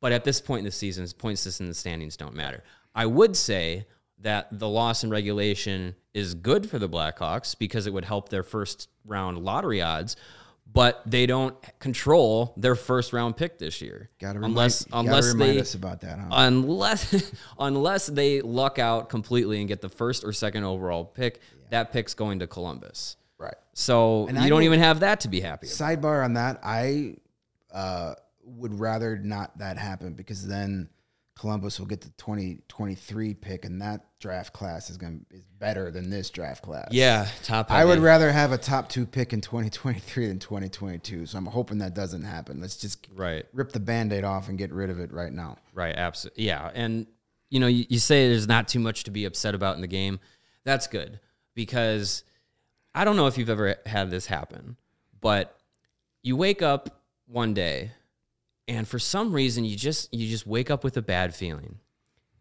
But 0.02 0.12
at 0.12 0.26
this 0.26 0.42
point 0.42 0.60
in 0.60 0.66
the 0.66 0.72
season, 0.72 1.08
points 1.18 1.42
system 1.42 1.66
and 1.66 1.72
the 1.72 1.76
standings 1.76 2.18
don't 2.18 2.36
matter. 2.36 2.62
I 2.94 3.06
would 3.06 3.38
say 3.38 3.88
that 4.20 4.48
the 4.52 4.68
loss 4.68 5.04
in 5.04 5.10
regulation 5.10 5.96
is 6.14 6.34
good 6.34 6.70
for 6.70 6.78
the 6.78 6.90
Blackhawks 6.90 7.58
because 7.58 7.88
it 7.88 7.94
would 7.94 8.06
help 8.06 8.30
their 8.30 8.44
first 8.44 8.90
round 9.06 9.38
lottery 9.38 9.82
odds, 9.82 10.18
but 10.74 11.02
they 11.06 11.26
don't 11.26 11.56
control 11.80 12.54
their 12.58 12.76
first 12.76 13.14
round 13.14 13.36
pick 13.38 13.58
this 13.58 13.82
year. 13.82 14.10
Gotta 14.20 14.40
remind, 14.40 14.52
unless 14.54 14.84
gotta 14.86 15.34
they 15.38 15.60
us 15.60 15.74
about 15.74 16.02
that. 16.02 16.20
Huh? 16.20 16.28
unless 16.32 17.32
unless 17.60 18.08
they 18.08 18.42
luck 18.42 18.78
out 18.80 19.10
completely 19.10 19.60
and 19.60 19.68
get 19.68 19.82
the 19.82 19.90
first 19.90 20.24
or 20.24 20.34
second 20.34 20.64
overall 20.64 21.06
pick, 21.06 21.40
that 21.72 21.92
pick's 21.92 22.14
going 22.14 22.40
to 22.40 22.48
Columbus. 22.48 23.18
right. 23.38 23.56
So 23.74 24.28
And 24.28 24.38
you 24.38 24.44
I 24.44 24.50
don't 24.50 24.58
will- 24.60 24.66
even 24.66 24.80
have 24.80 25.00
that 25.02 25.22
to 25.22 25.28
be 25.28 25.40
happy 25.42 25.68
about. 25.68 25.76
Sidebar 26.02 26.24
on 26.24 26.34
that, 26.34 26.60
I 26.64 27.16
uh, 27.74 28.16
would 28.44 28.80
rather 28.80 29.18
not 29.18 29.58
that 29.60 29.78
happen 29.78 30.14
because 30.14 30.48
then 30.48 30.90
Columbus 31.38 31.80
will 31.80 31.86
get 31.86 32.02
the 32.02 32.10
2023 32.18 33.34
pick, 33.36 33.66
and 33.66 33.82
that 33.82 34.06
draft 34.20 34.54
class 34.54 34.90
is 34.90 34.98
going 34.98 35.26
to 35.30 35.38
is 35.38 35.44
better 35.60 35.92
than 35.92 36.10
this 36.10 36.30
draft 36.30 36.64
class. 36.64 36.90
Yeah, 36.92 37.28
top. 37.44 37.72
I 37.72 37.86
would 37.86 38.00
rather 38.00 38.32
have 38.32 38.52
a 38.52 38.58
top 38.58 38.90
two 38.90 39.06
pick 39.06 39.34
in 39.34 39.42
2023 39.42 40.28
than 40.28 40.40
2022. 40.40 41.26
So 41.28 41.38
I'm 41.38 41.46
hoping 41.46 41.78
that 41.80 41.94
doesn't 41.94 42.24
happen. 42.24 42.60
Let's 42.60 42.78
just 42.78 43.08
Right. 43.16 43.46
rip 43.54 43.72
the 43.72 43.80
band-aid 43.80 44.24
off 44.24 44.50
and 44.50 44.58
get 44.58 44.72
rid 44.72 44.90
of 44.90 45.00
it 45.00 45.12
right 45.12 45.32
now. 45.32 45.58
Right, 45.74 45.96
absolutely. 45.96 46.46
Yeah, 46.46 46.72
and 46.74 47.06
you 47.50 47.60
know, 47.60 47.68
you, 47.68 47.86
you 47.88 48.00
say 48.00 48.28
there's 48.30 48.48
not 48.48 48.68
too 48.68 48.80
much 48.80 49.04
to 49.06 49.12
be 49.12 49.26
upset 49.26 49.56
about 49.56 49.76
in 49.76 49.82
the 49.82 49.88
game. 49.88 50.20
That's 50.64 50.88
good 50.88 51.20
because 51.54 52.24
I 52.94 53.06
don't 53.06 53.16
know 53.16 53.28
if 53.28 53.38
you've 53.38 53.50
ever 53.50 53.76
had 53.86 54.10
this 54.10 54.26
happen, 54.26 54.76
but 55.22 55.58
you 56.24 56.36
wake 56.36 56.62
up 56.62 57.02
one 57.28 57.54
day 57.54 57.92
and 58.68 58.88
for 58.88 59.00
some 59.00 59.32
reason 59.32 59.64
you 59.64 59.76
just 59.76 60.14
you 60.14 60.28
just 60.28 60.46
wake 60.46 60.70
up 60.70 60.84
with 60.84 60.98
a 60.98 61.02
bad 61.02 61.34
feeling. 61.34 61.80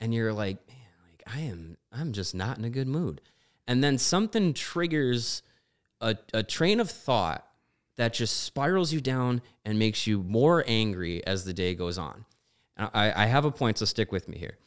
And 0.00 0.12
you're 0.12 0.32
like, 0.32 0.58
man, 0.68 0.76
like 1.10 1.22
I 1.26 1.40
am 1.40 1.76
I'm 1.92 2.12
just 2.12 2.34
not 2.34 2.58
in 2.58 2.64
a 2.64 2.70
good 2.70 2.88
mood. 2.88 3.20
And 3.66 3.82
then 3.82 3.98
something 3.98 4.54
triggers 4.54 5.42
a, 6.00 6.16
a 6.32 6.42
train 6.42 6.80
of 6.80 6.90
thought 6.90 7.46
that 7.96 8.12
just 8.12 8.42
spirals 8.42 8.92
you 8.92 9.00
down 9.00 9.40
and 9.64 9.78
makes 9.78 10.06
you 10.06 10.22
more 10.22 10.62
angry 10.66 11.26
as 11.26 11.44
the 11.44 11.54
day 11.54 11.74
goes 11.74 11.98
on. 11.98 12.24
I, 12.76 13.24
I 13.24 13.26
have 13.26 13.46
a 13.46 13.50
point, 13.50 13.78
so 13.78 13.86
stick 13.86 14.12
with 14.12 14.28
me 14.28 14.36
here. 14.36 14.58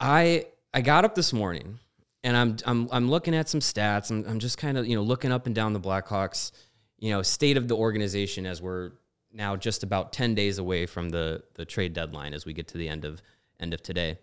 I 0.00 0.46
I 0.72 0.80
got 0.80 1.04
up 1.04 1.14
this 1.14 1.32
morning 1.32 1.78
and 2.24 2.36
I'm 2.36 2.56
I'm 2.66 2.88
I'm 2.90 3.10
looking 3.10 3.34
at 3.34 3.48
some 3.48 3.60
stats. 3.60 4.10
I'm 4.10 4.24
I'm 4.26 4.38
just 4.40 4.58
kind 4.58 4.76
of 4.76 4.86
you 4.86 4.96
know 4.96 5.02
looking 5.02 5.30
up 5.30 5.46
and 5.46 5.54
down 5.54 5.72
the 5.72 5.80
Blackhawks, 5.80 6.50
you 6.98 7.10
know, 7.10 7.22
state 7.22 7.56
of 7.56 7.68
the 7.68 7.76
organization 7.76 8.46
as 8.46 8.60
we're 8.60 8.92
now 9.34 9.56
just 9.56 9.82
about 9.82 10.12
ten 10.12 10.34
days 10.34 10.58
away 10.58 10.86
from 10.86 11.10
the 11.10 11.42
the 11.54 11.64
trade 11.64 11.92
deadline 11.92 12.32
as 12.32 12.46
we 12.46 12.52
get 12.52 12.68
to 12.68 12.78
the 12.78 12.88
end 12.88 13.04
of 13.04 13.20
end 13.60 13.74
of 13.74 13.82
today. 13.82 14.18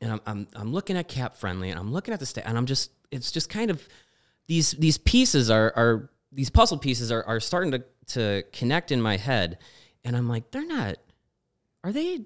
And 0.00 0.12
I'm 0.12 0.20
I'm 0.26 0.48
I'm 0.54 0.72
looking 0.72 0.96
at 0.96 1.08
cap 1.08 1.36
friendly 1.36 1.70
and 1.70 1.78
I'm 1.78 1.92
looking 1.92 2.14
at 2.14 2.20
the 2.20 2.26
stat 2.26 2.44
and 2.46 2.56
I'm 2.56 2.66
just 2.66 2.90
it's 3.10 3.30
just 3.30 3.48
kind 3.48 3.70
of 3.70 3.86
these 4.46 4.72
these 4.72 4.98
pieces 4.98 5.50
are 5.50 5.72
are 5.76 6.10
these 6.30 6.50
puzzle 6.50 6.78
pieces 6.78 7.12
are 7.12 7.24
are 7.26 7.40
starting 7.40 7.72
to 7.72 7.84
to 8.14 8.42
connect 8.52 8.90
in 8.90 9.00
my 9.00 9.16
head 9.16 9.58
and 10.04 10.16
I'm 10.16 10.28
like 10.28 10.50
they're 10.50 10.66
not 10.66 10.96
are 11.84 11.92
they 11.92 12.22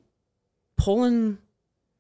pulling 0.77 1.39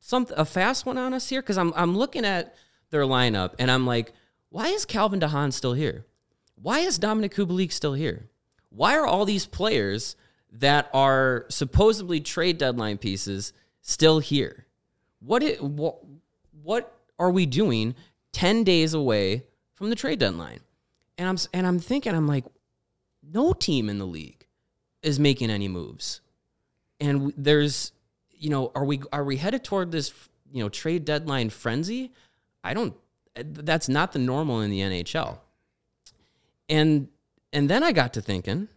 some 0.00 0.26
a 0.36 0.44
fast 0.44 0.86
one 0.86 0.98
on 0.98 1.12
us 1.14 1.28
here 1.28 1.42
because 1.42 1.58
I'm 1.58 1.72
I'm 1.74 1.96
looking 1.96 2.24
at 2.24 2.54
their 2.90 3.02
lineup 3.02 3.54
and 3.58 3.70
I'm 3.70 3.86
like, 3.86 4.12
why 4.50 4.68
is 4.68 4.84
Calvin 4.84 5.18
de 5.18 5.28
Haan 5.28 5.52
still 5.52 5.74
here? 5.74 6.06
Why 6.54 6.80
is 6.80 6.98
Dominik 6.98 7.34
Kubalik 7.34 7.72
still 7.72 7.94
here? 7.94 8.28
Why 8.70 8.96
are 8.96 9.06
all 9.06 9.24
these 9.24 9.46
players 9.46 10.16
that 10.52 10.88
are 10.92 11.46
supposedly 11.48 12.20
trade 12.20 12.58
deadline 12.58 12.98
pieces 12.98 13.52
still 13.80 14.18
here? 14.18 14.66
What 15.20 15.42
it, 15.42 15.62
what 15.62 16.92
are 17.18 17.30
we 17.30 17.46
doing 17.46 17.94
10 18.32 18.64
days 18.64 18.94
away 18.94 19.44
from 19.74 19.90
the 19.90 19.96
trade 19.96 20.18
deadline? 20.18 20.60
And 21.18 21.28
I'm 21.28 21.38
and 21.54 21.66
I'm 21.66 21.78
thinking 21.78 22.14
I'm 22.14 22.26
like 22.28 22.44
no 23.22 23.52
team 23.52 23.88
in 23.88 23.98
the 23.98 24.06
league 24.06 24.46
is 25.02 25.18
making 25.18 25.50
any 25.50 25.68
moves 25.68 26.20
and 27.00 27.32
there's 27.36 27.92
you 28.30 28.50
know 28.50 28.70
are 28.74 28.84
we 28.84 29.00
are 29.12 29.24
we 29.24 29.36
headed 29.36 29.64
toward 29.64 29.90
this 29.90 30.12
you 30.52 30.62
know 30.62 30.68
trade 30.68 31.04
deadline 31.04 31.50
frenzy 31.50 32.12
i 32.62 32.74
don't 32.74 32.94
eh, 33.36 33.42
that's 33.46 33.88
not 33.88 34.12
the 34.12 34.18
normal 34.18 34.60
in 34.60 34.70
the 34.70 34.80
nhl 34.80 35.38
and 36.68 37.08
and 37.52 37.68
then 37.68 37.82
i 37.82 37.92
got 37.92 38.12
to 38.14 38.20
thinking 38.20 38.68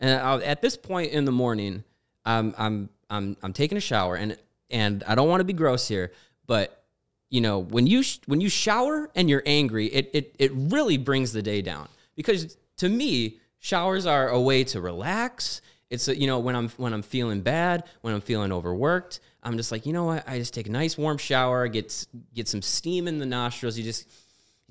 and 0.00 0.20
I, 0.20 0.42
at 0.42 0.62
this 0.62 0.76
point 0.76 1.12
in 1.12 1.24
the 1.24 1.32
morning 1.32 1.84
i'm 2.24 2.54
i'm 2.58 2.88
i'm 3.10 3.36
i'm 3.42 3.52
taking 3.52 3.78
a 3.78 3.80
shower 3.80 4.16
and 4.16 4.36
and 4.70 5.04
i 5.06 5.14
don't 5.14 5.28
want 5.28 5.40
to 5.40 5.44
be 5.44 5.52
gross 5.52 5.88
here 5.88 6.12
but 6.46 6.84
you 7.30 7.40
know 7.40 7.58
when 7.58 7.86
you 7.86 8.02
sh- 8.02 8.20
when 8.26 8.40
you 8.40 8.48
shower 8.48 9.10
and 9.14 9.28
you're 9.28 9.42
angry 9.46 9.86
it 9.86 10.10
it 10.12 10.34
it 10.38 10.52
really 10.54 10.96
brings 10.96 11.32
the 11.32 11.42
day 11.42 11.62
down. 11.62 11.88
Because 12.14 12.56
to 12.78 12.88
me 12.88 13.38
showers 13.58 14.06
are 14.06 14.28
a 14.28 14.40
way 14.40 14.64
to 14.64 14.80
relax. 14.80 15.60
It's 15.90 16.08
a, 16.08 16.18
you 16.18 16.26
know 16.26 16.38
when 16.38 16.56
i'm 16.56 16.68
when 16.70 16.92
i'm 16.92 17.02
feeling 17.02 17.40
bad 17.40 17.84
when 18.00 18.14
i'm 18.14 18.20
feeling 18.20 18.52
overworked 18.52 19.20
i'm 19.42 19.56
just 19.56 19.70
like 19.70 19.86
you 19.86 19.92
know 19.92 20.04
what? 20.04 20.28
I 20.28 20.38
just 20.38 20.54
take 20.54 20.66
a 20.66 20.70
nice 20.70 20.98
warm 20.98 21.18
shower 21.18 21.68
get 21.68 22.06
get 22.34 22.48
some 22.48 22.62
steam 22.62 23.08
in 23.08 23.18
the 23.18 23.26
nostrils. 23.26 23.76
You 23.78 23.84
just 23.84 24.08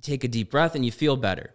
take 0.02 0.24
a 0.24 0.28
deep 0.28 0.52
breath 0.52 0.76
and 0.76 0.86
you 0.86 0.92
feel 0.92 1.18
better 1.18 1.54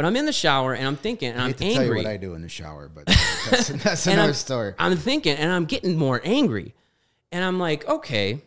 but 0.00 0.06
i'm 0.06 0.16
in 0.16 0.24
the 0.24 0.32
shower 0.32 0.72
and 0.72 0.88
i'm 0.88 0.96
thinking 0.96 1.28
and 1.28 1.42
I 1.42 1.52
to 1.52 1.62
angry 1.62 1.74
tell 1.74 1.84
you 1.84 1.94
what 1.96 2.06
I 2.06 2.16
do 2.16 2.32
in 2.32 2.40
the 2.40 2.48
shower, 2.48 2.88
but 2.88 3.04
that's, 3.04 3.68
that's 3.84 4.06
another 4.06 4.28
I'm, 4.28 4.34
story. 4.34 4.74
I'm 4.78 4.96
thinking, 4.96 5.36
and 5.36 5.52
I'm 5.52 5.66
getting 5.66 5.94
more 5.94 6.22
angry. 6.24 6.74
And 7.30 7.44
I'm 7.44 7.58
like, 7.58 7.86
okay, 7.86 8.40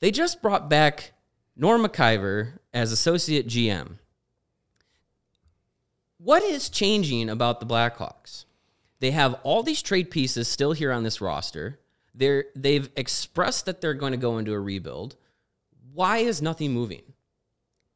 they 0.00 0.10
just 0.10 0.42
brought 0.42 0.68
back 0.68 1.12
Norm 1.56 1.86
Maciver 1.86 2.58
as 2.72 2.90
associate 2.90 3.46
GM. 3.46 3.98
What 6.18 6.42
is 6.42 6.68
changing 6.68 7.30
about 7.30 7.60
the 7.60 7.66
Blackhawks? 7.66 8.44
They 8.98 9.12
have 9.12 9.34
all 9.44 9.62
these 9.62 9.80
trade 9.80 10.10
pieces 10.10 10.48
still 10.48 10.72
here 10.72 10.90
on 10.90 11.04
this 11.04 11.20
roster. 11.20 11.78
They're, 12.16 12.46
they've 12.56 12.90
expressed 12.96 13.66
that 13.66 13.80
they're 13.80 13.94
going 13.94 14.12
to 14.12 14.18
go 14.18 14.38
into 14.38 14.52
a 14.52 14.60
rebuild. 14.60 15.14
Why 15.92 16.18
is 16.18 16.42
nothing 16.42 16.72
moving? 16.72 17.02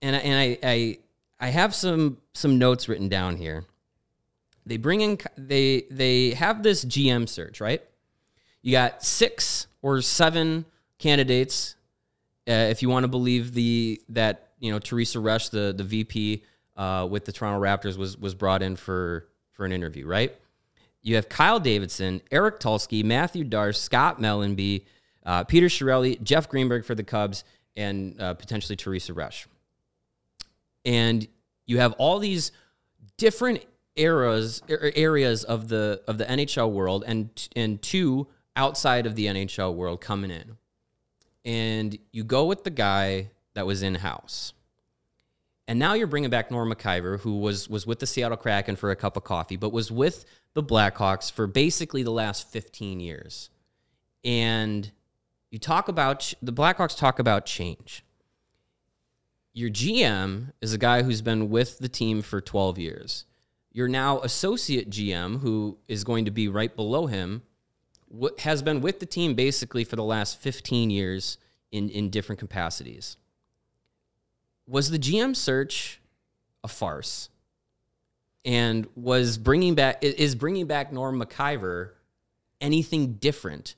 And, 0.01 0.15
I- 0.15 0.21
and 0.21 0.39
I, 0.39 0.59
I, 0.63 0.99
I 1.41 1.49
have 1.49 1.75
some, 1.75 2.19
some 2.35 2.59
notes 2.59 2.89
written 2.89 3.09
down 3.09 3.37
here 3.37 3.65
they 4.69 4.77
bring 4.77 5.01
in 5.01 5.19
they 5.37 5.85
they 5.91 6.31
have 6.33 6.63
this 6.63 6.85
GM 6.85 7.29
search, 7.29 7.61
right? 7.61 7.83
You 8.63 8.73
got 8.73 9.03
six 9.03 9.67
or 9.83 10.03
seven 10.03 10.67
candidates, 10.99 11.75
uh, 12.47 12.53
if 12.53 12.83
you 12.83 12.89
want 12.89 13.05
to 13.05 13.09
believe 13.09 13.55
the 13.55 14.01
that 14.11 14.51
you 14.61 14.71
know 14.71 14.79
Teresa 14.79 15.19
Resch, 15.19 15.51
the 15.51 15.73
the 15.77 15.85
VP 15.85 16.45
uh, 16.77 17.09
with 17.11 17.25
the 17.25 17.33
Toronto 17.33 17.61
Raptors, 17.65 17.97
was 17.97 18.19
was 18.19 18.35
brought 18.35 18.63
in 18.63 18.77
for 18.77 19.27
for 19.53 19.65
an 19.65 19.73
interview, 19.73 20.07
right? 20.07 20.37
You 21.01 21.15
have 21.15 21.29
Kyle 21.29 21.61
Davidson, 21.61 22.21
Eric 22.31 22.61
Tulsky, 22.61 23.03
Mathieu 23.03 23.45
Darche, 23.45 23.77
Scott 23.77 24.21
Mellanby, 24.21 24.85
uh, 25.25 25.45
Peter 25.45 25.67
Chiarelli, 25.69 26.21
Jeff 26.23 26.49
Greenberg 26.49 26.85
for 26.85 26.95
the 26.95 27.05
Cubs, 27.05 27.45
and 27.77 28.21
uh, 28.21 28.35
potentially 28.35 28.77
Teresa 28.77 29.15
Resch. 29.15 29.47
And 30.85 31.27
you 31.67 31.79
have 31.79 31.93
all 31.95 32.19
these 32.19 32.53
different 33.17 33.65
eras 33.97 34.63
er- 34.71 34.93
areas 34.95 35.45
of 35.45 35.69
the 35.69 36.03
of 36.07 36.19
the 36.19 36.25
NHL 36.25 36.71
world 36.71 37.05
and 37.07 37.49
and 37.55 37.83
two 37.83 38.29
outside 38.57 39.07
of 39.07 39.15
the 39.15 39.27
NHL 39.27 39.75
world 39.75 40.01
coming 40.01 40.31
in. 40.31 40.57
And 41.45 41.99
you 42.13 42.25
go 42.25 42.47
with 42.47 42.65
the 42.65 42.71
guy 42.71 43.31
that 43.55 43.67
was 43.67 43.83
in 43.83 43.97
house. 43.97 44.53
And 45.67 45.79
now 45.79 45.93
you're 45.93 46.07
bringing 46.07 46.31
back 46.31 46.51
Norm 46.51 46.73
Maciver, 46.73 47.21
who 47.21 47.39
was 47.39 47.69
was 47.69 47.87
with 47.87 47.99
the 47.99 48.07
Seattle 48.07 48.39
Kraken 48.39 48.77
for 48.77 48.91
a 48.91 48.97
cup 48.97 49.17
of 49.17 49.25
coffee, 49.25 49.57
but 49.57 49.73
was 49.73 49.91
with 49.91 50.25
the 50.55 50.63
Blackhawks 50.63 51.31
for 51.31 51.47
basically 51.47 52.03
the 52.03 52.11
last 52.11 52.51
15 52.51 53.01
years. 53.01 53.51
And 54.25 54.91
you 55.51 55.59
talk 55.59 55.89
about 55.89 56.33
the 56.43 56.53
Blackhawks 56.53 56.97
talk 56.97 57.19
about 57.19 57.47
change. 57.47 58.05
Your 59.53 59.71
GM 59.71 60.53
is 60.61 60.73
a 60.73 60.79
guy 60.79 61.03
who's 61.03 61.23
been 61.23 61.51
with 61.51 61.79
the 61.79 61.89
team 61.89 62.23
for 62.23 62.41
12 62.41 62.79
years. 62.79 63.25
Your 63.73 63.89
now 63.89 64.21
associate 64.21 64.91
GM, 64.91 65.41
who 65.41 65.79
is 65.89 66.05
going 66.05 66.25
to 66.25 66.31
be 66.31 66.49
right 66.49 66.75
below 66.75 67.07
him, 67.07 67.43
has 68.41 68.63
been 68.63 68.81
with 68.81 69.01
the 69.01 69.07
team 69.07 69.35
basically 69.35 69.85
for 69.85 69.97
the 69.97 70.05
last 70.05 70.39
15 70.41 70.91
years 70.91 71.39
in, 71.71 71.89
in 71.91 72.11
different 72.11 72.39
capacities. 72.39 73.17
Was 74.67 74.91
the 74.91 74.99
GM 74.99 75.35
search 75.37 76.01
a 76.65 76.69
farce? 76.69 77.29
And 78.45 78.87
was 78.95 79.37
bringing 79.37 79.75
back 79.75 80.03
is 80.03 80.35
bringing 80.35 80.67
back 80.67 80.93
Norm 80.93 81.21
Maciver 81.21 81.91
anything 82.61 83.15
different 83.15 83.75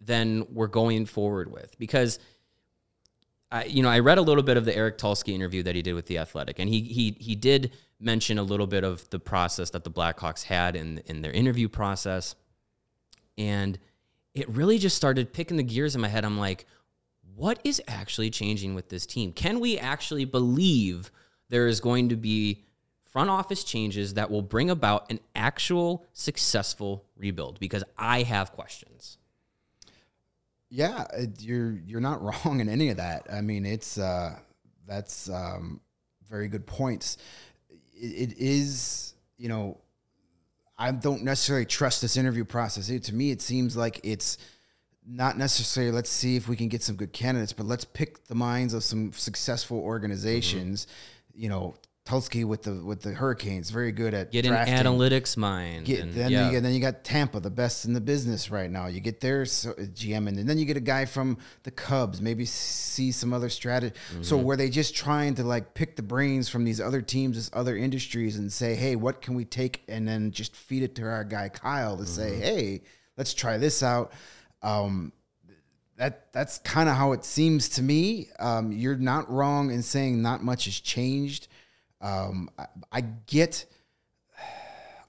than 0.00 0.46
we're 0.52 0.66
going 0.66 1.06
forward 1.06 1.50
with? 1.50 1.76
Because 1.78 2.18
I, 3.52 3.64
you 3.64 3.82
know, 3.82 3.90
I 3.90 3.98
read 3.98 4.16
a 4.16 4.22
little 4.22 4.42
bit 4.42 4.56
of 4.56 4.64
the 4.64 4.74
Eric 4.74 4.96
Tulsky 4.96 5.34
interview 5.34 5.62
that 5.64 5.74
he 5.74 5.82
did 5.82 5.92
with 5.92 6.06
the 6.06 6.18
Athletic, 6.18 6.58
and 6.58 6.68
he 6.68 6.80
he 6.80 7.16
he 7.20 7.34
did 7.34 7.72
mention 8.00 8.38
a 8.38 8.42
little 8.42 8.66
bit 8.66 8.82
of 8.82 9.08
the 9.10 9.18
process 9.20 9.70
that 9.70 9.84
the 9.84 9.90
Blackhawks 9.90 10.44
had 10.44 10.74
in 10.74 11.02
in 11.06 11.20
their 11.20 11.32
interview 11.32 11.68
process, 11.68 12.34
and 13.36 13.78
it 14.34 14.48
really 14.48 14.78
just 14.78 14.96
started 14.96 15.34
picking 15.34 15.58
the 15.58 15.62
gears 15.62 15.94
in 15.94 16.00
my 16.00 16.08
head. 16.08 16.24
I'm 16.24 16.38
like, 16.38 16.64
what 17.34 17.60
is 17.62 17.82
actually 17.86 18.30
changing 18.30 18.74
with 18.74 18.88
this 18.88 19.04
team? 19.04 19.32
Can 19.32 19.60
we 19.60 19.78
actually 19.78 20.24
believe 20.24 21.10
there 21.50 21.66
is 21.66 21.80
going 21.80 22.08
to 22.08 22.16
be 22.16 22.64
front 23.04 23.28
office 23.28 23.64
changes 23.64 24.14
that 24.14 24.30
will 24.30 24.40
bring 24.40 24.70
about 24.70 25.10
an 25.10 25.20
actual 25.34 26.06
successful 26.14 27.04
rebuild? 27.16 27.60
Because 27.60 27.84
I 27.98 28.22
have 28.22 28.52
questions. 28.52 29.18
Yeah, 30.74 31.04
it, 31.12 31.42
you're 31.42 31.78
you're 31.86 32.00
not 32.00 32.22
wrong 32.46 32.60
in 32.60 32.68
any 32.70 32.88
of 32.88 32.96
that. 32.96 33.26
I 33.30 33.42
mean, 33.42 33.66
it's 33.66 33.98
uh, 33.98 34.38
that's 34.88 35.28
um, 35.28 35.82
very 36.28 36.48
good 36.48 36.66
points. 36.66 37.18
It, 37.94 38.30
it 38.30 38.38
is, 38.38 39.12
you 39.36 39.50
know, 39.50 39.78
I 40.78 40.90
don't 40.92 41.24
necessarily 41.24 41.66
trust 41.66 42.00
this 42.00 42.16
interview 42.16 42.46
process. 42.46 42.88
It, 42.88 43.04
to 43.04 43.14
me, 43.14 43.30
it 43.30 43.42
seems 43.42 43.76
like 43.76 44.00
it's 44.02 44.38
not 45.06 45.36
necessarily 45.36 45.92
let's 45.92 46.08
see 46.08 46.36
if 46.36 46.48
we 46.48 46.56
can 46.56 46.68
get 46.68 46.82
some 46.82 46.96
good 46.96 47.12
candidates, 47.12 47.52
but 47.52 47.66
let's 47.66 47.84
pick 47.84 48.24
the 48.28 48.34
minds 48.34 48.72
of 48.72 48.82
some 48.82 49.12
successful 49.12 49.78
organizations. 49.78 50.86
You 51.34 51.50
know, 51.50 51.74
Tulsky 52.04 52.44
with 52.44 52.62
the 52.64 52.74
with 52.84 53.00
the 53.02 53.12
Hurricanes, 53.12 53.70
very 53.70 53.92
good 53.92 54.12
at 54.12 54.32
Get 54.32 54.44
an 54.44 54.52
analytics 54.54 55.36
mind. 55.36 55.86
Get, 55.86 56.00
and, 56.00 56.12
then 56.12 56.32
yeah. 56.32 56.46
you 56.46 56.50
get, 56.52 56.62
then 56.64 56.74
you 56.74 56.80
got 56.80 57.04
Tampa, 57.04 57.38
the 57.38 57.48
best 57.50 57.84
in 57.84 57.92
the 57.92 58.00
business 58.00 58.50
right 58.50 58.68
now. 58.68 58.86
You 58.86 58.98
get 58.98 59.20
their 59.20 59.46
so- 59.46 59.74
GM, 59.74 60.26
and 60.26 60.36
then 60.48 60.58
you 60.58 60.64
get 60.64 60.76
a 60.76 60.80
guy 60.80 61.04
from 61.04 61.38
the 61.62 61.70
Cubs. 61.70 62.20
Maybe 62.20 62.44
see 62.44 63.12
some 63.12 63.32
other 63.32 63.48
strategy. 63.48 63.94
So 64.22 64.36
Mm-hmm. 64.36 64.44
were 64.46 64.56
they 64.56 64.68
just 64.68 64.96
trying 64.96 65.36
to 65.36 65.44
like 65.44 65.74
pick 65.74 65.94
the 65.94 66.02
brains 66.02 66.48
from 66.48 66.64
these 66.64 66.80
other 66.80 67.02
teams, 67.02 67.36
these 67.36 67.50
other 67.52 67.76
industries, 67.76 68.36
and 68.36 68.52
say, 68.52 68.74
hey, 68.74 68.96
what 68.96 69.22
can 69.22 69.34
we 69.34 69.44
take, 69.44 69.84
and 69.86 70.06
then 70.08 70.32
just 70.32 70.56
feed 70.56 70.82
it 70.82 70.96
to 70.96 71.04
our 71.04 71.22
guy 71.22 71.50
Kyle 71.50 71.96
to 71.96 72.04
say, 72.06 72.32
Mm-hmm. 72.32 72.42
hey, 72.42 72.82
let's 73.16 73.32
try 73.32 73.58
this 73.58 73.80
out. 73.80 74.12
Um, 74.60 75.12
that 75.98 76.32
that's 76.32 76.58
kind 76.58 76.88
of 76.88 76.96
how 76.96 77.12
it 77.12 77.24
seems 77.24 77.68
to 77.68 77.82
me. 77.82 78.26
Um, 78.40 78.72
you're 78.72 78.96
not 78.96 79.30
wrong 79.30 79.70
in 79.70 79.82
saying 79.82 80.20
not 80.20 80.42
much 80.42 80.64
has 80.64 80.80
changed. 80.80 81.46
Um, 82.02 82.50
I, 82.58 82.66
I 82.92 83.00
get. 83.00 83.64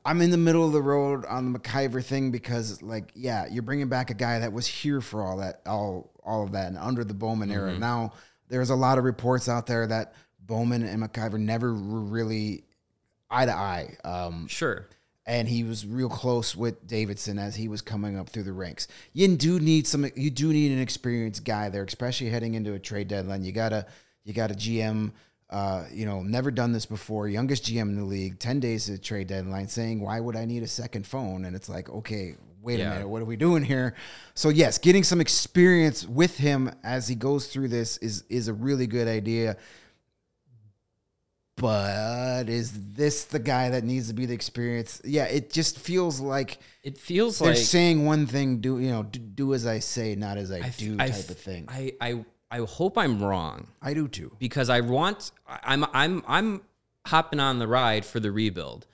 I'm 0.06 0.20
in 0.22 0.32
the 0.32 0.38
middle 0.38 0.66
of 0.66 0.74
the 0.74 0.82
road 0.82 1.24
on 1.26 1.54
the 1.54 1.60
Maciver 1.60 2.04
thing 2.04 2.30
because, 2.30 2.82
like, 2.82 3.12
yeah, 3.16 3.46
you're 3.50 3.64
bringing 3.64 3.88
back 3.88 4.10
a 4.10 4.14
guy 4.14 4.40
that 4.40 4.52
was 4.52 4.68
here 4.68 5.00
for 5.00 5.24
all 5.24 5.38
that, 5.38 5.62
all 5.66 6.12
all 6.24 6.44
of 6.44 6.52
that, 6.54 6.68
and 6.68 6.78
under 6.78 7.04
the 7.04 7.14
Bowman 7.14 7.50
era. 7.52 7.78
Now, 7.78 8.12
there's 8.50 8.70
a 8.70 8.76
lot 8.76 8.98
of 8.98 9.06
reports 9.06 9.48
out 9.48 9.66
there 9.66 9.88
that 9.88 10.14
Bowman 10.42 10.84
and 10.84 11.02
Maciver 11.02 11.40
never 11.40 11.74
were 11.74 12.02
really 12.02 12.66
eye 13.32 13.46
to 13.46 13.54
eye. 13.54 13.96
Um, 14.04 14.48
Sure. 14.48 14.88
and 15.26 15.48
he 15.48 15.64
was 15.64 15.86
real 15.86 16.10
close 16.10 16.54
with 16.54 16.86
Davidson 16.86 17.40
as 17.40 17.56
he 17.56 17.70
was 17.70 17.82
coming 17.82 18.18
up 18.18 18.30
through 18.30 18.44
the 18.44 18.52
ranks. 18.54 18.90
You 19.14 19.30
do 19.38 19.58
need 19.58 19.88
some. 19.88 20.06
You 20.16 20.30
do 20.30 20.52
need 20.52 20.74
an 20.74 20.80
experienced 20.82 21.46
guy 21.46 21.70
there, 21.70 21.84
especially 21.86 22.30
heading 22.30 22.56
into 22.56 22.74
a 22.74 22.80
trade 22.80 23.08
deadline. 23.08 23.46
You 23.46 23.54
gotta, 23.54 23.86
you 24.26 24.34
got 24.34 24.52
a 24.52 24.56
GM. 24.56 25.14
Uh, 25.54 25.86
you 25.94 26.06
know, 26.08 26.24
never 26.24 26.50
done 26.50 26.72
this 26.72 26.88
before. 26.88 27.28
Youngest 27.30 27.66
GM 27.66 27.82
in 27.84 27.96
the 27.96 28.04
league. 28.04 28.40
Ten 28.40 28.60
days 28.60 28.86
to 28.88 28.94
the 28.94 28.98
trade 28.98 29.28
deadline, 29.28 29.68
saying, 29.68 30.02
"Why 30.02 30.20
would 30.20 30.36
I 30.36 30.46
need 30.46 30.64
a 30.64 30.68
second 30.68 31.06
phone?" 31.06 31.46
And 31.46 31.56
it's 31.56 31.70
like, 31.70 31.90
okay, 31.90 32.36
wait 32.64 32.80
Yeah. 32.80 32.90
a 32.92 32.94
minute, 32.96 33.08
what 33.10 33.22
are 33.22 33.26
we 33.26 33.36
doing 33.36 33.64
here? 33.64 33.94
So 34.34 34.50
yes, 34.50 34.80
getting 34.80 35.04
some 35.04 35.22
experience 35.22 36.08
with 36.08 36.38
him 36.38 36.72
as 36.84 37.08
he 37.08 37.14
goes 37.14 37.48
through 37.48 37.68
this 37.68 37.98
is 37.98 38.24
is 38.30 38.48
a 38.48 38.54
really 38.54 38.88
good 38.88 39.08
idea. 39.08 39.58
But 41.56 42.50
is 42.50 42.96
this 42.96 43.26
the 43.26 43.38
guy 43.40 43.70
that 43.70 43.84
needs 43.84 44.08
to 44.08 44.14
be 44.14 44.26
the 44.26 44.34
experience? 44.34 45.00
Yeah, 45.06 45.26
it 45.26 45.52
just 45.54 45.78
feels 45.78 46.20
like 46.20 46.58
It 46.84 46.98
feels 46.98 47.38
they're 47.40 47.50
like 47.50 47.58
saying 47.58 48.06
one 48.06 48.26
thing, 48.26 48.60
do 48.60 48.80
you 48.80 48.90
know, 48.90 49.04
do, 49.04 49.20
do 49.20 49.54
as 49.54 49.68
I 49.68 49.80
say, 49.80 50.16
not 50.16 50.38
as 50.38 50.52
I 50.52 50.68
do, 50.78 50.96
I 51.00 51.10
type 51.10 51.20
f- 51.20 51.30
of 51.30 51.38
thing. 51.38 51.66
I, 51.70 51.94
I 52.02 52.26
I 52.54 52.60
hope 52.60 53.00
I'm 53.00 53.24
wrong 53.24 53.68
I 53.82 53.96
do 53.96 54.08
too. 54.08 54.32
because 54.38 54.70
I 54.70 54.82
want 54.82 55.32
I'm 55.48 55.86
I'm 55.92 56.24
I'm 56.28 56.62
hopping 57.08 57.40
on 57.40 57.58
the 57.58 57.68
ride 57.68 58.06
for 58.06 58.20
the 58.20 58.32
rebuild. 58.32 58.86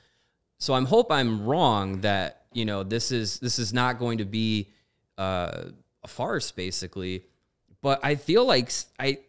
So 0.59 0.73
I'm 0.73 0.85
hope 0.85 1.11
I'm 1.11 1.45
wrong 1.45 1.99
that 2.01 2.45
you 2.53 2.63
know 2.63 2.83
this 2.83 3.11
is 3.11 3.39
this 3.39 3.59
is 3.59 3.73
not 3.73 3.99
going 3.99 4.19
to 4.19 4.25
be 4.25 4.69
uh, 5.17 5.63
a 6.03 6.07
farce 6.07 6.51
basically. 6.51 7.25
But 7.81 7.99
I 8.01 8.15
feel 8.15 8.45
like 8.45 8.71
I 8.97 9.19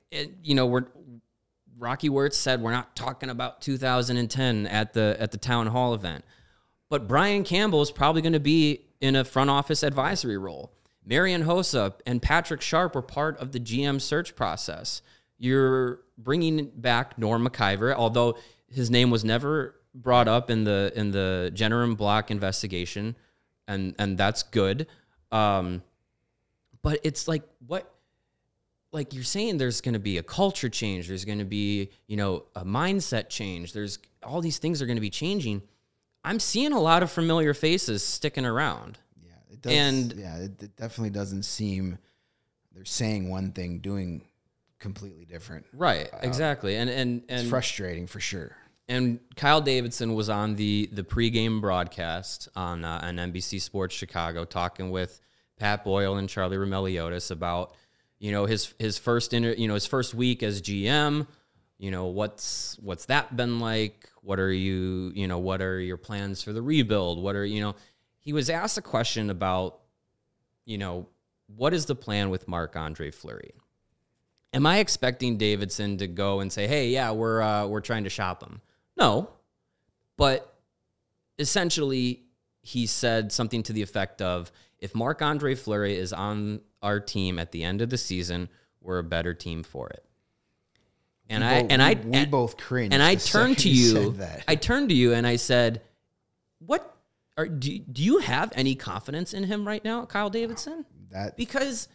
you 0.45 0.55
know 0.55 0.66
we're 0.66 0.87
Rocky 1.77 2.09
Wirtz 2.09 2.37
said 2.37 2.62
we're 2.62 2.71
not 2.71 2.95
talking 2.95 3.31
about 3.31 3.61
2010 3.62 4.66
at 4.69 4.93
the 4.93 5.16
at 5.19 5.33
the 5.33 5.38
town 5.38 5.66
hall 5.66 5.93
event. 5.93 6.25
But 6.88 7.09
Brian 7.09 7.43
Campbell 7.43 7.83
is 7.83 7.90
probably 7.90 8.23
going 8.23 8.35
to 8.35 8.38
be 8.40 8.83
in 9.01 9.16
a 9.16 9.25
front 9.25 9.51
office 9.51 9.83
advisory 9.83 10.38
role. 10.38 10.73
Marian 11.05 11.45
Hossa 11.45 11.95
and 12.07 12.21
Patrick 12.21 12.61
Sharp 12.61 12.95
were 12.95 13.03
part 13.03 13.39
of 13.39 13.53
the 13.53 13.61
GM 13.61 14.01
search 14.01 14.37
process. 14.37 15.03
You're 15.39 16.01
bringing 16.19 16.71
back 16.77 17.19
Norm 17.19 17.47
Maciver, 17.47 17.95
although 17.95 18.37
his 18.69 18.91
name 18.91 19.11
was 19.11 19.25
never 19.25 19.77
brought 19.95 20.29
up 20.29 20.51
in 20.51 20.65
the 20.65 20.93
in 20.95 21.11
the 21.11 21.51
Jenner 21.55 21.87
& 21.87 21.95
Block 21.95 22.31
investigation, 22.31 23.17
and 23.67 23.95
and 23.99 24.19
that's 24.19 24.43
good. 24.43 24.87
Um, 25.33 25.83
but 26.83 27.01
it's 27.03 27.29
like 27.29 27.43
what 27.67 27.93
like 28.93 29.15
you're 29.15 29.25
saying 29.25 29.59
there's 29.59 29.81
going 29.81 29.93
to 29.93 30.01
be 30.01 30.19
a 30.19 30.23
culture 30.23 30.69
change 30.69 31.09
there's 31.09 31.25
going 31.25 31.39
to 31.39 31.45
be 31.45 31.91
you 32.07 32.17
know 32.17 32.45
a 32.57 32.65
mindset 32.65 33.29
change 33.29 33.73
there's 33.73 33.99
all 34.23 34.41
these 34.41 34.59
things 34.59 34.83
are 34.83 34.87
going 34.87 34.97
to 34.97 35.01
be 35.01 35.11
changing 35.11 35.63
i'm 36.25 36.41
seeing 36.41 36.73
a 36.73 36.81
lot 36.81 37.03
of 37.03 37.11
familiar 37.11 37.55
faces 37.55 38.05
sticking 38.05 38.45
around 38.45 38.99
it 39.51 39.63
does. 39.63 39.73
And- 39.73 40.13
yeah, 40.13 40.37
it, 40.39 40.63
it 40.63 40.77
definitely 40.77 41.11
doesn't 41.11 41.45
seem 41.45 41.99
they're 42.73 42.85
saying 42.85 43.29
one 43.29 43.53
thing, 43.53 43.81
doing 43.81 44.23
completely 44.79 45.25
different. 45.27 45.67
right 45.75 46.09
exactly 46.23 46.75
and 46.77 46.89
and 46.89 47.23
It's 47.29 47.43
and 47.43 47.51
frustrating 47.51 48.07
for 48.07 48.19
sure. 48.19 48.57
and 48.89 49.21
Kyle 49.37 49.61
Davidson 49.61 50.15
was 50.15 50.31
on 50.31 50.57
the 50.57 50.89
the 50.93 51.03
pregame 51.03 51.61
broadcast 51.61 52.49
on 52.57 52.83
uh, 52.85 53.01
on 53.03 53.17
NBC 53.17 53.61
Sports 53.61 53.95
Chicago 53.95 54.45
talking 54.47 54.91
with 54.91 55.21
Pat 55.59 55.85
Boyle 55.85 56.17
and 56.17 56.29
Charlie 56.31 56.57
Roumeliotis 56.57 57.31
about 57.31 57.75
you 58.19 58.33
know 58.33 58.47
his 58.47 58.73
his 58.79 58.97
first 58.97 59.35
inter, 59.35 59.53
you 59.53 59.69
know 59.69 59.75
his 59.75 59.87
first 59.87 60.15
week 60.15 60.43
as 60.43 60.63
GM. 60.63 61.27
You 61.79 61.91
know 61.91 62.07
what's 62.07 62.79
what's 62.81 63.05
that 63.07 63.37
been 63.37 63.61
like? 63.61 64.09
What 64.23 64.39
are 64.39 64.53
you 64.53 65.13
you 65.15 65.29
know 65.29 65.39
what 65.41 65.61
are 65.61 65.79
your 65.79 65.97
plans 65.99 66.43
for 66.43 66.55
the 66.55 66.63
rebuild? 66.63 67.23
What 67.23 67.37
are 67.37 67.45
you 67.45 67.61
know? 67.61 67.75
He 68.31 68.33
was 68.33 68.49
asked 68.49 68.79
a 68.79 68.81
question 68.81 69.29
about 69.29 69.81
you 70.64 70.79
know 70.79 71.09
what 71.57 71.75
is 71.75 71.87
the 71.87 71.97
plan 71.97 72.31
with 72.31 72.47
Marc 72.47 72.77
Andre 72.77 73.11
Fleury? 73.11 73.55
Am 74.55 74.64
I 74.66 74.79
expecting 74.79 75.37
Davidson 75.37 75.99
to 75.99 76.07
go 76.07 76.38
and 76.38 76.53
say, 76.53 76.69
"Hey, 76.69 76.90
yeah, 76.90 77.11
we're 77.11 77.43
uh, 77.43 77.66
we're 77.66 77.81
trying 77.81 78.05
to 78.05 78.09
shop 78.09 78.40
him"? 78.45 78.61
No, 78.97 79.31
but 80.16 80.55
essentially, 81.40 82.23
he 82.62 82.87
said 82.87 83.33
something 83.33 83.64
to 83.64 83.73
the 83.73 83.83
effect 83.83 84.23
of, 84.23 84.53
"If 84.79 84.95
Marc 84.95 85.23
Andre 85.23 85.57
Fleury 85.57 85.97
is 85.97 86.12
on 86.12 86.61
our 86.83 87.01
team 87.01 87.37
at 87.40 87.51
the 87.51 87.64
end 87.64 87.83
of 87.83 87.90
the 87.90 87.99
season, 87.99 88.49
we're 88.81 88.99
a 89.01 89.03
better 89.03 89.35
team 89.35 89.64
for 89.64 89.88
it." 89.90 90.05
And 91.29 91.43
We 91.43 91.49
I 91.51 91.62
both- 91.62 91.73
and 91.73 91.83
I 91.83 91.95
we, 91.95 92.01
we 92.11 92.16
and, 92.19 92.31
both 92.31 92.57
cringed. 92.57 92.95
and 92.95 93.03
I 93.03 93.16
turned 93.16 93.59
to 93.59 93.69
you. 93.69 94.16
I 94.47 94.55
turned 94.55 94.90
to 94.90 94.95
you 94.95 95.14
and 95.14 95.27
I 95.27 95.35
said, 95.35 95.83
"What 96.61 96.97
are 97.40 97.48
do? 97.48 97.79
Do 97.79 98.03
you 98.03 98.18
have 98.18 98.53
any 98.55 98.74
confidence 98.74 99.35
in 99.35 99.44
him 99.44 99.66
right 99.66 99.85
now, 99.85 100.05
Kyle 100.07 100.31
Davidson?" 100.31 100.85
that 101.11 101.37
because 101.37 101.88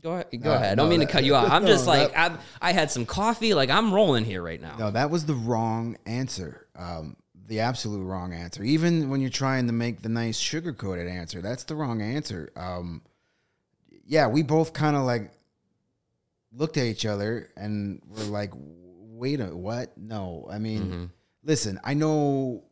go 0.00 0.12
ahead, 0.12 0.26
go 0.32 0.38
No, 0.50 0.52
ahead. 0.54 0.72
I 0.72 0.74
don't 0.74 0.86
no, 0.86 0.90
mean 0.90 1.00
to 1.00 1.12
cut 1.12 1.24
you 1.24 1.34
off. 1.34 1.50
I'm 1.50 1.66
just 1.66 1.86
like 1.86 2.12
that- 2.12 2.40
I 2.60 2.72
had 2.72 2.90
some 2.90 3.06
coffee. 3.06 3.54
Like 3.54 3.70
I'm 3.70 3.92
rolling 3.94 4.24
here 4.24 4.42
right 4.42 4.60
now. 4.60 4.76
No, 4.78 4.90
that 4.90 5.10
was 5.10 5.26
the 5.26 5.34
wrong 5.34 5.96
answer. 6.06 6.66
Um, 6.76 7.16
the 7.46 7.60
absolute 7.60 8.02
wrong 8.04 8.32
answer. 8.32 8.62
Even 8.62 9.10
when 9.10 9.20
you're 9.20 9.28
trying 9.30 9.66
to 9.66 9.72
make 9.72 10.00
the 10.02 10.08
nice 10.08 10.38
sugar 10.38 10.72
coated 10.72 11.06
answer, 11.08 11.40
that's 11.42 11.64
the 11.64 11.74
wrong 11.74 12.00
answer. 12.00 12.50
Um, 12.56 13.02
yeah, 14.06 14.26
we 14.26 14.42
both 14.42 14.72
kind 14.72 14.96
of 14.96 15.02
like 15.02 15.32
looked 16.52 16.76
at 16.76 16.84
each 16.84 17.06
other 17.06 17.50
and 17.56 18.00
were 18.08 18.24
like, 18.24 18.52
"Wait 18.54 19.40
a 19.40 19.46
what? 19.56 19.96
No, 19.98 20.48
I 20.50 20.58
mean, 20.58 20.82
Mm-hmm. 20.82 21.04
listen, 21.44 21.78
I 21.84 21.94
know." 21.94 22.64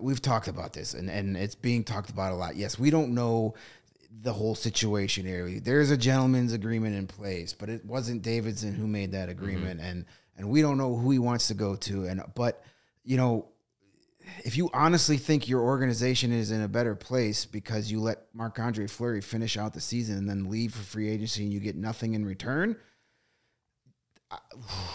We've 0.00 0.20
talked 0.20 0.48
about 0.48 0.72
this, 0.72 0.94
and, 0.94 1.08
and 1.08 1.36
it's 1.36 1.54
being 1.54 1.84
talked 1.84 2.10
about 2.10 2.32
a 2.32 2.34
lot. 2.34 2.56
Yes, 2.56 2.78
we 2.78 2.90
don't 2.90 3.14
know 3.14 3.54
the 4.22 4.32
whole 4.32 4.54
situation 4.54 5.24
here. 5.24 5.60
There's 5.60 5.90
a 5.90 5.96
gentleman's 5.96 6.52
agreement 6.52 6.96
in 6.96 7.06
place, 7.06 7.52
but 7.52 7.68
it 7.68 7.84
wasn't 7.84 8.22
Davidson 8.22 8.74
who 8.74 8.86
made 8.86 9.12
that 9.12 9.28
mm-hmm. 9.28 9.38
agreement, 9.38 9.80
and 9.80 10.04
and 10.36 10.50
we 10.50 10.60
don't 10.60 10.78
know 10.78 10.96
who 10.96 11.10
he 11.10 11.18
wants 11.18 11.48
to 11.48 11.54
go 11.54 11.76
to. 11.76 12.06
And 12.06 12.22
but 12.34 12.62
you 13.04 13.16
know, 13.16 13.48
if 14.44 14.56
you 14.56 14.70
honestly 14.72 15.16
think 15.16 15.48
your 15.48 15.62
organization 15.62 16.32
is 16.32 16.50
in 16.50 16.62
a 16.62 16.68
better 16.68 16.94
place 16.94 17.46
because 17.46 17.90
you 17.90 18.00
let 18.00 18.18
Marc 18.32 18.58
Andre 18.58 18.86
Fleury 18.86 19.20
finish 19.20 19.56
out 19.56 19.72
the 19.72 19.80
season 19.80 20.18
and 20.18 20.28
then 20.28 20.50
leave 20.50 20.74
for 20.74 20.82
free 20.82 21.08
agency 21.08 21.44
and 21.44 21.52
you 21.52 21.60
get 21.60 21.76
nothing 21.76 22.14
in 22.14 22.24
return, 22.24 22.76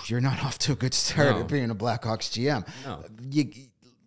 you're 0.08 0.22
not 0.22 0.44
off 0.44 0.58
to 0.60 0.74
a 0.74 0.76
good 0.76 0.94
start 0.94 1.36
No. 1.36 1.42
at 1.42 1.48
being 1.48 1.70
a 1.70 1.76
Blackhawks 1.76 2.30
GM. 2.30 2.68
No. 2.86 3.04
You, 3.30 3.52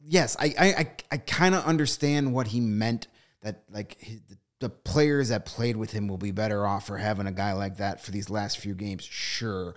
yes, 0.07 0.37
I 0.39 0.55
I, 0.59 0.67
I, 0.67 0.91
I 1.13 1.17
kind 1.19 1.55
of 1.55 1.65
understand 1.65 2.33
what 2.35 2.49
he 2.49 2.61
meant 2.61 3.09
that 3.43 3.63
like 3.71 3.97
his, 3.99 4.21
the 4.61 4.71
players 4.71 5.29
that 5.29 5.45
played 5.45 5.77
with 5.77 5.91
him 5.91 6.09
will 6.09 6.19
be 6.19 6.31
better 6.31 6.67
off 6.67 6.87
for 6.87 6.97
having 6.97 7.27
a 7.27 7.33
guy 7.33 7.53
like 7.53 7.77
that 7.79 8.01
for 8.01 8.11
these 8.11 8.31
last 8.31 8.59
few 8.59 8.75
games. 8.75 9.05
Sure, 9.05 9.75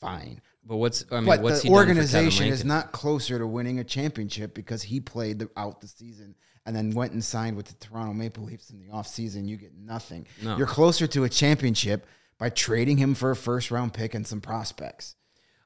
fine. 0.00 0.40
But 0.64 0.76
what's 0.76 1.04
I 1.10 1.16
mean? 1.16 1.26
But 1.26 1.42
what's 1.42 1.62
the 1.62 1.68
he 1.68 1.74
done 1.74 1.76
for 1.76 1.86
Kevin 1.86 1.96
organization 1.98 2.46
is 2.48 2.64
not 2.64 2.92
closer 2.92 3.38
to 3.38 3.46
winning 3.46 3.78
a 3.80 3.84
championship 3.84 4.54
because 4.54 4.82
he 4.82 5.00
played 5.00 5.40
the, 5.40 5.50
out 5.56 5.80
the 5.80 5.88
season 5.88 6.34
and 6.66 6.76
then 6.76 6.90
went 6.90 7.12
and 7.12 7.24
signed 7.24 7.56
with 7.56 7.66
the 7.66 7.74
Toronto 7.74 8.12
Maple 8.12 8.44
Leafs 8.44 8.70
in 8.70 8.78
the 8.78 8.86
offseason. 8.92 9.48
You 9.48 9.56
get 9.56 9.74
nothing. 9.74 10.26
No. 10.42 10.56
You're 10.56 10.66
closer 10.66 11.06
to 11.08 11.24
a 11.24 11.28
championship 11.28 12.06
by 12.38 12.50
trading 12.50 12.96
him 12.96 13.14
for 13.14 13.30
a 13.30 13.36
first 13.36 13.70
round 13.70 13.92
pick 13.94 14.14
and 14.14 14.26
some 14.26 14.40
prospects. 14.40 15.16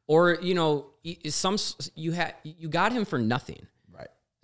or 0.06 0.38
you 0.40 0.54
know 0.54 0.86
some 1.28 1.56
you 1.94 2.12
had 2.12 2.34
you 2.42 2.68
got 2.68 2.92
him 2.92 3.04
for 3.04 3.18
nothing. 3.18 3.66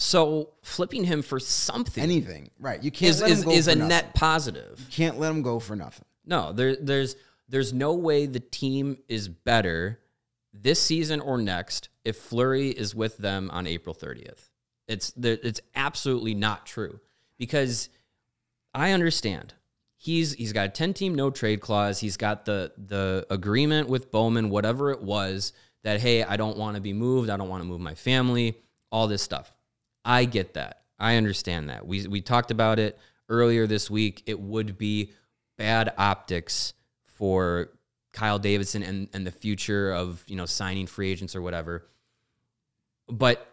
So 0.03 0.55
flipping 0.63 1.05
him 1.05 1.21
for 1.21 1.39
something 1.39 2.03
Anything, 2.03 2.51
right? 2.59 2.83
You 2.83 2.91
can't 2.91 3.11
is 3.11 3.21
let 3.21 3.31
him 3.33 3.51
is, 3.51 3.59
is 3.59 3.69
a 3.69 3.75
nothing. 3.75 3.89
net 3.89 4.15
positive. 4.15 4.87
Can't 4.91 5.19
let 5.19 5.31
him 5.31 5.43
go 5.43 5.61
for 5.61 5.77
nothing. 5.77 6.07
No, 6.25 6.55
there 6.55 6.75
there's 6.75 7.17
there's 7.51 7.75
no 7.75 7.93
way 7.93 8.25
the 8.25 8.41
team 8.41 8.97
is 9.09 9.29
better 9.29 10.01
this 10.55 10.81
season 10.81 11.21
or 11.21 11.37
next 11.37 11.91
if 12.03 12.17
Fleury 12.17 12.71
is 12.71 12.95
with 12.95 13.19
them 13.19 13.51
on 13.53 13.67
April 13.67 13.95
30th. 13.95 14.49
It's 14.89 15.11
there, 15.13 15.37
it's 15.43 15.61
absolutely 15.75 16.35
not 16.35 16.65
true 16.65 16.99
because 17.37 17.91
I 18.73 18.93
understand. 18.93 19.53
He's 19.99 20.33
he's 20.33 20.55
got 20.55 20.67
a 20.67 20.71
10 20.71 20.95
team 20.95 21.15
no 21.15 21.31
trade 21.31 21.61
clause. 21.61 22.01
He's 22.01 22.17
got 22.17 22.47
the 22.47 22.73
the 22.79 23.27
agreement 23.29 23.91
with 23.91 24.11
Bowman 24.11 24.49
whatever 24.49 24.93
it 24.93 25.03
was 25.03 25.53
that 25.83 26.01
hey, 26.01 26.25
I 26.25 26.39
don't 26.39 26.57
want 26.57 26.77
to 26.77 26.81
be 26.81 26.95
moved. 26.95 27.29
I 27.29 27.37
don't 27.37 27.51
want 27.51 27.63
to 27.63 27.69
move 27.69 27.83
my 27.83 27.95
family, 27.95 28.57
all 28.91 29.07
this 29.07 29.21
stuff. 29.21 29.53
I 30.11 30.25
get 30.25 30.55
that. 30.55 30.83
I 30.99 31.15
understand 31.15 31.69
that. 31.69 31.87
We 31.87 32.07
we 32.09 32.21
talked 32.21 32.51
about 32.51 32.81
it 32.81 32.99
earlier 33.29 33.69
this 33.69 33.89
week. 33.89 34.25
It 34.27 34.41
would 34.41 34.77
be 34.77 35.13
bad 35.57 35.93
optics 35.97 36.73
for 37.07 37.71
Kyle 38.13 38.41
Davidson 38.41 38.83
and, 38.83 39.09
and 39.13 39.25
the 39.25 39.31
future 39.31 39.93
of, 39.93 40.25
you 40.27 40.35
know, 40.35 40.47
signing 40.47 40.89
free 40.89 41.13
agents 41.13 41.37
or 41.37 41.43
whatever. 41.43 41.87
But 43.09 43.47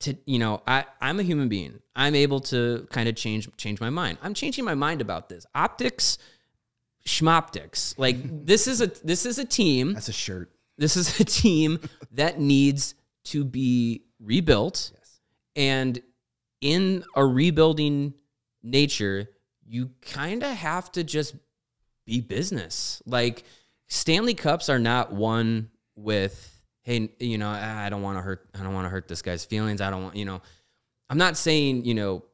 to 0.00 0.16
you 0.26 0.38
know, 0.38 0.62
I, 0.64 0.84
I'm 1.00 1.18
a 1.18 1.24
human 1.24 1.48
being. 1.48 1.80
I'm 1.96 2.14
able 2.14 2.38
to 2.52 2.86
kind 2.92 3.08
of 3.08 3.16
change 3.16 3.48
change 3.56 3.80
my 3.80 3.90
mind. 3.90 4.18
I'm 4.22 4.32
changing 4.32 4.64
my 4.64 4.74
mind 4.74 5.00
about 5.00 5.28
this. 5.28 5.44
Optics, 5.56 6.18
schmoptics. 7.04 7.98
Like 7.98 8.18
this 8.46 8.68
is 8.68 8.80
a 8.80 8.86
this 9.02 9.26
is 9.26 9.40
a 9.40 9.44
team 9.44 9.94
That's 9.94 10.08
a 10.08 10.12
shirt. 10.12 10.52
this 10.78 10.96
is 10.96 11.18
a 11.18 11.24
team 11.24 11.80
that 12.12 12.38
needs 12.38 12.94
to 13.24 13.44
be 13.44 14.04
rebuilt. 14.20 14.92
And 15.56 16.00
in 16.60 17.02
a 17.16 17.24
rebuilding 17.24 18.14
nature, 18.62 19.30
you 19.66 19.90
kind 20.02 20.42
of 20.42 20.50
have 20.50 20.92
to 20.92 21.02
just 21.02 21.34
be 22.04 22.20
business. 22.20 23.02
Like 23.06 23.44
Stanley 23.88 24.34
Cups 24.34 24.68
are 24.68 24.78
not 24.78 25.12
one 25.12 25.70
with 25.96 26.52
hey, 26.82 27.10
you 27.18 27.36
know, 27.36 27.48
I 27.48 27.88
don't 27.88 28.02
want 28.02 28.16
to 28.16 28.22
hurt 28.22 28.48
I 28.54 28.62
don't 28.62 28.72
want 28.72 28.84
to 28.84 28.90
hurt 28.90 29.08
this 29.08 29.22
guy's 29.22 29.44
feelings. 29.44 29.80
I 29.80 29.90
don't 29.90 30.04
want, 30.04 30.16
you 30.16 30.24
know, 30.24 30.40
I'm 31.10 31.18
not 31.18 31.36
saying, 31.36 31.84
you 31.84 31.94
know, 31.94 32.24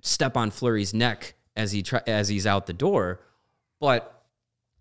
step 0.00 0.36
on 0.36 0.50
Fleury's 0.50 0.92
neck 0.92 1.34
as 1.54 1.70
he 1.70 1.82
try, 1.82 2.00
as 2.06 2.28
he's 2.28 2.46
out 2.46 2.66
the 2.66 2.72
door, 2.72 3.20
but 3.80 4.24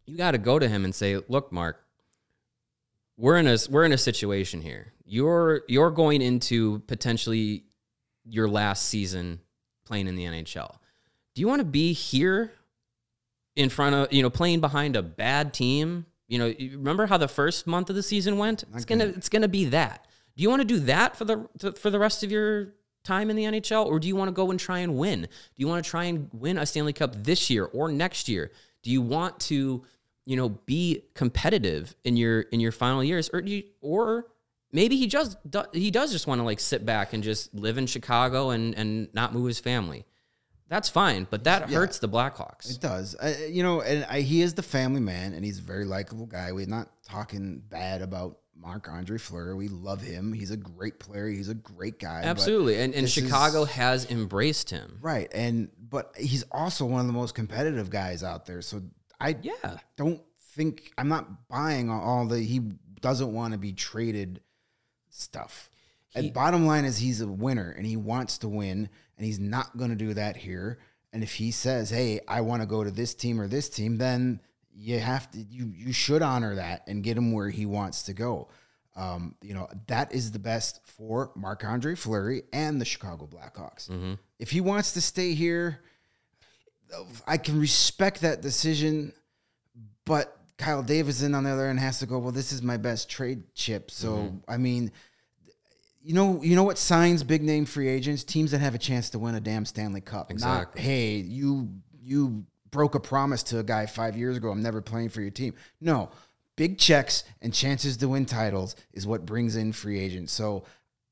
you 0.06 0.18
got 0.18 0.32
to 0.32 0.38
go 0.38 0.60
to 0.60 0.68
him 0.68 0.86
and 0.86 0.94
say, 0.94 1.20
"Look, 1.28 1.52
Marc, 1.52 1.84
we're 3.18 3.38
in 3.38 3.48
a 3.48 3.58
we're 3.70 3.86
in 3.86 3.94
a 3.94 3.98
situation 3.98 4.62
here. 4.62 4.94
You're 5.06 5.64
you're 5.68 5.92
going 5.92 6.22
into 6.22 6.80
potentially 6.88 7.64
your 8.26 8.48
last 8.48 8.88
season 8.88 9.40
playing 9.86 10.08
in 10.08 10.16
the 10.16 10.26
NHL. 10.26 10.76
Do 11.34 11.42
you 11.42 11.48
want 11.48 11.60
to 11.60 11.66
be 11.66 11.94
here 11.94 12.52
in 13.56 13.70
front 13.70 13.96
of 13.96 14.14
you 14.14 14.22
know 14.22 14.30
playing 14.30 14.62
behind 14.62 14.96
a 14.96 15.04
bad 15.04 15.54
team? 15.54 16.06
You 16.28 16.40
know, 16.40 16.48
you 16.48 16.78
remember 16.78 17.06
how 17.06 17.18
the 17.18 17.28
first 17.28 17.68
month 17.68 17.90
of 17.90 17.96
the 17.96 18.04
season 18.04 18.38
went? 18.38 18.64
It's 18.74 18.86
gonna 18.86 19.06
it's 19.06 19.30
gonna 19.30 19.48
be 19.48 19.66
that. 19.66 20.08
Do 20.36 20.44
you 20.44 20.50
want 20.50 20.62
to 20.62 20.68
do 20.68 20.80
that 20.82 21.16
for 21.16 21.24
the 21.24 21.48
to, 21.60 21.72
for 21.74 21.90
the 21.90 22.00
rest 22.00 22.24
of 22.24 22.32
your 22.32 22.74
time 23.04 23.30
in 23.30 23.36
the 23.36 23.44
NHL, 23.44 23.86
or 23.86 24.00
do 24.00 24.08
you 24.08 24.16
want 24.16 24.28
to 24.28 24.34
go 24.34 24.50
and 24.50 24.60
try 24.60 24.80
and 24.80 24.98
win? 24.98 25.22
Do 25.22 25.28
you 25.58 25.68
want 25.68 25.86
to 25.86 25.90
try 25.90 26.06
and 26.06 26.30
win 26.34 26.58
a 26.58 26.66
Stanley 26.66 26.94
Cup 26.94 27.16
this 27.24 27.50
year 27.50 27.66
or 27.66 27.92
next 27.92 28.28
year? 28.28 28.52
Do 28.82 28.92
you 28.92 29.02
want 29.02 29.40
to 29.42 29.84
you 30.26 30.36
know 30.36 30.50
be 30.50 31.04
competitive 31.14 31.96
in 32.04 32.18
your 32.18 32.42
in 32.42 32.60
your 32.60 32.72
final 32.72 33.04
years 33.04 33.30
or 33.34 33.42
you, 33.42 33.64
or 33.82 34.26
maybe 34.72 34.96
he 34.98 35.08
just 35.08 35.38
he 35.74 35.92
does 35.92 36.12
just 36.12 36.28
want 36.28 36.40
to 36.40 36.46
like 36.46 36.60
sit 36.60 36.86
back 36.86 37.14
and 37.14 37.24
just 37.24 37.54
live 37.54 37.78
in 37.78 37.86
Chicago 37.88 38.50
and 38.50 38.74
and 38.76 39.14
not 39.14 39.34
move 39.34 39.48
his 39.48 39.60
family 39.60 40.06
that's 40.68 40.90
fine 40.90 41.28
but 41.30 41.44
that 41.44 41.70
hurts 41.70 42.00
the 42.00 42.10
Blackhawks 42.10 42.72
It 42.72 42.82
does. 42.82 43.16
You 43.50 43.62
know, 43.64 43.82
and 43.82 44.06
I, 44.10 44.22
he 44.22 44.42
is 44.42 44.56
the 44.56 44.64
family 44.64 45.00
man, 45.00 45.34
and 45.34 45.46
he's 45.46 45.60
a 45.60 45.62
very 45.62 45.86
likable 45.86 46.26
guy. 46.26 46.52
We're 46.54 46.66
not 46.66 46.90
talking 47.04 47.62
bad 47.70 48.02
about 48.02 48.40
Marc 48.58 48.90
Andre 48.90 49.20
Fleury. 49.20 49.54
We 49.54 49.68
love 49.68 50.02
him. 50.02 50.34
He's 50.34 50.50
a 50.50 50.58
great 50.58 51.00
player. 51.00 51.28
He's 51.28 51.50
a 51.50 51.54
great 51.54 52.00
guy. 52.00 52.24
absolutely 52.24 52.78
and 52.80 52.96
and 52.96 53.04
this 53.04 53.16
is- 53.16 53.24
Chicago 53.26 53.66
has 53.66 54.10
embraced 54.10 54.72
him 54.72 54.98
right. 55.02 55.32
And 55.36 55.70
but 55.80 56.16
he's 56.18 56.44
also 56.52 56.86
one 56.86 57.02
of 57.02 57.08
the 57.08 57.14
most 57.14 57.36
competitive 57.36 57.92
guys 57.92 58.24
out 58.24 58.48
there. 58.48 58.64
So 58.64 58.82
I 59.20 59.36
yeah 59.42 59.78
don't 59.98 60.22
think 60.40 60.92
I'm 60.98 61.08
not 61.08 61.48
buying 61.48 61.90
all- 61.90 62.28
the 62.28 62.40
he 62.42 62.60
doesn't 63.02 63.34
want 63.34 63.54
to 63.54 63.58
be 63.60 63.74
traded 63.74 64.42
stuff. 65.10 65.70
and 66.16 66.34
bottom 66.34 66.66
line 66.66 66.86
is 66.86 66.98
he's 66.98 67.22
a 67.22 67.28
winner 67.28 67.72
and 67.72 67.86
he 67.86 67.98
wants 67.98 68.38
to 68.40 68.48
win 68.48 68.90
and 69.18 69.26
he's 69.26 69.40
not 69.40 69.76
going 69.78 69.90
to 69.90 69.96
do 69.96 70.14
that 70.14 70.38
here. 70.38 70.80
And 71.14 71.24
if 71.24 71.34
he 71.36 71.52
says, 71.52 71.90
"Hey, 71.90 72.20
I 72.28 72.42
want 72.42 72.62
to 72.62 72.66
go 72.66 72.84
to 72.84 72.92
this 72.92 73.14
team 73.14 73.40
or 73.40 73.48
this 73.48 73.70
team," 73.70 73.98
then 73.98 74.42
you 74.74 75.00
have 75.00 75.30
to 75.32 75.40
you 75.40 75.72
you 75.76 75.94
should 75.94 76.22
honor 76.22 76.56
that 76.56 76.84
and 76.88 77.04
get 77.04 77.18
him 77.18 77.32
where 77.32 77.50
he 77.50 77.66
wants 77.66 78.04
to 78.04 78.14
go. 78.14 78.50
Um, 78.98 79.36
you 79.42 79.54
know 79.54 79.70
that 79.88 80.14
is 80.14 80.32
the 80.32 80.40
best 80.40 80.80
for 80.86 81.32
Marc 81.36 81.64
Andre 81.66 81.96
Fleury 81.96 82.44
and 82.54 82.80
the 82.82 82.86
Chicago 82.86 83.28
Blackhawks. 83.28 83.90
If 84.40 84.52
he 84.52 84.62
wants 84.62 84.94
to 84.94 85.02
stay 85.02 85.34
here, 85.34 85.82
I 87.28 87.38
can 87.38 87.60
respect 87.60 88.22
that 88.22 88.42
decision, 88.42 89.14
but 90.06 90.38
Kyle 90.58 90.84
Davidson 90.84 91.36
on 91.36 91.44
the 91.44 91.50
other 91.50 91.68
end 91.68 91.80
has 91.80 92.00
to 92.00 92.06
go. 92.06 92.20
Well, 92.20 92.32
this 92.32 92.52
is 92.52 92.62
my 92.62 92.78
best 92.78 93.10
trade 93.10 93.44
chip. 93.54 93.92
So 93.92 94.10
mm-hmm. 94.10 94.38
I 94.48 94.58
mean, 94.58 94.92
you 96.02 96.14
know, 96.14 96.42
you 96.42 96.56
know 96.56 96.64
what 96.64 96.78
signs 96.78 97.24
big 97.24 97.44
name 97.44 97.66
free 97.66 97.88
agents? 97.88 98.24
Teams 98.24 98.52
that 98.52 98.60
have 98.60 98.76
a 98.76 98.80
chance 98.80 99.10
to 99.12 99.20
win 99.20 99.36
a 99.36 99.40
damn 99.40 99.66
Stanley 99.66 100.02
Cup. 100.02 100.32
Exactly. 100.32 100.80
Not 100.82 100.86
hey, 100.86 101.16
you 101.18 101.70
you 102.02 102.46
broke 102.72 102.96
a 102.96 103.00
promise 103.00 103.44
to 103.44 103.60
a 103.60 103.64
guy 103.64 103.86
five 103.86 104.16
years 104.16 104.38
ago. 104.38 104.50
I'm 104.50 104.62
never 104.62 104.82
playing 104.82 105.10
for 105.10 105.22
your 105.22 105.32
team. 105.32 105.54
No, 105.82 106.12
big 106.56 106.78
checks 106.78 107.24
and 107.42 107.54
chances 107.54 107.98
to 107.98 108.08
win 108.08 108.26
titles 108.26 108.76
is 108.94 109.06
what 109.08 109.26
brings 109.26 109.56
in 109.56 109.74
free 109.74 110.00
agents. 110.00 110.32
So. 110.32 110.64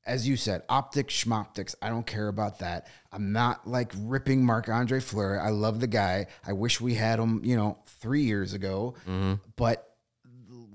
As 0.06 0.28
you 0.28 0.36
said, 0.36 0.62
optics, 0.68 1.24
schmoptics. 1.24 1.74
I 1.80 1.88
don't 1.88 2.06
care 2.06 2.28
about 2.28 2.58
that. 2.58 2.88
I'm 3.10 3.32
not 3.32 3.66
like 3.66 3.92
ripping 3.96 4.44
Marc 4.44 4.68
Andre 4.68 5.00
Fleury. 5.00 5.38
I 5.38 5.48
love 5.48 5.80
the 5.80 5.86
guy. 5.86 6.26
I 6.46 6.52
wish 6.52 6.80
we 6.80 6.94
had 6.94 7.18
him, 7.18 7.40
you 7.42 7.56
know, 7.56 7.78
three 8.00 8.22
years 8.22 8.52
ago. 8.52 8.94
Mm-hmm. 9.08 9.34
But 9.56 9.94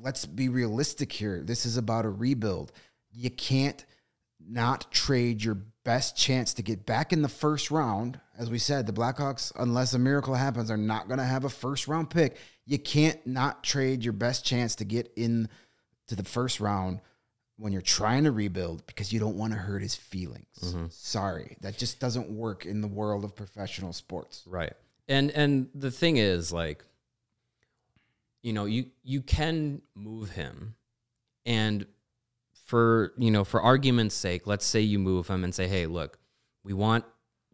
let's 0.02 0.26
be 0.26 0.50
realistic 0.50 1.12
here. 1.12 1.44
This 1.44 1.66
is 1.66 1.78
about 1.78 2.06
a 2.06 2.10
rebuild. 2.10 2.72
You 3.12 3.30
can't 3.30 3.86
not 4.40 4.92
trade 4.92 5.44
your 5.44 5.56
best 5.84 6.18
chance 6.18 6.54
to 6.56 6.64
get 6.64 6.86
back 6.86 7.14
in 7.14 7.22
the 7.22 7.30
first 7.30 7.70
round. 7.70 8.20
As 8.38 8.50
we 8.50 8.58
said, 8.58 8.88
the 8.88 8.94
Blackhawks, 8.94 9.52
unless 9.58 9.94
a 9.94 10.00
miracle 10.00 10.34
happens, 10.34 10.72
are 10.72 10.78
not 10.78 11.08
going 11.08 11.20
to 11.20 11.26
have 11.26 11.46
a 11.46 11.50
first 11.50 11.88
round 11.88 12.10
pick. 12.10 12.38
You 12.66 12.80
can't 12.80 13.26
not 13.28 13.64
trade 13.64 14.04
your 14.04 14.14
best 14.14 14.46
chance 14.46 14.76
to 14.76 14.86
get 14.86 15.12
in 15.16 15.50
to 16.08 16.16
the 16.16 16.24
first 16.24 16.60
round 16.60 17.02
when 17.60 17.74
you're 17.74 17.82
trying 17.82 18.24
to 18.24 18.32
rebuild 18.32 18.86
because 18.88 19.12
you 19.12 19.20
don't 19.20 19.36
want 19.36 19.54
to 19.54 19.60
hurt 19.60 19.82
his 19.82 19.96
feelings. 19.96 20.46
Mm-hmm. 20.64 20.86
Sorry, 20.90 21.58
that 21.62 21.78
just 21.78 22.00
doesn't 22.00 22.30
work 22.30 22.66
in 22.66 22.82
the 22.82 22.88
world 22.88 23.24
of 23.26 23.36
professional 23.36 23.94
sports. 23.94 24.44
Right. 24.48 24.74
And 25.08 25.30
and 25.32 25.70
the 25.76 25.92
thing 25.92 26.18
is 26.18 26.52
like 26.54 26.84
you 28.42 28.54
know, 28.54 28.66
you 28.66 28.86
you 29.04 29.22
can 29.22 29.82
move 29.96 30.32
him 30.32 30.76
and 31.46 31.86
for, 32.66 33.14
you 33.18 33.32
know, 33.32 33.44
for 33.44 33.62
argument's 33.62 34.16
sake, 34.16 34.46
let's 34.46 34.66
say 34.66 34.80
you 34.80 35.00
move 35.00 35.28
him 35.28 35.44
and 35.44 35.54
say, 35.54 35.68
"Hey, 35.68 35.88
look, 35.88 36.20
we 36.64 36.74
want 36.74 37.04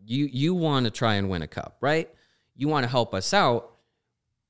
you 0.06 0.26
you 0.26 0.54
want 0.54 0.86
to 0.86 0.92
try 0.92 1.16
and 1.16 1.30
win 1.30 1.42
a 1.42 1.48
cup, 1.48 1.78
right? 1.82 2.10
You 2.56 2.68
want 2.68 2.84
to 2.84 2.90
help 2.90 3.14
us 3.14 3.34
out. 3.34 3.72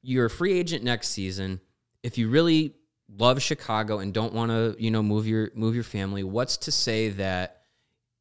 You're 0.02 0.26
a 0.26 0.30
free 0.30 0.58
agent 0.60 0.84
next 0.84 1.10
season. 1.10 1.62
If 2.04 2.18
you 2.18 2.30
really 2.30 2.76
love 3.10 3.42
Chicago 3.42 4.00
and 4.00 4.14
don't 4.14 4.34
want 4.34 4.52
to, 4.52 4.76
you 4.80 4.92
know, 4.92 5.04
move 5.04 5.28
your 5.28 5.52
move 5.56 5.76
your 5.76 5.84
family, 5.84 6.24
what's 6.24 6.58
to 6.58 6.72
say 6.72 7.10
that 7.10 7.64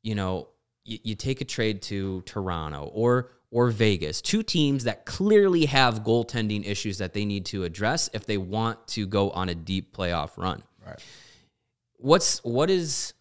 you 0.04 0.14
know, 0.14 0.48
you, 0.84 0.98
you 1.02 1.14
take 1.16 1.40
a 1.40 1.44
trade 1.44 1.82
to 1.82 2.22
Toronto 2.22 2.90
or 2.94 3.32
or 3.50 3.70
Vegas, 3.70 4.20
two 4.20 4.42
teams 4.42 4.84
that 4.84 5.06
clearly 5.06 5.66
have 5.66 6.02
goaltending 6.02 6.66
issues 6.66 6.98
that 6.98 7.12
they 7.12 7.24
need 7.24 7.46
to 7.46 7.62
address 7.62 8.10
if 8.12 8.26
they 8.26 8.36
want 8.36 8.84
to 8.88 9.06
go 9.06 9.30
on 9.30 9.48
a 9.48 9.54
deep 9.54 9.96
playoff 9.96 10.36
run. 10.36 10.62
Right. 10.84 10.98
What's 11.96 12.42
what 12.44 12.70
is 12.70 13.14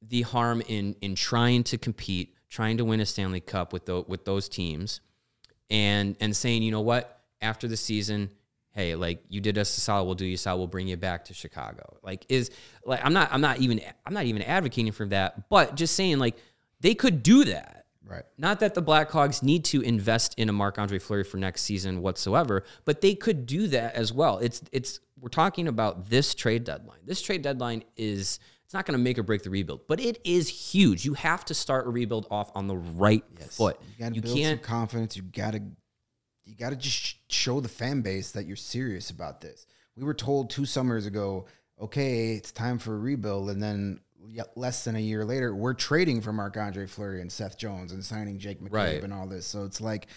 the 0.00 0.22
harm 0.22 0.62
in 0.66 0.96
in 1.00 1.14
trying 1.14 1.64
to 1.64 1.78
compete, 1.78 2.34
trying 2.48 2.78
to 2.78 2.84
win 2.84 3.00
a 3.00 3.06
Stanley 3.06 3.40
Cup 3.40 3.72
with 3.72 3.86
those 3.86 4.06
with 4.08 4.24
those 4.24 4.48
teams, 4.48 5.00
and 5.68 6.16
and 6.20 6.34
saying, 6.34 6.62
you 6.62 6.70
know 6.70 6.80
what, 6.80 7.20
after 7.42 7.68
the 7.68 7.76
season, 7.76 8.30
hey, 8.80 8.94
like 8.94 9.22
you 9.28 9.40
did 9.40 9.58
us 9.58 9.76
a 9.76 9.80
solid, 9.80 10.04
we'll 10.04 10.14
do 10.14 10.24
you 10.26 10.34
a 10.34 10.38
solid, 10.38 10.58
we'll 10.58 10.66
bring 10.66 10.88
you 10.88 10.96
back 10.96 11.26
to 11.26 11.34
Chicago. 11.34 11.98
Like 12.02 12.24
is 12.28 12.50
like 12.84 13.00
I'm 13.04 13.12
not 13.12 13.28
I'm 13.32 13.40
not 13.40 13.58
even 13.58 13.80
I'm 14.06 14.14
not 14.14 14.24
even 14.24 14.42
advocating 14.42 14.92
for 14.92 15.06
that, 15.06 15.48
but 15.48 15.74
just 15.74 15.94
saying 15.94 16.18
like 16.18 16.36
they 16.80 16.94
could 16.94 17.22
do 17.22 17.44
that. 17.44 17.76
Right. 18.02 18.24
Not 18.38 18.58
that 18.60 18.74
the 18.74 18.82
Blackhawks 18.82 19.40
need 19.42 19.64
to 19.66 19.82
invest 19.82 20.34
in 20.36 20.48
a 20.48 20.52
Marc 20.52 20.78
Andre 20.78 20.98
Fleury 20.98 21.22
for 21.22 21.36
next 21.36 21.62
season 21.62 22.02
whatsoever, 22.02 22.64
but 22.84 23.02
they 23.02 23.14
could 23.14 23.46
do 23.46 23.68
that 23.68 23.94
as 23.94 24.12
well. 24.12 24.38
It's 24.38 24.62
it's 24.72 24.98
we're 25.20 25.28
talking 25.28 25.68
about 25.68 26.08
this 26.10 26.34
trade 26.34 26.64
deadline. 26.64 26.98
This 27.04 27.20
trade 27.22 27.42
deadline 27.42 27.84
is 27.96 28.40
It's 28.64 28.74
not 28.74 28.86
going 28.86 28.98
to 28.98 29.02
make 29.02 29.18
or 29.18 29.22
break 29.22 29.42
the 29.42 29.50
rebuild, 29.50 29.82
but 29.86 30.00
it 30.00 30.18
is 30.24 30.48
huge. 30.48 31.04
You 31.04 31.14
have 31.14 31.44
to 31.46 31.54
start 31.54 31.86
a 31.86 31.90
rebuild 31.90 32.26
off 32.30 32.50
on 32.54 32.66
the 32.66 32.76
right 32.76 33.24
foot. 33.50 33.78
You 33.82 34.04
got 34.04 34.08
to 34.10 34.14
You 34.16 34.22
build 34.22 34.34
some 34.36 34.42
can't. 34.42 34.62
confidence. 34.62 35.16
You 35.16 35.22
got 35.22 35.52
to 35.52 35.62
you 36.50 36.56
got 36.56 36.70
to 36.70 36.76
just 36.76 37.16
show 37.32 37.60
the 37.60 37.68
fan 37.68 38.00
base 38.02 38.32
that 38.32 38.44
you're 38.46 38.56
serious 38.56 39.10
about 39.10 39.40
this. 39.40 39.66
We 39.96 40.02
were 40.04 40.14
told 40.14 40.50
two 40.50 40.66
summers 40.66 41.06
ago, 41.06 41.46
okay, 41.80 42.32
it's 42.34 42.50
time 42.52 42.78
for 42.78 42.94
a 42.94 42.98
rebuild, 42.98 43.50
and 43.50 43.62
then 43.62 44.00
less 44.56 44.84
than 44.84 44.96
a 44.96 45.00
year 45.00 45.24
later, 45.24 45.54
we're 45.54 45.74
trading 45.74 46.20
for 46.20 46.32
Marc 46.32 46.56
Andre 46.56 46.86
Fleury 46.86 47.20
and 47.20 47.30
Seth 47.30 47.56
Jones 47.56 47.92
and 47.92 48.04
signing 48.04 48.38
Jake 48.38 48.60
McCabe 48.60 48.72
Right. 48.72 49.02
and 49.04 49.12
all 49.14 49.26
this. 49.26 49.46
So 49.46 49.64
it's 49.64 49.80
like 49.80 50.08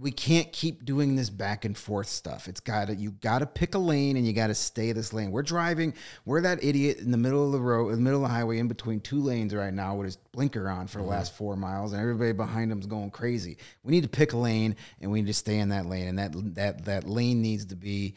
we 0.00 0.10
can't 0.10 0.52
keep 0.52 0.84
doing 0.84 1.16
this 1.16 1.30
back 1.30 1.64
and 1.64 1.76
forth 1.76 2.08
stuff. 2.08 2.48
It's 2.48 2.60
got 2.60 2.88
to 2.88 2.94
you 2.94 3.10
got 3.10 3.40
to 3.40 3.46
pick 3.46 3.74
a 3.74 3.78
lane 3.78 4.16
and 4.16 4.26
you 4.26 4.32
got 4.32 4.46
to 4.48 4.54
stay 4.54 4.92
this 4.92 5.12
lane. 5.12 5.30
We're 5.30 5.42
driving. 5.42 5.94
We're 6.24 6.40
that 6.42 6.62
idiot 6.64 6.98
in 6.98 7.10
the 7.10 7.18
middle 7.18 7.44
of 7.44 7.52
the 7.52 7.60
road, 7.60 7.88
in 7.90 7.96
the 7.96 8.02
middle 8.02 8.24
of 8.24 8.30
the 8.30 8.34
highway, 8.34 8.58
in 8.58 8.68
between 8.68 9.00
two 9.00 9.20
lanes 9.20 9.54
right 9.54 9.72
now 9.72 9.96
with 9.96 10.06
his 10.06 10.16
blinker 10.16 10.68
on 10.68 10.86
for 10.86 10.98
the 10.98 11.02
mm-hmm. 11.02 11.10
last 11.10 11.36
four 11.36 11.56
miles, 11.56 11.92
and 11.92 12.00
everybody 12.00 12.32
behind 12.32 12.70
him's 12.70 12.86
going 12.86 13.10
crazy. 13.10 13.58
We 13.82 13.90
need 13.90 14.04
to 14.04 14.08
pick 14.08 14.32
a 14.32 14.38
lane 14.38 14.76
and 15.00 15.10
we 15.10 15.20
need 15.20 15.28
to 15.28 15.34
stay 15.34 15.58
in 15.58 15.68
that 15.70 15.86
lane, 15.86 16.08
and 16.08 16.18
that 16.18 16.54
that 16.54 16.84
that 16.86 17.08
lane 17.08 17.42
needs 17.42 17.66
to 17.66 17.76
be 17.76 18.16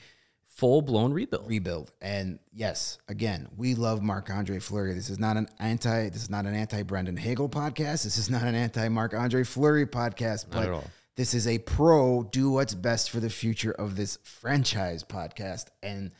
Full 0.55 0.81
blown 0.81 1.11
rebuild. 1.11 1.49
rebuild. 1.49 1.91
And 2.01 2.39
yes, 2.53 2.99
again, 3.09 3.49
we 3.57 3.75
love 3.75 4.01
Marc 4.01 4.29
Andre 4.29 4.59
Fleury. 4.59 4.93
This 4.93 5.09
is 5.09 5.19
not 5.19 5.35
an 5.35 5.49
anti. 5.59 6.07
This 6.07 6.23
is 6.23 6.29
not 6.29 6.45
an 6.45 6.55
anti 6.55 6.81
Brandon 6.83 7.17
Hagel 7.17 7.49
podcast. 7.49 8.05
This 8.05 8.17
is 8.17 8.29
not 8.29 8.43
an 8.43 8.55
anti 8.55 8.87
Marc 8.87 9.13
Andre 9.13 9.43
Fleury 9.43 9.85
podcast. 9.85 10.45
But 10.49 10.63
at 10.63 10.69
all. 10.69 10.89
This 11.15 11.33
is 11.33 11.47
a 11.47 11.59
pro 11.59 12.23
do 12.23 12.51
what's 12.51 12.73
best 12.73 13.09
for 13.09 13.19
the 13.19 13.29
future 13.29 13.71
of 13.71 13.95
this 13.95 14.17
franchise 14.23 15.03
podcast. 15.03 15.67
And 15.81 16.11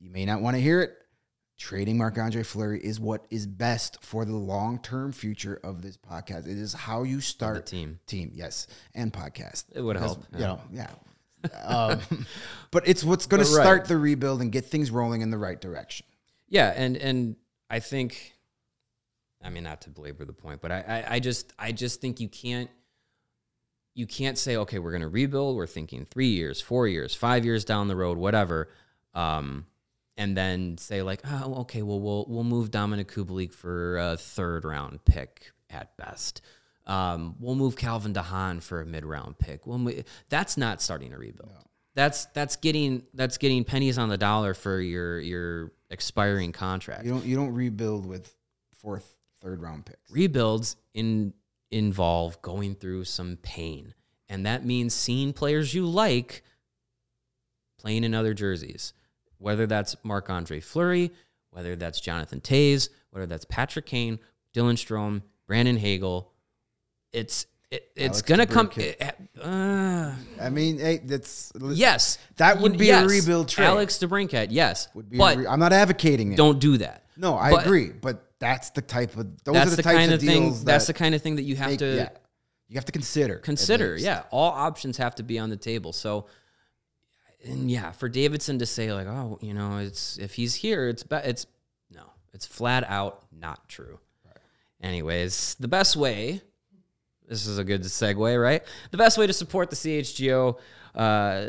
you 0.00 0.10
may 0.10 0.24
not 0.24 0.40
want 0.40 0.56
to 0.56 0.60
hear 0.62 0.80
it. 0.80 0.96
Trading 1.58 1.96
Marc 1.96 2.18
Andre 2.18 2.42
Fleury 2.42 2.80
is 2.82 2.98
what 2.98 3.24
is 3.30 3.46
best 3.46 4.02
for 4.02 4.24
the 4.24 4.34
long 4.34 4.80
term 4.80 5.12
future 5.12 5.60
of 5.62 5.82
this 5.82 5.96
podcast. 5.96 6.46
It 6.46 6.58
is 6.58 6.72
how 6.72 7.04
you 7.04 7.20
start 7.20 7.66
team. 7.66 8.00
Team, 8.06 8.32
yes, 8.34 8.66
and 8.94 9.12
podcast. 9.12 9.66
It 9.72 9.80
would 9.80 9.96
help, 9.96 10.24
You 10.32 10.40
know, 10.40 10.60
yeah. 10.72 10.90
um, 11.62 12.00
but 12.72 12.88
it's 12.88 13.04
what's 13.04 13.26
going 13.26 13.42
to 13.44 13.48
start 13.48 13.86
the 13.86 13.96
rebuild 13.96 14.40
and 14.40 14.50
get 14.50 14.64
things 14.64 14.90
rolling 14.90 15.20
in 15.20 15.30
the 15.30 15.38
right 15.38 15.60
direction. 15.60 16.06
Yeah, 16.48 16.72
and 16.74 16.96
and 16.96 17.36
I 17.70 17.78
think, 17.78 18.32
I 19.40 19.48
mean, 19.50 19.62
not 19.62 19.82
to 19.82 19.90
belabor 19.90 20.24
the 20.24 20.32
point, 20.32 20.62
but 20.62 20.72
I 20.72 21.04
I, 21.06 21.14
I 21.14 21.20
just 21.20 21.52
I 21.60 21.70
just 21.70 22.00
think 22.00 22.18
you 22.18 22.28
can't 22.28 22.70
you 23.94 24.06
can't 24.06 24.38
say 24.38 24.56
okay 24.56 24.78
we're 24.78 24.90
going 24.90 25.02
to 25.02 25.08
rebuild. 25.08 25.56
We're 25.56 25.66
thinking 25.66 26.04
three 26.04 26.28
years, 26.28 26.60
four 26.60 26.88
years, 26.88 27.14
five 27.14 27.44
years 27.44 27.64
down 27.64 27.88
the 27.88 27.96
road, 27.96 28.18
whatever, 28.18 28.68
um, 29.14 29.66
and 30.16 30.36
then 30.36 30.78
say 30.78 31.02
like 31.02 31.20
oh 31.24 31.60
okay 31.60 31.82
well 31.82 32.00
we'll 32.00 32.26
we'll 32.28 32.44
move 32.44 32.70
Dominik 32.70 33.06
Kubalik 33.06 33.52
for 33.52 33.98
a 33.98 34.16
third 34.16 34.64
round 34.64 35.04
pick 35.04 35.52
at 35.70 35.96
best. 35.96 36.42
Um, 36.86 37.36
we'll 37.38 37.54
move 37.54 37.76
Calvin 37.76 38.12
de 38.12 38.22
Haan 38.22 38.60
for 38.60 38.80
a 38.80 38.86
mid 38.86 39.04
round 39.04 39.38
pick. 39.38 39.66
When 39.66 39.84
we, 39.84 40.04
that's 40.28 40.56
not 40.56 40.82
starting 40.82 41.12
a 41.12 41.18
rebuild. 41.18 41.52
That's 41.94 42.24
that's 42.26 42.56
getting 42.56 43.02
that's 43.14 43.36
getting 43.38 43.64
pennies 43.64 43.98
on 43.98 44.08
the 44.08 44.16
dollar 44.16 44.54
for 44.54 44.80
your 44.80 45.20
your 45.20 45.72
expiring 45.90 46.52
contract. 46.52 47.04
You 47.04 47.12
don't 47.12 47.24
you 47.24 47.36
don't 47.36 47.52
rebuild 47.52 48.06
with 48.06 48.34
fourth, 48.78 49.16
third 49.40 49.60
round 49.60 49.84
picks. 49.84 50.10
Rebuilds 50.10 50.76
in 50.94 51.34
involve 51.72 52.40
going 52.42 52.74
through 52.74 53.04
some 53.04 53.38
pain, 53.42 53.94
and 54.28 54.46
that 54.46 54.64
means 54.64 54.94
seeing 54.94 55.32
players 55.32 55.74
you 55.74 55.86
like 55.86 56.42
playing 57.78 58.04
in 58.04 58.14
other 58.14 58.34
jerseys. 58.34 58.92
Whether 59.38 59.66
that's 59.66 59.96
Marc 60.04 60.30
Andre 60.30 60.60
Fleury, 60.60 61.10
whether 61.50 61.74
that's 61.74 62.00
Jonathan 62.00 62.40
Toews, 62.40 62.88
whether 63.10 63.26
that's 63.26 63.44
Patrick 63.44 63.86
Kane, 63.86 64.20
Dylan 64.54 64.74
Strome, 64.74 65.22
Brandon 65.48 65.76
Hagel, 65.76 66.30
it's 67.12 67.46
it, 67.72 67.90
it's 67.96 68.18
Alex 68.18 68.22
gonna 68.22 68.46
come. 68.46 68.70
Uh, 69.40 70.14
I 70.40 70.50
mean, 70.50 70.78
hey, 70.78 70.98
that's 70.98 71.52
yes, 71.60 72.18
That 72.36 72.60
would 72.60 72.76
be 72.78 72.90
a 72.90 73.06
rebuild 73.06 73.48
trade. 73.48 73.64
Alex 73.66 73.98
DeBrincat, 73.98 74.48
yes, 74.50 74.88
Would 74.94 75.08
be 75.10 75.16
but 75.18 75.38
re- 75.38 75.46
I'm 75.46 75.58
not 75.58 75.72
advocating 75.72 76.32
it. 76.32 76.36
don't 76.36 76.58
do 76.60 76.76
that. 76.78 77.06
No, 77.16 77.36
I 77.36 77.50
But 77.50 77.64
agree, 77.66 77.88
but 77.90 78.30
that's 78.42 78.70
the 78.70 78.82
type 78.82 79.16
of 79.16 79.44
those 79.44 79.54
That's 79.54 79.66
are 79.68 79.70
the, 79.70 79.76
the, 79.76 79.82
kind 79.84 80.10
of 80.12 80.20
of 80.20 80.26
thing. 80.26 80.42
deals 80.42 80.64
That's 80.64 80.86
the 80.88 80.92
that 80.92 80.98
kind 80.98 81.14
of 81.14 81.22
thing 81.22 81.36
that 81.36 81.42
you 81.44 81.54
have 81.54 81.70
make- 81.70 81.78
to 81.78 81.94
yeah, 81.96 82.08
you 82.68 82.74
have 82.74 82.84
to 82.86 82.92
consider. 82.92 83.36
consider. 83.36 83.96
Yeah, 83.96 84.24
all 84.32 84.50
options 84.50 84.96
have 84.96 85.14
to 85.14 85.22
be 85.22 85.38
on 85.38 85.48
the 85.48 85.56
table. 85.56 85.92
So, 85.92 86.26
and 87.44 87.70
yeah, 87.70 87.92
for 87.92 88.08
Davidson 88.08 88.58
to 88.58 88.66
say 88.66 88.92
like, 88.92 89.06
oh, 89.06 89.38
you 89.40 89.54
know, 89.54 89.78
it's 89.78 90.18
if 90.18 90.34
he's 90.34 90.56
here, 90.56 90.88
it's 90.88 91.04
be- 91.04 91.16
it's 91.16 91.46
no, 91.90 92.02
it's 92.34 92.44
flat 92.44 92.84
out 92.88 93.22
not 93.32 93.68
true. 93.68 94.00
Anyways, 94.82 95.54
the 95.60 95.68
best 95.68 95.94
way. 95.96 96.42
This 97.28 97.46
is 97.46 97.56
a 97.58 97.64
good 97.64 97.82
segue, 97.82 98.42
right? 98.42 98.62
The 98.90 98.96
best 98.98 99.16
way 99.16 99.26
to 99.28 99.32
support 99.32 99.70
the 99.70 99.76
CHGO, 99.76 100.58
uh, 100.94 101.40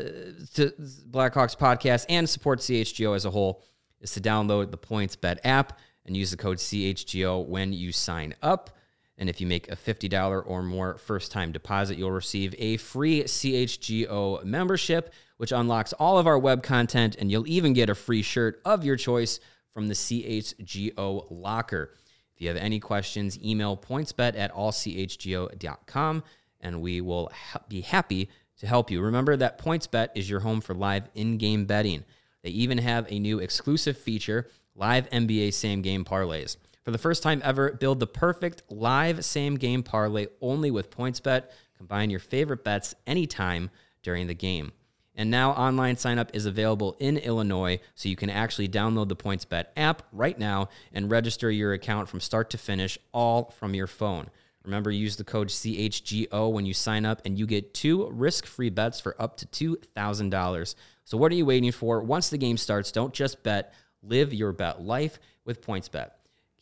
to 0.54 0.72
Blackhawks 1.10 1.56
podcast, 1.58 2.06
and 2.08 2.28
support 2.30 2.60
CHGO 2.60 3.14
as 3.16 3.24
a 3.24 3.30
whole 3.30 3.62
is 4.00 4.12
to 4.12 4.20
download 4.20 4.70
the 4.70 4.78
PointsBet 4.78 5.38
app 5.44 5.78
and 6.06 6.16
use 6.16 6.30
the 6.30 6.36
code 6.36 6.58
CHGO 6.58 7.46
when 7.46 7.72
you 7.72 7.92
sign 7.92 8.34
up. 8.42 8.70
And 9.16 9.28
if 9.28 9.40
you 9.40 9.46
make 9.46 9.70
a 9.70 9.76
$50 9.76 10.42
or 10.46 10.62
more 10.62 10.98
first 10.98 11.30
time 11.30 11.52
deposit, 11.52 11.96
you'll 11.96 12.10
receive 12.10 12.54
a 12.58 12.76
free 12.78 13.22
CHGO 13.22 14.44
membership, 14.44 15.12
which 15.36 15.52
unlocks 15.52 15.92
all 15.94 16.18
of 16.18 16.26
our 16.26 16.38
web 16.38 16.62
content, 16.62 17.16
and 17.16 17.30
you'll 17.30 17.46
even 17.46 17.72
get 17.72 17.88
a 17.88 17.94
free 17.94 18.22
shirt 18.22 18.60
of 18.64 18.84
your 18.84 18.96
choice 18.96 19.38
from 19.72 19.88
the 19.88 19.94
CHGO 19.94 21.26
locker. 21.30 21.94
If 22.34 22.40
you 22.40 22.48
have 22.48 22.56
any 22.56 22.80
questions, 22.80 23.38
email 23.42 23.76
pointsbet 23.76 24.36
at 24.36 24.52
allchgo.com 24.52 26.24
and 26.64 26.80
we 26.80 27.00
will 27.00 27.30
ha- 27.32 27.60
be 27.68 27.82
happy 27.82 28.28
to 28.58 28.66
help 28.66 28.90
you. 28.90 29.00
Remember 29.00 29.36
that 29.36 29.58
PointsBet 29.58 30.08
is 30.14 30.28
your 30.28 30.40
home 30.40 30.60
for 30.60 30.74
live 30.74 31.08
in 31.14 31.38
game 31.38 31.66
betting. 31.66 32.04
They 32.42 32.50
even 32.50 32.78
have 32.78 33.06
a 33.08 33.18
new 33.18 33.38
exclusive 33.38 33.96
feature 33.96 34.48
live 34.74 35.08
NBA 35.10 35.54
same 35.54 35.82
game 35.82 36.04
parlays. 36.04 36.56
For 36.84 36.90
the 36.90 36.98
first 36.98 37.22
time 37.22 37.40
ever, 37.44 37.72
build 37.72 38.00
the 38.00 38.06
perfect 38.06 38.62
live 38.68 39.24
same 39.24 39.56
game 39.56 39.82
parlay 39.82 40.26
only 40.40 40.70
with 40.70 40.90
PointsBet. 40.90 41.44
Combine 41.78 42.10
your 42.10 42.20
favorite 42.20 42.64
bets 42.64 42.94
anytime 43.06 43.70
during 44.02 44.26
the 44.26 44.34
game. 44.34 44.72
And 45.16 45.30
now 45.30 45.52
online 45.52 45.96
sign 45.96 46.18
up 46.18 46.30
is 46.34 46.44
available 46.44 46.96
in 46.98 47.18
Illinois, 47.18 47.78
so 47.94 48.08
you 48.08 48.16
can 48.16 48.30
actually 48.30 48.68
download 48.68 49.08
the 49.08 49.16
PointsBet 49.16 49.66
app 49.76 50.02
right 50.12 50.38
now 50.38 50.68
and 50.92 51.10
register 51.10 51.50
your 51.50 51.72
account 51.72 52.08
from 52.08 52.20
start 52.20 52.50
to 52.50 52.58
finish, 52.58 52.98
all 53.12 53.50
from 53.50 53.74
your 53.74 53.86
phone. 53.86 54.28
Remember, 54.64 54.90
use 54.90 55.16
the 55.16 55.24
code 55.24 55.48
CHGO 55.48 56.50
when 56.50 56.64
you 56.66 56.74
sign 56.74 57.04
up, 57.04 57.20
and 57.24 57.38
you 57.38 57.46
get 57.46 57.74
two 57.74 58.08
risk 58.10 58.46
free 58.46 58.70
bets 58.70 58.98
for 58.98 59.14
up 59.20 59.36
to 59.36 59.46
$2,000. 59.46 60.74
So, 61.04 61.18
what 61.18 61.30
are 61.30 61.34
you 61.34 61.44
waiting 61.44 61.70
for? 61.70 62.02
Once 62.02 62.30
the 62.30 62.38
game 62.38 62.56
starts, 62.56 62.90
don't 62.90 63.12
just 63.12 63.42
bet, 63.42 63.74
live 64.06 64.32
your 64.32 64.52
bet 64.52 64.80
life 64.82 65.18
with 65.44 65.64
PointsBet. 65.64 66.10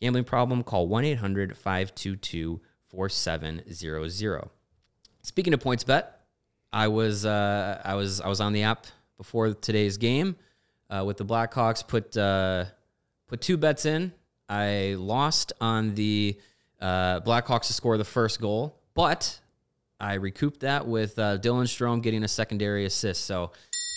Gambling 0.01 0.25
problem? 0.25 0.63
Call 0.63 0.89
1 0.89 1.05
800 1.05 1.57
522 1.57 2.61
4700. 2.89 4.49
Speaking 5.23 5.55
of 5.55 5.61
PointsBet, 5.61 6.07
I 6.73 6.89
was 6.89 7.25
uh, 7.25 7.81
I 7.85 7.95
was 7.95 8.21
I 8.21 8.29
was 8.29 8.41
on 8.41 8.53
the 8.53 8.63
app 8.65 8.87
before 9.17 9.53
today's 9.55 9.97
game 9.99 10.37
uh, 10.91 11.05
with 11.07 11.17
the 11.19 11.25
Blackhawks. 11.25 11.87
Put 11.87 12.17
uh, 12.17 12.65
put 13.29 13.41
two 13.41 13.57
bets 13.57 13.87
in. 13.87 14.13
I 14.49 14.97
lost 14.99 15.53
on 15.61 15.95
the 15.95 16.39
uh, 16.81 17.21
Blackhawks 17.21 17.69
to 17.69 17.73
score 17.73 17.97
the 17.97 18.05
first 18.05 18.41
goal, 18.41 18.81
but 18.95 19.39
I 20.01 20.15
recouped 20.15 20.61
that 20.61 20.87
with 20.87 21.19
uh, 21.19 21.39
Dylan 21.39 21.65
Strome 21.65 22.03
getting 22.03 22.25
a 22.25 22.29
secondary 22.29 22.85
assist. 22.85 23.25
So 23.25 23.53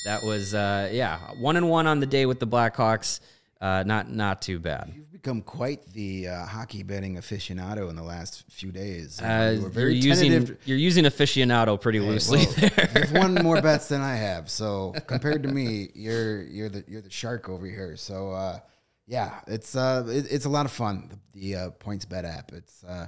that 0.06 0.24
was 0.24 0.54
uh, 0.54 0.90
yeah 0.92 1.20
one 1.40 1.58
and 1.58 1.70
one 1.70 1.88
on 1.88 2.00
the 2.00 2.06
day 2.06 2.26
with 2.26 2.40
the 2.40 2.48
Blackhawks. 2.48 3.20
Uh, 3.66 3.82
not 3.84 4.12
not 4.12 4.44
too 4.44 4.60
bad. 4.60 4.92
You've 4.96 5.12
become 5.12 5.42
quite 5.42 5.92
the 5.92 6.28
uh, 6.28 6.46
hockey 6.46 6.84
betting 6.84 7.16
aficionado 7.16 7.90
in 7.90 7.96
the 7.96 8.04
last 8.04 8.44
few 8.52 8.72
days. 8.72 9.20
Uh, 9.20 9.56
you 9.58 9.64
were 9.64 9.70
very 9.70 9.96
you're 9.96 10.10
using 10.10 10.32
tentative. 10.32 10.60
you're 10.66 10.78
using 10.78 11.06
aficionado 11.06 11.82
pretty 11.82 12.00
loosely 12.00 12.46
Well, 12.46 12.70
there. 12.76 12.92
You've 12.96 13.14
won 13.14 13.34
more 13.34 13.60
bets 13.64 13.88
than 13.88 14.02
I 14.02 14.18
have, 14.18 14.52
so 14.52 14.94
compared 15.08 15.42
to 15.42 15.50
me, 15.50 15.90
you're 15.96 16.44
you're 16.44 16.70
the 16.70 16.84
you're 16.88 17.02
the 17.02 17.10
shark 17.10 17.50
over 17.50 17.66
here. 17.66 17.98
So 17.98 18.34
uh, 18.34 18.60
yeah, 19.08 19.40
it's 19.48 19.76
uh 19.76 20.06
it, 20.10 20.28
it's 20.30 20.46
a 20.46 20.50
lot 20.50 20.68
of 20.68 20.72
fun. 20.72 21.10
The, 21.34 21.40
the 21.40 21.56
uh, 21.56 21.70
PointsBet 21.72 22.24
app. 22.24 22.52
It's 22.54 22.84
uh 22.84 23.08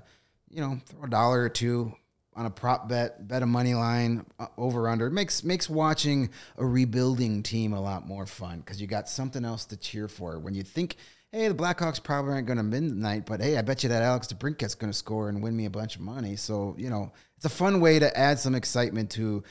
you 0.49 0.61
know 0.61 0.79
throw 0.87 1.03
a 1.03 1.07
dollar 1.07 1.41
or 1.41 1.49
two 1.49 1.93
on 2.38 2.45
a 2.45 2.49
prop 2.51 2.88
bet, 2.88 3.27
bet 3.27 3.41
a 3.41 3.45
money 3.47 3.73
line 3.73 4.23
uh, 4.39 4.45
over 4.57 4.88
under. 4.88 5.07
It 5.07 5.11
makes 5.11 5.43
makes 5.43 5.67
watching 5.69 6.29
a 6.57 6.65
rebuilding 6.65 7.41
team 7.43 7.73
a 7.73 7.81
lot 7.81 8.07
more 8.07 8.25
fun 8.27 8.59
because 8.59 8.79
you 8.79 8.85
got 8.88 9.09
something 9.09 9.43
else 9.43 9.65
to 9.65 9.75
cheer 9.77 10.07
for. 10.07 10.38
When 10.39 10.53
you 10.53 10.61
think, 10.63 10.97
hey, 11.31 11.47
the 11.47 11.55
Blackhawks 11.55 12.01
probably 12.01 12.33
aren't 12.33 12.45
going 12.47 12.57
to 12.57 12.63
win 12.63 12.89
tonight, 12.89 13.25
but 13.25 13.41
hey, 13.41 13.57
I 13.57 13.63
bet 13.63 13.81
you 13.81 13.89
that 13.89 14.03
Alex 14.03 14.27
DeBrincat's 14.27 14.75
going 14.75 14.91
to 14.91 14.97
score 14.97 15.29
and 15.29 15.41
win 15.41 15.57
me 15.57 15.65
a 15.65 15.69
bunch 15.71 15.95
of 15.95 16.01
money. 16.01 16.35
So 16.35 16.75
you 16.77 16.89
know, 16.91 17.11
it's 17.35 17.45
a 17.45 17.49
fun 17.49 17.81
way 17.81 17.97
to 17.99 18.15
add 18.17 18.38
some 18.39 18.53
excitement 18.53 19.09
to 19.11 19.43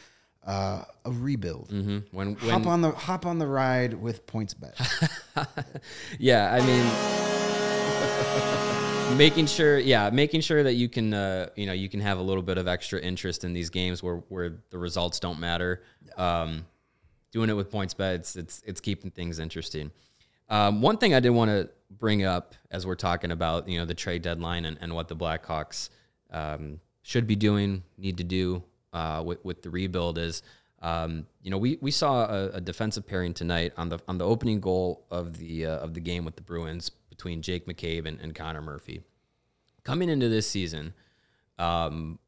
uh, 0.47 0.85
a 1.05 1.11
rebuild. 1.11 1.71
Mhm. 1.71 2.05
When 2.13 2.35
when 2.37 2.51
Hop 2.51 2.67
on 2.69 2.83
the 2.83 2.93
hop 2.93 3.27
on 3.27 3.41
the 3.41 3.49
ride 3.49 3.95
with 3.95 4.27
PointsBet. 4.29 4.77
yeah, 6.21 6.53
I 6.55 6.61
mean, 6.65 6.87
making 9.15 9.47
sure, 9.47 9.79
yeah, 9.79 10.11
making 10.11 10.41
sure 10.41 10.63
that 10.63 10.75
you 10.75 10.89
can, 10.89 11.15
uh, 11.15 11.49
you 11.57 11.67
know, 11.67 11.73
you 11.73 11.89
can 11.89 12.01
have 12.01 12.19
a 12.19 12.23
little 12.23 12.43
bit 12.43 12.59
of 12.59 12.69
extra 12.69 13.01
interest 13.01 13.45
in 13.45 13.53
these 13.53 13.71
games 13.71 14.03
where 14.03 14.17
where 14.29 14.59
the 14.71 14.79
results 14.79 15.21
don't 15.21 15.39
matter. 15.39 15.83
Um, 16.17 16.67
doing 17.33 17.51
it 17.51 17.55
with 17.55 17.71
PointsBet, 17.71 18.15
it's 18.15 18.37
it's, 18.37 18.63
it's 18.67 18.81
keeping 18.81 19.11
things 19.11 19.39
interesting. 19.39 19.91
Um, 20.49 20.81
one 20.81 20.99
thing 20.99 21.15
I 21.15 21.21
did 21.21 21.31
want 21.31 21.51
to 21.51 21.69
bring 21.91 22.25
up 22.25 22.55
as 22.71 22.87
we're 22.87 22.95
talking 22.95 23.31
about, 23.31 23.69
you 23.69 23.79
know, 23.79 23.85
the 23.85 23.95
trade 23.95 24.23
deadline 24.23 24.65
and, 24.65 24.79
and 24.81 24.95
what 24.95 25.09
the 25.09 25.17
Blackhawks 25.17 25.91
um, 26.31 26.81
should 27.03 27.27
be 27.27 27.37
doing, 27.37 27.83
need 27.99 28.19
to 28.19 28.25
do 28.25 28.63
uh, 28.93 29.23
with, 29.25 29.45
with 29.45 29.63
the 29.63 29.71
rebuild 29.71 30.19
is, 30.19 30.43
um, 30.83 31.27
you 31.43 31.51
know, 31.51 31.59
we, 31.59 31.79
we 31.81 31.91
saw 31.91 32.27
a, 32.27 32.49
a, 32.55 32.61
defensive 32.61 33.07
pairing 33.07 33.35
tonight 33.35 33.73
on 33.77 33.89
the 33.89 33.99
on 34.09 34.19
the 34.19 34.25
opening 34.25 34.61
goal 34.61 35.05
of 35.11 35.39
the 35.39 35.67
uh, 35.67 35.79
of 35.79 35.95
the 35.95 36.01
game 36.01 36.25
with 36.25 36.37
the 36.37 36.43
Bruins 36.43 36.91
between 37.17 37.43
Jake 37.43 37.67
McCabe 37.67 38.07
and, 38.07 38.21
and 38.21 38.35
Connor 38.35 38.63
Murphy. 38.63 39.03
Coming 39.85 40.09
into 40.09 40.29
this 40.29 40.49
season, 40.49 40.93
um, 41.59 42.19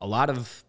a 0.00 0.06
lot 0.06 0.30
of 0.30 0.64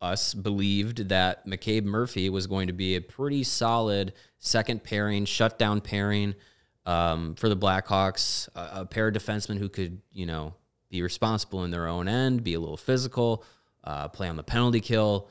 us 0.00 0.32
believed 0.32 1.08
that 1.08 1.46
McCabe 1.46 1.84
Murphy 1.84 2.30
was 2.30 2.46
going 2.46 2.68
to 2.68 2.72
be 2.72 2.96
a 2.96 3.00
pretty 3.00 3.42
solid 3.42 4.12
second 4.38 4.84
pairing, 4.84 5.24
shutdown 5.24 5.80
pairing 5.80 6.34
um, 6.86 7.34
for 7.34 7.48
the 7.48 7.56
Blackhawks, 7.56 8.48
a, 8.54 8.80
a, 8.80 8.86
pair 8.86 9.08
of 9.08 9.14
defensemen 9.14 9.58
who 9.58 9.68
could, 9.68 10.00
you 10.12 10.24
know, 10.24 10.54
be 10.88 11.02
responsible 11.02 11.64
in 11.64 11.70
their 11.70 11.86
own 11.86 12.08
end, 12.08 12.44
be 12.44 12.54
a 12.54 12.60
little 12.60 12.76
physical, 12.78 13.44
uh, 13.84 14.08
play 14.08 14.28
on 14.28 14.36
the 14.36 14.42
penalty 14.42 14.80
kill. 14.80 15.28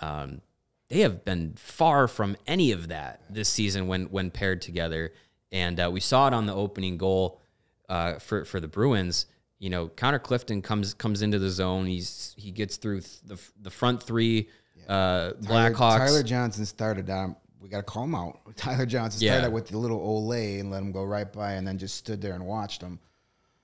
Um, 0.00 0.42
they 0.88 1.00
have 1.00 1.24
been 1.24 1.54
far 1.56 2.06
from 2.06 2.36
any 2.46 2.70
of 2.70 2.88
that 2.88 3.22
this 3.30 3.48
season 3.48 3.88
when 3.88 4.04
when 4.06 4.30
paired 4.30 4.60
together, 4.60 5.12
and 5.52 5.78
uh, 5.78 5.88
we 5.92 6.00
saw 6.00 6.26
it 6.26 6.34
on 6.34 6.46
the 6.46 6.54
opening 6.54 6.96
goal 6.96 7.40
uh, 7.88 8.14
for 8.14 8.44
for 8.44 8.58
the 8.58 8.68
Bruins 8.68 9.26
you 9.62 9.70
know, 9.70 9.86
Connor 9.86 10.18
Clifton 10.18 10.60
comes 10.60 10.92
comes 10.92 11.22
into 11.22 11.38
the 11.38 11.48
zone. 11.48 11.86
He's 11.86 12.34
he 12.36 12.50
gets 12.50 12.78
through 12.78 13.02
the 13.24 13.38
the 13.60 13.70
front 13.70 14.02
three. 14.02 14.48
Yeah. 14.74 14.92
Uh, 14.92 15.32
Blackhawks. 15.34 15.76
Tyler, 15.76 15.98
Tyler 15.98 16.22
Johnson 16.24 16.66
started 16.66 17.06
down. 17.06 17.36
We 17.60 17.68
got 17.68 17.76
to 17.76 17.82
call 17.84 18.02
him 18.02 18.16
out. 18.16 18.40
Tyler 18.56 18.86
Johnson 18.86 19.20
started 19.20 19.42
yeah. 19.42 19.48
with 19.48 19.68
the 19.68 19.78
little 19.78 20.00
Olay 20.00 20.58
and 20.58 20.68
let 20.72 20.82
him 20.82 20.90
go 20.90 21.04
right 21.04 21.32
by, 21.32 21.52
and 21.52 21.64
then 21.64 21.78
just 21.78 21.94
stood 21.94 22.20
there 22.20 22.34
and 22.34 22.44
watched 22.44 22.82
him. 22.82 22.98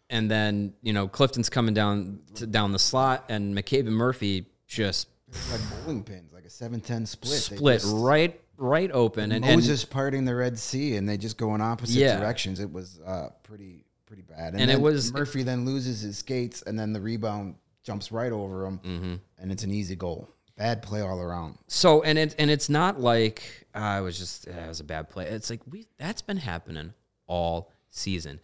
And 0.09 0.31
then 0.31 0.73
you 0.83 0.93
know 0.93 1.09
Clifton's 1.09 1.51
coming 1.51 1.75
down 1.75 2.21
to, 2.37 2.47
down 2.47 2.71
the 2.71 2.79
slot, 2.79 3.25
and 3.29 3.53
McCabe 3.53 3.89
and 3.89 3.97
Murphy 3.97 4.47
just 4.69 5.09
like 5.51 5.61
bowling 5.85 6.05
pins, 6.05 6.33
like 6.33 6.45
a 6.45 6.49
7-10 6.49 7.09
split. 7.09 7.41
Split 7.41 7.81
just, 7.81 7.93
right 7.93 8.41
right 8.59 8.91
open, 8.93 9.33
and 9.33 9.45
Moses 9.45 9.83
and, 9.83 9.91
parting 9.91 10.25
the 10.25 10.35
Red 10.35 10.59
Sea, 10.59 10.97
and 10.97 11.09
they 11.09 11.17
just 11.17 11.39
go 11.39 11.55
in 11.55 11.61
opposite 11.61 11.97
yeah. 11.97 12.19
directions. 12.19 12.61
It 12.61 12.71
was 12.71 13.01
uh, 13.07 13.29
pretty 13.43 13.85
pretty 14.07 14.23
bad. 14.23 14.55
And, 14.55 14.63
and 14.63 14.71
it 14.71 14.81
was 14.81 15.13
Murphy 15.13 15.43
then 15.43 15.65
loses 15.65 16.01
his 16.01 16.19
skates, 16.19 16.63
and 16.63 16.79
then 16.79 16.93
the 16.93 17.01
rebound 17.01 17.55
jumps 17.83 18.13
right 18.13 18.33
over 18.33 18.67
him, 18.67 18.79
mm-hmm. 18.79 19.15
and 19.39 19.53
it's 19.53 19.63
an 19.63 19.71
easy 19.71 19.97
goal. 19.97 20.29
Bad 20.57 20.83
play 20.83 21.01
all 21.01 21.21
around. 21.21 21.57
So 21.69 22.03
and 22.03 22.19
it 22.19 22.35
and 22.39 22.51
it's 22.51 22.69
not 22.69 23.01
like 23.01 23.67
uh, 23.75 23.79
I 23.79 24.01
was 24.01 24.19
just 24.19 24.49
uh, 24.49 24.51
it 24.51 24.69
was 24.69 24.81
a 24.81 24.85
bad 24.85 25.09
play. 25.09 25.27
It's 25.27 25.51
like 25.51 25.61
we 25.71 25.87
that's 25.99 26.23
been 26.23 26.37
happening 26.37 26.93
all 27.27 27.71
season, 27.91 28.41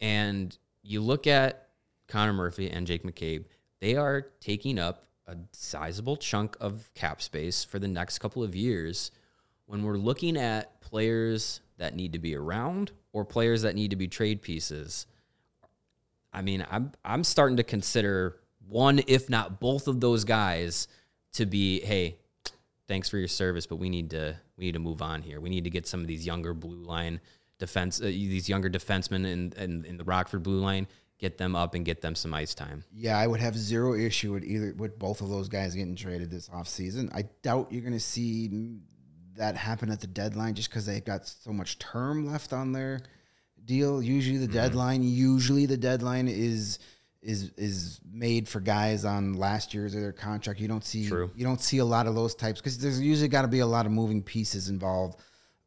and 0.00 0.56
you 0.82 1.02
look 1.02 1.26
at 1.26 1.68
Connor 2.08 2.32
Murphy 2.32 2.70
and 2.70 2.86
Jake 2.86 3.02
McCabe. 3.04 3.44
They 3.80 3.94
are 3.94 4.22
taking 4.40 4.78
up 4.78 5.04
a 5.26 5.36
sizable 5.52 6.16
chunk 6.16 6.56
of 6.58 6.90
cap 6.94 7.20
space 7.20 7.62
for 7.62 7.78
the 7.78 7.86
next 7.86 8.18
couple 8.18 8.42
of 8.42 8.56
years. 8.56 9.10
When 9.68 9.84
we're 9.84 9.98
looking 9.98 10.36
at 10.36 10.80
players 10.80 11.60
that 11.76 11.94
need 11.94 12.14
to 12.14 12.18
be 12.18 12.34
around 12.34 12.90
or 13.12 13.24
players 13.24 13.62
that 13.62 13.74
need 13.74 13.90
to 13.90 13.96
be 13.96 14.08
trade 14.08 14.42
pieces. 14.42 15.06
I 16.32 16.42
mean, 16.42 16.66
I'm 16.70 16.92
I'm 17.04 17.24
starting 17.24 17.56
to 17.56 17.62
consider 17.62 18.40
one, 18.66 19.00
if 19.06 19.30
not 19.30 19.60
both 19.60 19.88
of 19.88 20.00
those 20.00 20.24
guys, 20.24 20.88
to 21.34 21.46
be, 21.46 21.80
hey, 21.80 22.16
thanks 22.86 23.08
for 23.08 23.18
your 23.18 23.28
service, 23.28 23.66
but 23.66 23.76
we 23.76 23.88
need 23.88 24.10
to 24.10 24.36
we 24.56 24.64
need 24.64 24.72
to 24.72 24.78
move 24.78 25.02
on 25.02 25.22
here. 25.22 25.40
We 25.40 25.50
need 25.50 25.64
to 25.64 25.70
get 25.70 25.86
some 25.86 26.00
of 26.00 26.06
these 26.06 26.26
younger 26.26 26.54
blue 26.54 26.82
line 26.82 27.20
defense, 27.58 28.00
uh, 28.00 28.04
these 28.04 28.48
younger 28.48 28.70
defensemen 28.70 29.26
in, 29.26 29.52
in, 29.56 29.84
in 29.84 29.96
the 29.96 30.04
Rockford 30.04 30.42
blue 30.42 30.60
line, 30.60 30.86
get 31.18 31.38
them 31.38 31.56
up 31.56 31.74
and 31.74 31.84
get 31.84 32.00
them 32.00 32.14
some 32.14 32.32
ice 32.34 32.54
time. 32.54 32.84
Yeah, 32.92 33.18
I 33.18 33.26
would 33.26 33.40
have 33.40 33.56
zero 33.56 33.94
issue 33.94 34.32
with 34.32 34.44
either 34.44 34.74
with 34.76 34.98
both 34.98 35.20
of 35.20 35.28
those 35.28 35.48
guys 35.48 35.74
getting 35.74 35.96
traded 35.96 36.30
this 36.30 36.48
offseason. 36.48 37.10
I 37.14 37.22
doubt 37.42 37.72
you're 37.72 37.82
going 37.82 37.92
to 37.92 38.00
see 38.00 38.48
that 39.38 39.56
happen 39.56 39.90
at 39.90 40.00
the 40.00 40.06
deadline 40.06 40.54
just 40.54 40.68
because 40.68 40.86
they've 40.86 41.04
got 41.04 41.26
so 41.26 41.52
much 41.52 41.78
term 41.78 42.26
left 42.26 42.52
on 42.52 42.72
their 42.72 43.00
deal. 43.64 44.02
Usually 44.02 44.38
the 44.38 44.46
mm-hmm. 44.46 44.54
deadline, 44.54 45.02
usually 45.02 45.66
the 45.66 45.76
deadline 45.76 46.28
is 46.28 46.78
is 47.20 47.50
is 47.56 48.00
made 48.08 48.48
for 48.48 48.60
guys 48.60 49.04
on 49.04 49.34
last 49.34 49.74
year's 49.74 49.94
or 49.94 50.00
their 50.00 50.12
contract. 50.12 50.60
You 50.60 50.68
don't 50.68 50.84
see 50.84 51.08
True. 51.08 51.30
you 51.34 51.44
don't 51.44 51.60
see 51.60 51.78
a 51.78 51.84
lot 51.84 52.06
of 52.06 52.14
those 52.14 52.34
types 52.34 52.60
because 52.60 52.78
there's 52.78 53.00
usually 53.00 53.28
got 53.28 53.42
to 53.42 53.48
be 53.48 53.60
a 53.60 53.66
lot 53.66 53.86
of 53.86 53.92
moving 53.92 54.22
pieces 54.22 54.68
involved. 54.68 55.20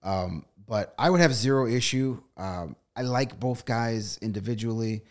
Um, 0.04 0.46
but 0.68 0.94
I 0.98 1.10
would 1.10 1.20
have 1.20 1.34
zero 1.34 1.68
issue. 1.68 2.22
Um, 2.38 2.76
I 2.96 3.02
like 3.02 3.40
both 3.40 3.66
guys 3.66 4.18
individually. 4.22 5.04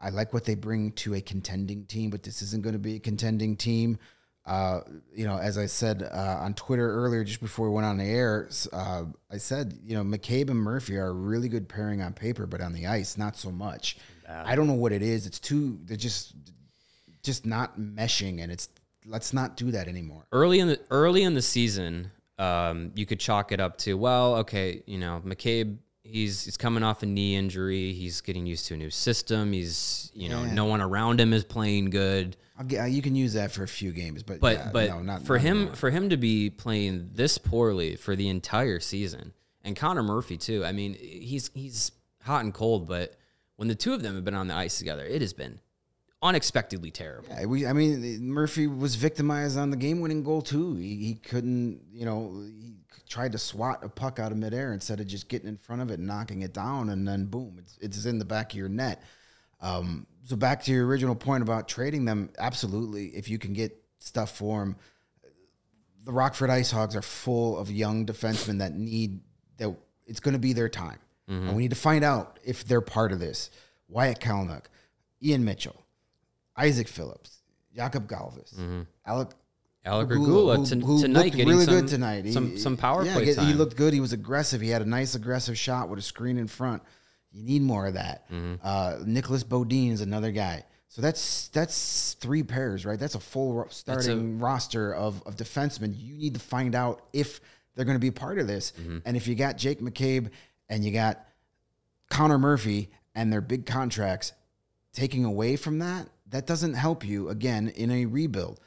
I 0.00 0.10
like 0.10 0.32
what 0.32 0.44
they 0.44 0.54
bring 0.54 0.92
to 0.92 1.14
a 1.14 1.20
contending 1.20 1.86
team, 1.86 2.10
but 2.10 2.22
this 2.22 2.42
isn't 2.42 2.62
going 2.62 2.74
to 2.74 2.78
be 2.78 2.96
a 2.96 3.00
contending 3.00 3.56
team. 3.56 3.98
Uh, 4.46 4.80
you 5.14 5.26
know, 5.26 5.38
as 5.38 5.56
I 5.56 5.66
said 5.66 6.02
uh, 6.02 6.38
on 6.40 6.52
Twitter 6.54 6.88
earlier, 6.88 7.24
just 7.24 7.40
before 7.40 7.68
we 7.68 7.74
went 7.74 7.86
on 7.86 7.96
the 7.96 8.04
air, 8.04 8.48
uh, 8.72 9.04
I 9.30 9.38
said, 9.38 9.78
you 9.84 9.96
know, 9.96 10.02
McCabe 10.02 10.50
and 10.50 10.58
Murphy 10.58 10.96
are 10.96 11.06
a 11.06 11.12
really 11.12 11.48
good 11.48 11.68
pairing 11.68 12.02
on 12.02 12.12
paper, 12.12 12.46
but 12.46 12.60
on 12.60 12.72
the 12.74 12.86
ice, 12.86 13.16
not 13.16 13.36
so 13.36 13.50
much. 13.50 13.96
Bad. 14.26 14.46
I 14.46 14.54
don't 14.54 14.66
know 14.66 14.74
what 14.74 14.92
it 14.92 15.02
is. 15.02 15.26
It's 15.26 15.38
too. 15.38 15.78
They're 15.84 15.96
just, 15.96 16.34
just 17.22 17.46
not 17.46 17.78
meshing, 17.78 18.42
and 18.42 18.52
it's. 18.52 18.68
Let's 19.06 19.34
not 19.34 19.58
do 19.58 19.70
that 19.72 19.86
anymore. 19.86 20.26
Early 20.32 20.60
in 20.60 20.68
the 20.68 20.80
early 20.90 21.24
in 21.24 21.34
the 21.34 21.42
season, 21.42 22.10
um, 22.38 22.90
you 22.94 23.04
could 23.04 23.20
chalk 23.20 23.52
it 23.52 23.60
up 23.60 23.76
to 23.78 23.98
well, 23.98 24.36
okay, 24.36 24.82
you 24.86 24.96
know, 24.96 25.20
McCabe 25.26 25.76
he's 26.04 26.44
he's 26.44 26.56
coming 26.56 26.82
off 26.82 27.02
a 27.02 27.06
knee 27.06 27.34
injury. 27.34 27.92
He's 27.92 28.20
getting 28.20 28.46
used 28.46 28.66
to 28.66 28.74
a 28.74 28.76
new 28.76 28.90
system. 28.90 29.52
He's 29.52 30.12
you 30.14 30.28
know 30.28 30.44
yeah. 30.44 30.54
no 30.54 30.66
one 30.66 30.80
around 30.80 31.20
him 31.20 31.32
is 31.32 31.44
playing 31.44 31.90
good. 31.90 32.36
Get, 32.68 32.80
uh, 32.82 32.84
you 32.84 33.02
can 33.02 33.16
use 33.16 33.32
that 33.32 33.50
for 33.50 33.64
a 33.64 33.68
few 33.68 33.90
games, 33.90 34.22
but 34.22 34.38
but 34.38 34.56
yeah, 34.56 34.70
but 34.72 34.88
no, 34.88 35.00
not, 35.00 35.22
for 35.22 35.36
not 35.36 35.42
him 35.42 35.56
anymore. 35.56 35.74
for 35.74 35.90
him 35.90 36.10
to 36.10 36.16
be 36.16 36.50
playing 36.50 37.10
this 37.12 37.36
poorly 37.36 37.96
for 37.96 38.14
the 38.14 38.28
entire 38.28 38.78
season, 38.78 39.32
and 39.64 39.74
Connor 39.74 40.04
Murphy 40.04 40.36
too. 40.36 40.64
I 40.64 40.70
mean, 40.70 40.94
he's 40.94 41.50
he's 41.52 41.90
hot 42.22 42.44
and 42.44 42.54
cold, 42.54 42.86
but 42.86 43.16
when 43.56 43.66
the 43.66 43.74
two 43.74 43.92
of 43.92 44.02
them 44.02 44.14
have 44.14 44.24
been 44.24 44.36
on 44.36 44.46
the 44.46 44.54
ice 44.54 44.78
together, 44.78 45.04
it 45.04 45.20
has 45.20 45.32
been 45.32 45.58
unexpectedly 46.22 46.90
terrible. 46.90 47.28
Yeah, 47.28 47.44
we, 47.46 47.66
I 47.66 47.72
mean, 47.72 48.28
Murphy 48.28 48.66
was 48.66 48.94
victimized 48.94 49.58
on 49.58 49.70
the 49.70 49.76
game-winning 49.76 50.22
goal 50.22 50.40
too. 50.40 50.74
He, 50.76 50.96
he 50.96 51.14
couldn't, 51.16 51.82
you 51.92 52.06
know, 52.06 52.40
he 52.40 52.76
tried 53.08 53.32
to 53.32 53.38
swat 53.38 53.84
a 53.84 53.88
puck 53.88 54.18
out 54.18 54.32
of 54.32 54.38
midair 54.38 54.72
instead 54.72 55.00
of 55.00 55.06
just 55.06 55.28
getting 55.28 55.48
in 55.48 55.58
front 55.58 55.82
of 55.82 55.90
it 55.90 55.98
and 55.98 56.06
knocking 56.06 56.42
it 56.42 56.54
down, 56.54 56.88
and 56.88 57.06
then 57.06 57.26
boom, 57.26 57.56
it's, 57.58 57.76
it's 57.80 58.06
in 58.06 58.18
the 58.18 58.24
back 58.24 58.52
of 58.52 58.58
your 58.58 58.70
net. 58.70 59.02
Um, 59.60 60.06
so 60.24 60.36
back 60.36 60.62
to 60.64 60.72
your 60.72 60.86
original 60.86 61.14
point 61.14 61.42
about 61.42 61.68
trading 61.68 62.04
them, 62.04 62.30
absolutely. 62.38 63.08
If 63.08 63.28
you 63.28 63.38
can 63.38 63.52
get 63.52 63.76
stuff 63.98 64.36
for 64.36 64.60
them, 64.60 64.76
the 66.04 66.12
Rockford 66.12 66.50
Ice 66.50 66.70
Hogs 66.70 66.96
are 66.96 67.02
full 67.02 67.58
of 67.58 67.70
young 67.70 68.06
defensemen 68.06 68.58
that 68.58 68.74
need 68.74 69.20
that. 69.58 69.74
It's 70.06 70.20
going 70.20 70.34
to 70.34 70.38
be 70.38 70.52
their 70.52 70.68
time, 70.68 70.98
mm-hmm. 71.28 71.48
and 71.48 71.56
we 71.56 71.62
need 71.62 71.70
to 71.70 71.76
find 71.76 72.04
out 72.04 72.38
if 72.44 72.64
they're 72.64 72.82
part 72.82 73.12
of 73.12 73.20
this. 73.20 73.50
Wyatt 73.88 74.20
Kalynuk, 74.20 74.64
Ian 75.22 75.44
Mitchell, 75.44 75.82
Isaac 76.56 76.88
Phillips, 76.88 77.42
Jakub 77.76 78.06
Galvas, 78.06 78.54
mm-hmm. 78.54 78.82
Alec 79.06 79.30
Alec 79.86 80.10
Regula 80.10 80.56
who, 80.56 80.64
who, 80.80 81.00
tonight 81.02 81.34
looked 81.34 81.48
really 81.48 81.64
some, 81.64 81.74
good 81.74 81.88
tonight. 81.88 82.32
Some 82.32 82.50
he, 82.52 82.56
some 82.58 82.76
power 82.76 83.04
yeah, 83.04 83.14
play 83.14 83.34
time. 83.34 83.46
He 83.46 83.52
looked 83.52 83.76
good. 83.76 83.92
He 83.92 84.00
was 84.00 84.12
aggressive. 84.12 84.60
He 84.60 84.70
had 84.70 84.82
a 84.82 84.86
nice 84.86 85.14
aggressive 85.14 85.58
shot 85.58 85.88
with 85.88 85.98
a 85.98 86.02
screen 86.02 86.38
in 86.38 86.46
front. 86.46 86.82
You 87.34 87.42
need 87.42 87.62
more 87.62 87.86
of 87.86 87.94
that. 87.94 88.30
Mm-hmm. 88.30 88.54
Uh, 88.62 88.98
Nicolas 89.04 89.42
Beaudin 89.42 89.90
is 89.90 90.00
another 90.00 90.30
guy. 90.30 90.64
So 90.88 91.02
that's 91.02 91.48
that's 91.48 92.14
three 92.20 92.44
pairs, 92.44 92.86
right? 92.86 92.98
That's 92.98 93.16
a 93.16 93.20
full 93.20 93.66
starting 93.70 94.34
a, 94.40 94.44
roster 94.44 94.94
of 94.94 95.20
of 95.26 95.36
defensemen. 95.36 95.92
You 95.98 96.14
need 96.14 96.34
to 96.34 96.40
find 96.40 96.76
out 96.76 97.02
if 97.12 97.40
they're 97.74 97.84
going 97.84 97.96
to 97.96 98.00
be 98.00 98.12
part 98.12 98.38
of 98.38 98.46
this. 98.46 98.72
Mm-hmm. 98.80 98.98
And 99.04 99.16
if 99.16 99.26
you 99.26 99.34
got 99.34 99.58
Jake 99.58 99.80
McCabe 99.80 100.30
and 100.68 100.84
you 100.84 100.92
got 100.92 101.26
Connor 102.10 102.38
Murphy 102.38 102.90
and 103.14 103.32
their 103.32 103.40
big 103.40 103.66
contracts 103.66 104.32
taking 104.92 105.24
away 105.24 105.56
from 105.56 105.80
that, 105.80 106.08
that 106.28 106.46
doesn't 106.46 106.74
help 106.74 107.04
you 107.04 107.28
again 107.28 107.68
in 107.74 107.90
a 107.90 108.06
rebuild. 108.06 108.60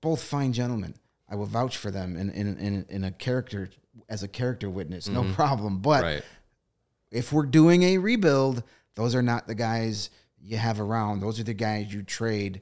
Both 0.00 0.22
fine 0.22 0.52
gentlemen. 0.52 0.94
I 1.28 1.34
will 1.34 1.46
vouch 1.46 1.76
for 1.76 1.90
them 1.90 2.16
in 2.16 2.30
in 2.30 2.56
in, 2.58 2.86
in 2.88 3.02
a 3.04 3.10
character 3.10 3.70
as 4.08 4.22
a 4.22 4.28
character 4.28 4.70
witness, 4.70 5.08
no 5.08 5.22
Mhm. 5.24 5.34
problem. 5.34 5.78
But 5.80 6.02
right. 6.04 6.22
If 7.10 7.32
we're 7.32 7.46
doing 7.46 7.82
a 7.82 7.98
rebuild, 7.98 8.62
those 8.94 9.14
are 9.14 9.22
not 9.22 9.46
the 9.46 9.54
guys 9.54 10.10
you 10.40 10.56
have 10.56 10.80
around. 10.80 11.20
Those 11.20 11.38
are 11.40 11.44
the 11.44 11.54
guys 11.54 11.92
you 11.92 12.02
trade 12.02 12.60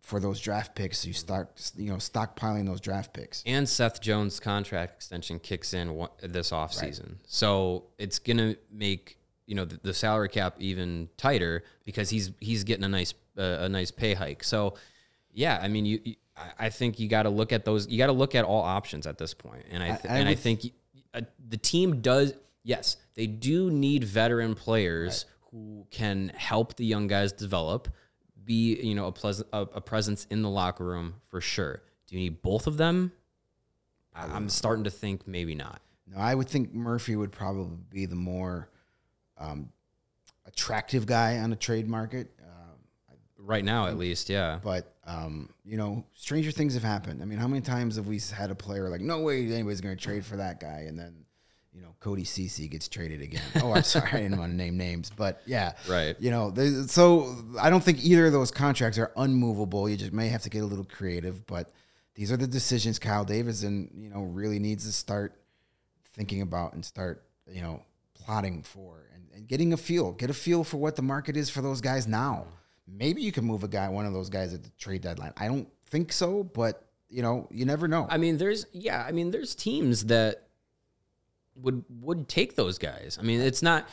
for 0.00 0.18
those 0.20 0.40
draft 0.40 0.74
picks. 0.74 1.06
You 1.06 1.12
start, 1.12 1.70
you 1.76 1.90
know, 1.90 1.96
stockpiling 1.96 2.66
those 2.66 2.80
draft 2.80 3.12
picks. 3.12 3.42
And 3.46 3.68
Seth 3.68 4.00
Jones' 4.00 4.40
contract 4.40 4.94
extension 4.96 5.38
kicks 5.38 5.72
in 5.74 5.94
one, 5.94 6.10
this 6.22 6.50
offseason. 6.50 7.16
So 7.26 7.84
it's 7.98 8.18
going 8.18 8.38
to 8.38 8.56
make 8.72 9.16
you 9.46 9.56
know 9.56 9.64
the, 9.64 9.80
the 9.82 9.94
salary 9.94 10.28
cap 10.28 10.54
even 10.58 11.08
tighter 11.16 11.64
because 11.84 12.08
he's 12.08 12.30
he's 12.40 12.62
getting 12.64 12.84
a 12.84 12.88
nice 12.88 13.14
uh, 13.36 13.58
a 13.60 13.68
nice 13.68 13.90
pay 13.90 14.14
hike. 14.14 14.44
So 14.44 14.74
yeah, 15.32 15.58
I 15.60 15.68
mean 15.68 15.84
you, 15.84 16.00
you 16.04 16.14
I- 16.36 16.66
I 16.66 16.70
think 16.70 16.98
you 16.98 17.08
got 17.08 17.24
to 17.24 17.30
look 17.30 17.52
at 17.52 17.64
those. 17.64 17.86
You 17.88 17.98
got 17.98 18.06
to 18.06 18.12
look 18.12 18.34
at 18.34 18.44
all 18.44 18.62
options 18.62 19.06
at 19.06 19.18
this 19.18 19.34
point. 19.34 19.64
and 19.70 19.82
I, 19.82 19.88
th- 19.96 20.06
I 20.08 20.18
and 20.18 20.28
I 20.28 20.34
think 20.36 20.72
uh, 21.12 21.20
the 21.48 21.56
team 21.56 22.00
does. 22.00 22.32
Yes, 22.62 22.96
they 23.14 23.26
do 23.26 23.70
need 23.70 24.04
veteran 24.04 24.54
players 24.54 25.24
who 25.50 25.86
can 25.90 26.30
help 26.36 26.76
the 26.76 26.84
young 26.84 27.06
guys 27.06 27.32
develop, 27.32 27.88
be 28.44 28.80
you 28.82 28.94
know 28.94 29.06
a 29.06 29.12
pleasant 29.12 29.48
a, 29.52 29.60
a 29.60 29.80
presence 29.80 30.26
in 30.30 30.42
the 30.42 30.50
locker 30.50 30.84
room 30.84 31.14
for 31.28 31.40
sure. 31.40 31.82
Do 32.06 32.16
you 32.16 32.20
need 32.22 32.42
both 32.42 32.66
of 32.66 32.76
them? 32.76 33.12
I- 34.14 34.26
I'm 34.26 34.48
starting 34.48 34.84
to 34.84 34.90
think 34.90 35.26
maybe 35.26 35.54
not. 35.54 35.80
No, 36.06 36.18
I 36.18 36.34
would 36.34 36.48
think 36.48 36.74
Murphy 36.74 37.14
would 37.16 37.30
probably 37.32 37.76
be 37.88 38.06
the 38.06 38.16
more 38.16 38.68
um, 39.38 39.70
attractive 40.44 41.06
guy 41.06 41.38
on 41.38 41.50
the 41.50 41.56
trade 41.56 41.88
market. 41.88 42.30
Uh, 42.40 43.14
Right 43.38 43.64
now, 43.64 43.86
at 43.86 43.96
least, 43.96 44.28
yeah. 44.28 44.58
but 44.62 44.94
um, 45.06 45.48
you 45.64 45.76
know, 45.78 46.04
stranger 46.14 46.50
things 46.50 46.74
have 46.74 46.82
happened. 46.82 47.22
I 47.22 47.24
mean, 47.24 47.38
how 47.38 47.48
many 47.48 47.62
times 47.62 47.96
have 47.96 48.06
we 48.06 48.20
had 48.34 48.50
a 48.50 48.54
player 48.54 48.88
like, 48.90 49.00
no 49.00 49.20
way 49.20 49.46
anybody's 49.50 49.80
going 49.80 49.96
to 49.96 50.02
trade 50.02 50.24
for 50.26 50.36
that 50.36 50.60
guy, 50.60 50.84
and 50.88 50.98
then 50.98 51.24
you 51.72 51.82
know, 51.82 51.94
Cody 52.00 52.24
Cece 52.24 52.68
gets 52.70 52.88
traded 52.88 53.20
again. 53.22 53.42
Oh, 53.62 53.72
I'm 53.72 53.82
sorry, 53.84 54.08
I 54.12 54.16
didn't 54.22 54.38
want 54.38 54.52
to 54.52 54.56
name 54.56 54.76
names, 54.76 55.10
but 55.14 55.40
yeah, 55.46 55.72
Right. 55.88 56.16
You 56.20 56.30
know, 56.30 56.50
there- 56.50 56.88
so 56.88 57.36
I 57.60 57.70
don't 57.70 57.82
think 57.82 58.02
either 58.04 58.26
of 58.26 58.32
those 58.32 58.50
contracts 58.50 58.98
are 58.98 59.12
unmovable. 59.16 59.88
You 59.88 59.96
just 59.96 60.12
may 60.12 60.28
have 60.28 60.42
to 60.42 60.50
get 60.50 60.62
a 60.62 60.66
little 60.66 60.84
creative, 60.84 61.46
but 61.46 61.72
these 62.14 62.32
are 62.32 62.36
the 62.36 62.46
decisions 62.46 62.98
Kyle 62.98 63.24
Davidson, 63.24 63.90
you 63.96 64.10
know, 64.10 64.22
really 64.22 64.58
needs 64.58 64.84
to 64.84 64.92
start 64.92 65.40
thinking 66.12 66.42
about 66.42 66.72
and 66.74 66.84
start, 66.84 67.24
you 67.50 67.62
know, 67.62 67.82
plotting 68.14 68.62
for 68.62 69.06
and, 69.14 69.24
and 69.34 69.46
getting 69.48 69.72
a 69.72 69.76
feel, 69.76 70.12
get 70.12 70.28
a 70.28 70.34
feel 70.34 70.64
for 70.64 70.76
what 70.76 70.96
the 70.96 71.02
market 71.02 71.36
is 71.36 71.48
for 71.50 71.62
those 71.62 71.80
guys 71.80 72.06
now. 72.06 72.46
Maybe 72.88 73.22
you 73.22 73.30
can 73.30 73.44
move 73.44 73.62
a 73.62 73.68
guy, 73.68 73.88
one 73.88 74.06
of 74.06 74.12
those 74.12 74.28
guys 74.28 74.52
at 74.52 74.64
the 74.64 74.70
trade 74.70 75.02
deadline. 75.02 75.32
I 75.36 75.46
don't 75.46 75.68
think 75.86 76.12
so, 76.12 76.42
but 76.42 76.84
you 77.08 77.22
know, 77.22 77.46
you 77.50 77.64
never 77.64 77.86
know. 77.88 78.06
I 78.10 78.18
mean, 78.18 78.36
there's 78.38 78.66
yeah, 78.72 79.04
I 79.06 79.12
mean, 79.12 79.30
there's 79.30 79.54
teams 79.54 80.06
that 80.06 80.48
would 81.62 81.84
would 82.00 82.28
take 82.28 82.56
those 82.56 82.78
guys. 82.78 83.18
I 83.20 83.22
mean, 83.24 83.40
it's 83.40 83.62
not. 83.62 83.88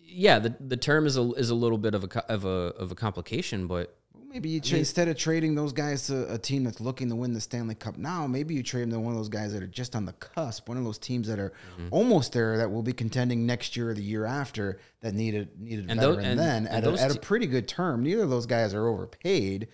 Yeah, 0.00 0.38
the 0.38 0.54
the 0.60 0.76
term 0.76 1.06
is 1.06 1.16
a 1.16 1.32
is 1.32 1.50
a 1.50 1.54
little 1.54 1.78
bit 1.78 1.94
of 1.94 2.04
a 2.04 2.32
of 2.32 2.44
a 2.44 2.48
of 2.48 2.92
a 2.92 2.94
complication, 2.94 3.66
but 3.66 3.96
Maybe 4.28 4.50
you 4.50 4.60
tra- 4.60 4.76
instead 4.78 5.08
of 5.08 5.16
trading 5.16 5.54
those 5.54 5.72
guys 5.72 6.08
to 6.08 6.30
a 6.32 6.36
team 6.36 6.64
that's 6.64 6.80
looking 6.80 7.08
to 7.08 7.16
win 7.16 7.32
the 7.32 7.40
Stanley 7.40 7.74
Cup 7.74 7.96
now, 7.96 8.26
maybe 8.26 8.54
you 8.54 8.62
trade 8.62 8.82
them 8.82 8.90
to 8.90 9.00
one 9.00 9.12
of 9.12 9.18
those 9.18 9.30
guys 9.30 9.54
that 9.54 9.62
are 9.62 9.66
just 9.68 9.96
on 9.96 10.04
the 10.04 10.12
cusp, 10.12 10.68
one 10.68 10.76
of 10.76 10.84
those 10.84 10.98
teams 10.98 11.26
that 11.28 11.38
are 11.38 11.52
Mm-hmm. 11.78 11.88
almost 11.90 12.32
there 12.34 12.58
that 12.58 12.70
will 12.70 12.82
be 12.82 12.92
contending 12.92 13.46
next 13.46 13.76
year 13.76 13.90
or 13.90 13.94
the 13.94 14.02
year 14.02 14.26
after 14.26 14.78
that 15.00 15.14
needed 15.14 15.58
needed 15.58 15.90
And 15.90 15.98
veteran 16.00 16.24
and- 16.26 16.38
then 16.38 16.66
and 16.66 16.84
at, 16.86 16.92
a, 17.00 17.02
at 17.02 17.16
a 17.16 17.18
pretty 17.18 17.46
good 17.46 17.66
term. 17.66 18.02
Neither 18.02 18.24
of 18.24 18.30
those 18.30 18.46
guys 18.46 18.74
are 18.74 18.86
overpaid 18.88 19.68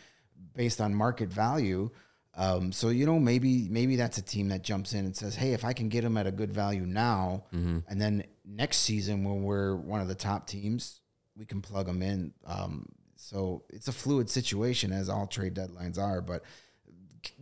based 0.55 0.81
on 0.81 0.95
market 0.95 1.33
value. 1.33 1.91
Um, 2.35 2.73
so 2.73 2.89
you 2.89 3.05
know 3.05 3.19
maybe 3.19 3.69
maybe 3.69 3.97
that's 3.97 4.17
a 4.19 4.23
team 4.23 4.49
that 4.49 4.63
jumps 4.63 4.95
in 4.95 5.05
and 5.05 5.15
says, 5.17 5.35
hey, 5.35 5.53
if 5.53 5.65
I 5.65 5.73
can 5.75 5.89
get 5.89 6.03
them 6.03 6.17
at 6.17 6.27
a 6.27 6.33
good 6.33 6.51
value 6.53 6.87
now, 6.87 7.45
Mm-hmm. 7.55 7.79
and 7.89 8.01
then 8.01 8.25
next 8.45 8.79
season 8.79 9.23
when 9.25 9.43
we're 9.43 9.77
one 9.77 10.01
of 10.01 10.09
the 10.09 10.15
top 10.15 10.47
teams, 10.47 11.01
we 11.37 11.45
can 11.45 11.61
plug 11.61 11.87
them 11.87 12.01
in. 12.03 12.33
Um, 12.47 12.87
so 13.17 13.63
it's 13.71 13.89
a 13.89 13.93
fluid 13.93 14.29
situation 14.31 14.93
as 14.93 15.09
all 15.09 15.27
trade 15.27 15.55
deadlines 15.55 15.99
are, 15.99 16.21
but 16.23 16.43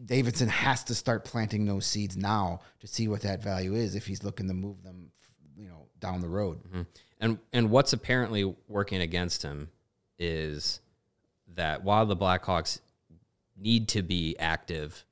Davidson 0.05 0.49
has 0.49 0.85
to 0.85 0.95
start 0.95 1.25
planting 1.25 1.65
those 1.65 1.87
seeds 1.87 2.17
now 2.17 2.61
to 2.81 2.87
see 2.87 3.09
what 3.09 3.23
that 3.23 3.43
value 3.43 3.75
is 3.75 3.95
if 3.95 4.07
he's 4.07 4.23
looking 4.23 4.47
to 4.49 4.55
move 4.55 4.83
them, 4.83 5.11
you 5.57 5.69
know, 5.69 5.87
down 6.01 6.21
the 6.21 6.29
road. 6.29 6.61
and 7.21 7.39
and 7.53 7.71
what's 7.71 7.93
apparently 7.93 8.45
working 8.69 9.01
against 9.01 9.43
him 9.43 9.71
is 10.19 10.81
that 11.55 11.83
while 11.83 12.05
the 12.07 12.17
Blackhawks 12.17 12.81
need 13.61 13.89
to 13.89 14.03
be 14.03 14.37
active 14.39 15.05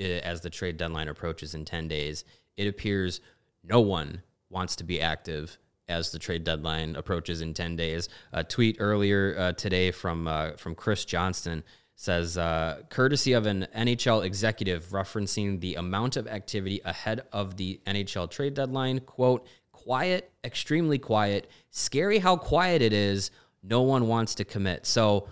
uh, 0.00 0.04
as 0.04 0.40
the 0.40 0.50
trade 0.50 0.76
deadline 0.76 1.08
approaches 1.08 1.54
in 1.54 1.64
10 1.64 1.88
days, 1.88 2.24
it 2.56 2.66
appears 2.66 3.20
no 3.64 3.80
one 3.80 4.22
wants 4.50 4.76
to 4.76 4.84
be 4.84 5.00
active 5.00 5.58
as 5.88 6.10
the 6.10 6.18
trade 6.18 6.44
deadline 6.44 6.96
approaches 6.96 7.40
in 7.40 7.54
10 7.54 7.76
days. 7.76 8.08
A 8.32 8.44
tweet 8.44 8.76
earlier 8.78 9.36
uh, 9.38 9.52
today 9.52 9.90
from 9.90 10.28
uh, 10.28 10.52
from 10.52 10.74
Chris 10.74 11.04
Johnston 11.04 11.64
says, 11.94 12.36
uh, 12.36 12.82
courtesy 12.88 13.32
of 13.32 13.46
an 13.46 13.66
NHL 13.76 14.24
executive 14.24 14.88
referencing 14.88 15.60
the 15.60 15.76
amount 15.76 16.16
of 16.16 16.26
activity 16.26 16.80
ahead 16.84 17.22
of 17.32 17.56
the 17.56 17.80
NHL 17.86 18.28
trade 18.28 18.54
deadline, 18.54 18.98
quote, 19.00 19.46
quiet, 19.70 20.32
extremely 20.42 20.98
quiet, 20.98 21.48
scary 21.70 22.18
how 22.18 22.36
quiet 22.36 22.82
it 22.82 22.92
is. 22.92 23.30
No 23.62 23.82
one 23.82 24.08
wants 24.08 24.34
to 24.36 24.44
commit. 24.44 24.86
So 24.86 25.28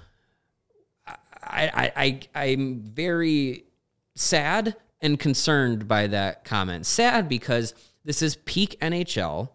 I, 1.43 1.93
I, 2.35 2.45
I'm 2.47 2.81
very 2.81 3.65
sad 4.15 4.77
and 5.01 5.19
concerned 5.19 5.89
by 5.89 6.07
that 6.09 6.45
comment. 6.45 6.87
Sad 6.87 7.29
because 7.29 7.75
this 8.05 8.23
is 8.23 8.37
peak 8.37 8.79
NHL. 8.81 9.51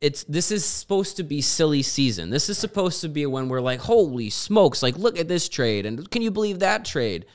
It's 0.00 0.22
this 0.24 0.52
is 0.52 0.64
supposed 0.64 1.16
to 1.16 1.22
be 1.22 1.40
silly 1.40 1.82
season. 1.82 2.30
This 2.30 2.48
is 2.48 2.58
supposed 2.58 3.00
to 3.00 3.08
be 3.08 3.26
when 3.26 3.48
we're 3.48 3.60
like, 3.60 3.80
holy 3.80 4.30
smokes, 4.30 4.82
like 4.82 4.96
look 4.96 5.18
at 5.18 5.28
this 5.28 5.48
trade 5.48 5.86
and 5.86 6.08
can 6.10 6.22
you 6.22 6.30
believe 6.30 6.60
that 6.60 6.84
trade? 6.84 7.26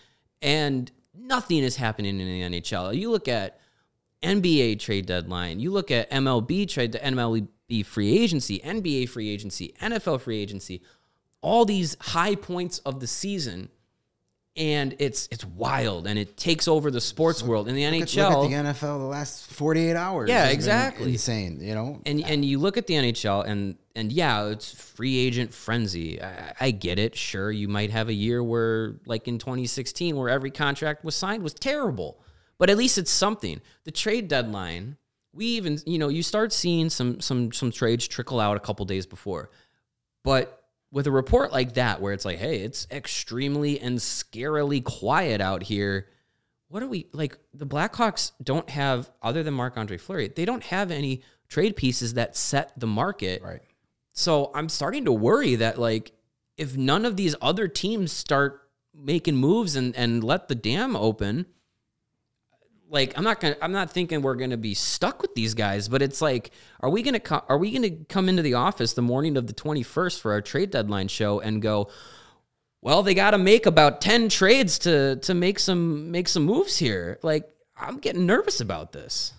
And 0.41 0.89
nothing 1.13 1.63
is 1.63 1.75
happening 1.75 2.19
in 2.19 2.27
the 2.27 2.59
NHL. 2.59 2.95
You 2.95 3.11
look 3.11 3.27
at 3.27 3.59
NBA 4.23 4.79
trade 4.79 5.05
deadline, 5.05 5.59
you 5.59 5.71
look 5.71 5.91
at 5.91 6.09
MLB 6.09 6.69
trade 6.69 6.93
the 6.93 6.99
MLB 6.99 7.85
free 7.85 8.17
agency, 8.17 8.59
NBA 8.59 9.09
free 9.09 9.29
agency, 9.29 9.73
NFL 9.81 10.21
free 10.21 10.39
agency, 10.39 10.81
all 11.47 11.63
these 11.63 11.95
high 12.01 12.35
points 12.35 12.79
of 12.79 12.99
the 12.99 13.07
season 13.07 13.69
and 14.57 14.95
it's 14.99 15.29
it's 15.31 15.45
wild 15.45 16.07
and 16.07 16.17
it 16.19 16.35
takes 16.35 16.67
over 16.67 16.91
the 16.91 16.99
sports 16.99 17.41
world 17.41 17.69
in 17.69 17.75
the 17.75 17.85
Look 17.85 18.01
at, 18.01 18.07
NHL. 18.09 18.29
look 18.41 18.51
at 18.51 18.63
the 18.65 18.71
NFL 18.73 18.99
the 18.99 19.05
last 19.05 19.51
48 19.53 19.95
hours. 19.95 20.29
Yeah, 20.29 20.47
exactly. 20.47 21.11
Insane, 21.13 21.59
you 21.61 21.73
know? 21.73 22.01
and 22.05 22.21
and 22.25 22.43
you 22.43 22.59
look 22.59 22.75
at 22.75 22.87
the 22.87 22.95
NHL 22.95 23.47
and 23.47 23.77
and 23.95 24.11
yeah, 24.11 24.47
it's 24.47 24.73
free 24.73 25.17
agent 25.17 25.53
frenzy. 25.53 26.21
I, 26.21 26.53
I 26.59 26.71
get 26.71 26.99
it. 26.99 27.15
Sure, 27.15 27.49
you 27.49 27.67
might 27.67 27.91
have 27.91 28.09
a 28.09 28.13
year 28.13 28.43
where, 28.43 28.95
like 29.05 29.27
in 29.27 29.37
2016, 29.37 30.15
where 30.15 30.29
every 30.29 30.51
contract 30.51 31.03
was 31.05 31.15
signed 31.15 31.43
was 31.43 31.53
terrible, 31.53 32.19
but 32.57 32.69
at 32.69 32.77
least 32.77 32.97
it's 32.97 33.11
something. 33.11 33.61
The 33.85 33.91
trade 33.91 34.27
deadline, 34.27 34.97
we 35.33 35.45
even 35.45 35.79
you 35.85 35.97
know 35.97 36.09
you 36.09 36.23
start 36.23 36.51
seeing 36.51 36.89
some 36.89 37.21
some 37.21 37.51
some 37.51 37.71
trades 37.71 38.07
trickle 38.07 38.39
out 38.39 38.57
a 38.57 38.59
couple 38.59 38.85
days 38.85 39.05
before, 39.05 39.49
but 40.23 40.56
with 40.91 41.07
a 41.07 41.11
report 41.11 41.51
like 41.51 41.73
that 41.73 42.01
where 42.01 42.13
it's 42.13 42.25
like, 42.25 42.37
hey, 42.37 42.59
it's 42.59 42.87
extremely 42.91 43.79
and 43.79 43.97
scarily 43.99 44.83
quiet 44.83 45.41
out 45.41 45.63
here. 45.63 46.07
What 46.69 46.83
are 46.83 46.87
we 46.87 47.07
like? 47.13 47.37
The 47.53 47.67
Blackhawks 47.67 48.31
don't 48.43 48.69
have, 48.69 49.09
other 49.21 49.43
than 49.43 49.53
Marc 49.53 49.77
Andre 49.77 49.97
Fleury, 49.97 50.27
they 50.29 50.45
don't 50.45 50.63
have 50.63 50.91
any 50.91 51.21
trade 51.49 51.75
pieces 51.75 52.15
that 52.15 52.35
set 52.35 52.77
the 52.77 52.87
market. 52.87 53.41
right. 53.41 53.61
So 54.13 54.49
I'm 54.55 54.67
starting 54.67 55.05
to 55.05 55.11
worry 55.11 55.55
that 55.55 55.77
like 55.77 56.11
if 56.57 56.75
none 56.75 57.05
of 57.05 57.17
these 57.17 57.35
other 57.41 57.67
teams 57.67 58.11
start 58.11 58.61
making 58.93 59.35
moves 59.35 59.75
and 59.75 59.95
and 59.95 60.23
let 60.23 60.47
the 60.47 60.55
dam 60.55 60.95
open, 60.95 61.45
like 62.89 63.17
I'm 63.17 63.23
not 63.23 63.39
gonna 63.39 63.57
I'm 63.61 63.71
not 63.71 63.91
thinking 63.91 64.21
we're 64.21 64.35
gonna 64.35 64.57
be 64.57 64.73
stuck 64.73 65.21
with 65.21 65.35
these 65.35 65.53
guys, 65.53 65.87
but 65.87 66.01
it's 66.01 66.21
like, 66.21 66.51
are 66.79 66.89
we 66.89 67.01
gonna 67.01 67.19
co- 67.19 67.43
are 67.49 67.57
we 67.57 67.71
gonna 67.71 67.91
come 68.09 68.29
into 68.29 68.41
the 68.41 68.55
office 68.55 68.93
the 68.93 69.01
morning 69.01 69.37
of 69.37 69.47
the 69.47 69.53
21st 69.53 70.19
for 70.19 70.31
our 70.31 70.41
trade 70.41 70.71
deadline 70.71 71.07
show 71.07 71.39
and 71.39 71.61
go? 71.61 71.89
Well, 72.81 73.03
they 73.03 73.13
got 73.15 73.31
to 73.31 73.37
make 73.37 73.65
about 73.65 74.01
10 74.01 74.29
trades 74.29 74.79
to 74.79 75.17
to 75.17 75.33
make 75.33 75.59
some 75.59 76.11
make 76.11 76.27
some 76.27 76.43
moves 76.43 76.77
here. 76.77 77.19
Like 77.23 77.49
I'm 77.77 77.97
getting 77.97 78.25
nervous 78.25 78.61
about 78.61 78.91
this. 78.91 79.33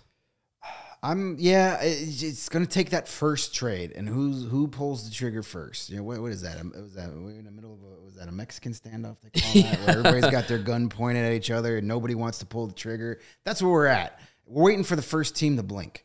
I'm 1.01 1.37
yeah. 1.39 1.77
It's 1.81 2.49
going 2.49 2.65
to 2.65 2.71
take 2.71 2.89
that 2.89 3.07
first 3.07 3.55
trade, 3.55 3.93
and 3.95 4.07
who's 4.07 4.43
who 4.49 4.67
pulls 4.67 5.07
the 5.07 5.13
trigger 5.15 5.43
first? 5.43 5.89
You 5.89 5.97
know 5.97 6.03
what? 6.03 6.19
What 6.19 6.31
is 6.31 6.41
that? 6.41 6.59
Um, 6.59 6.73
Was 6.75 6.93
that 6.95 7.09
we're 7.09 7.31
in 7.31 7.45
the 7.45 7.51
middle 7.51 7.73
of 7.73 7.79
a, 7.81 8.03
was 8.03 8.15
that 8.15 8.27
a 8.27 8.31
Mexican 8.31 8.73
standoff? 8.73 9.17
They 9.21 9.39
call 9.39 9.61
that 9.63 9.79
where 9.79 9.89
everybody's 9.97 10.29
got 10.29 10.47
their 10.47 10.57
gun 10.57 10.89
pointed 10.89 11.25
at 11.25 11.31
each 11.31 11.51
other 11.51 11.77
and 11.77 11.87
nobody 11.87 12.15
wants 12.15 12.39
to 12.39 12.45
pull 12.45 12.67
the 12.67 12.73
trigger. 12.73 13.19
That's 13.45 13.61
where 13.61 13.71
we're 13.71 13.85
at. 13.85 14.19
We're 14.45 14.63
waiting 14.65 14.83
for 14.83 14.95
the 14.97 15.01
first 15.01 15.35
team 15.37 15.55
to 15.57 15.63
blink, 15.63 16.03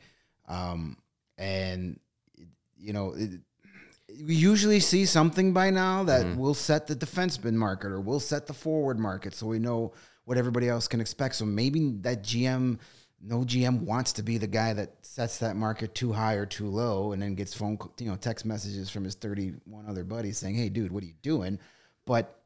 um, 0.49 0.99
and 1.39 1.99
you 2.77 2.93
know. 2.93 3.15
It, 3.17 3.41
we 4.23 4.37
usually 4.37 4.79
see 4.79 5.07
something 5.07 5.53
by 5.53 5.71
now 5.71 6.05
that 6.05 6.37
will 6.37 6.55
set 6.55 6.87
the 6.87 6.95
defenseman 6.95 7.55
market 7.55 7.89
or 7.91 8.01
will 8.01 8.21
set 8.21 8.47
the 8.47 8.53
forward 8.53 8.97
market 8.97 9.35
so 9.35 9.47
we 9.47 9.59
know 9.59 9.93
what 10.25 10.39
everybody 10.39 10.69
else 10.69 10.87
can 10.87 11.01
expect. 11.01 11.35
So 11.35 11.45
maybe 11.45 11.91
that 12.03 12.23
GM, 12.23 12.79
no 13.27 13.39
GM 13.41 13.81
wants 13.83 14.13
to 14.15 14.23
be 14.23 14.39
the 14.39 14.47
guy 14.47 14.73
that 14.75 14.91
sets 15.03 15.39
that 15.39 15.57
market 15.57 15.95
too 15.95 16.13
high 16.13 16.35
or 16.35 16.45
too 16.47 16.67
low 16.69 17.13
and 17.13 17.23
then 17.23 17.35
gets 17.35 17.55
phone, 17.55 17.79
you 17.99 18.09
know, 18.11 18.17
text 18.17 18.45
messages 18.45 18.91
from 18.91 19.05
his 19.05 19.15
31 19.15 19.87
other 19.89 20.05
buddies 20.05 20.39
saying, 20.39 20.55
hey, 20.55 20.69
dude, 20.69 20.93
what 20.93 21.03
are 21.03 21.07
you 21.07 21.15
doing? 21.23 21.59
But 22.05 22.39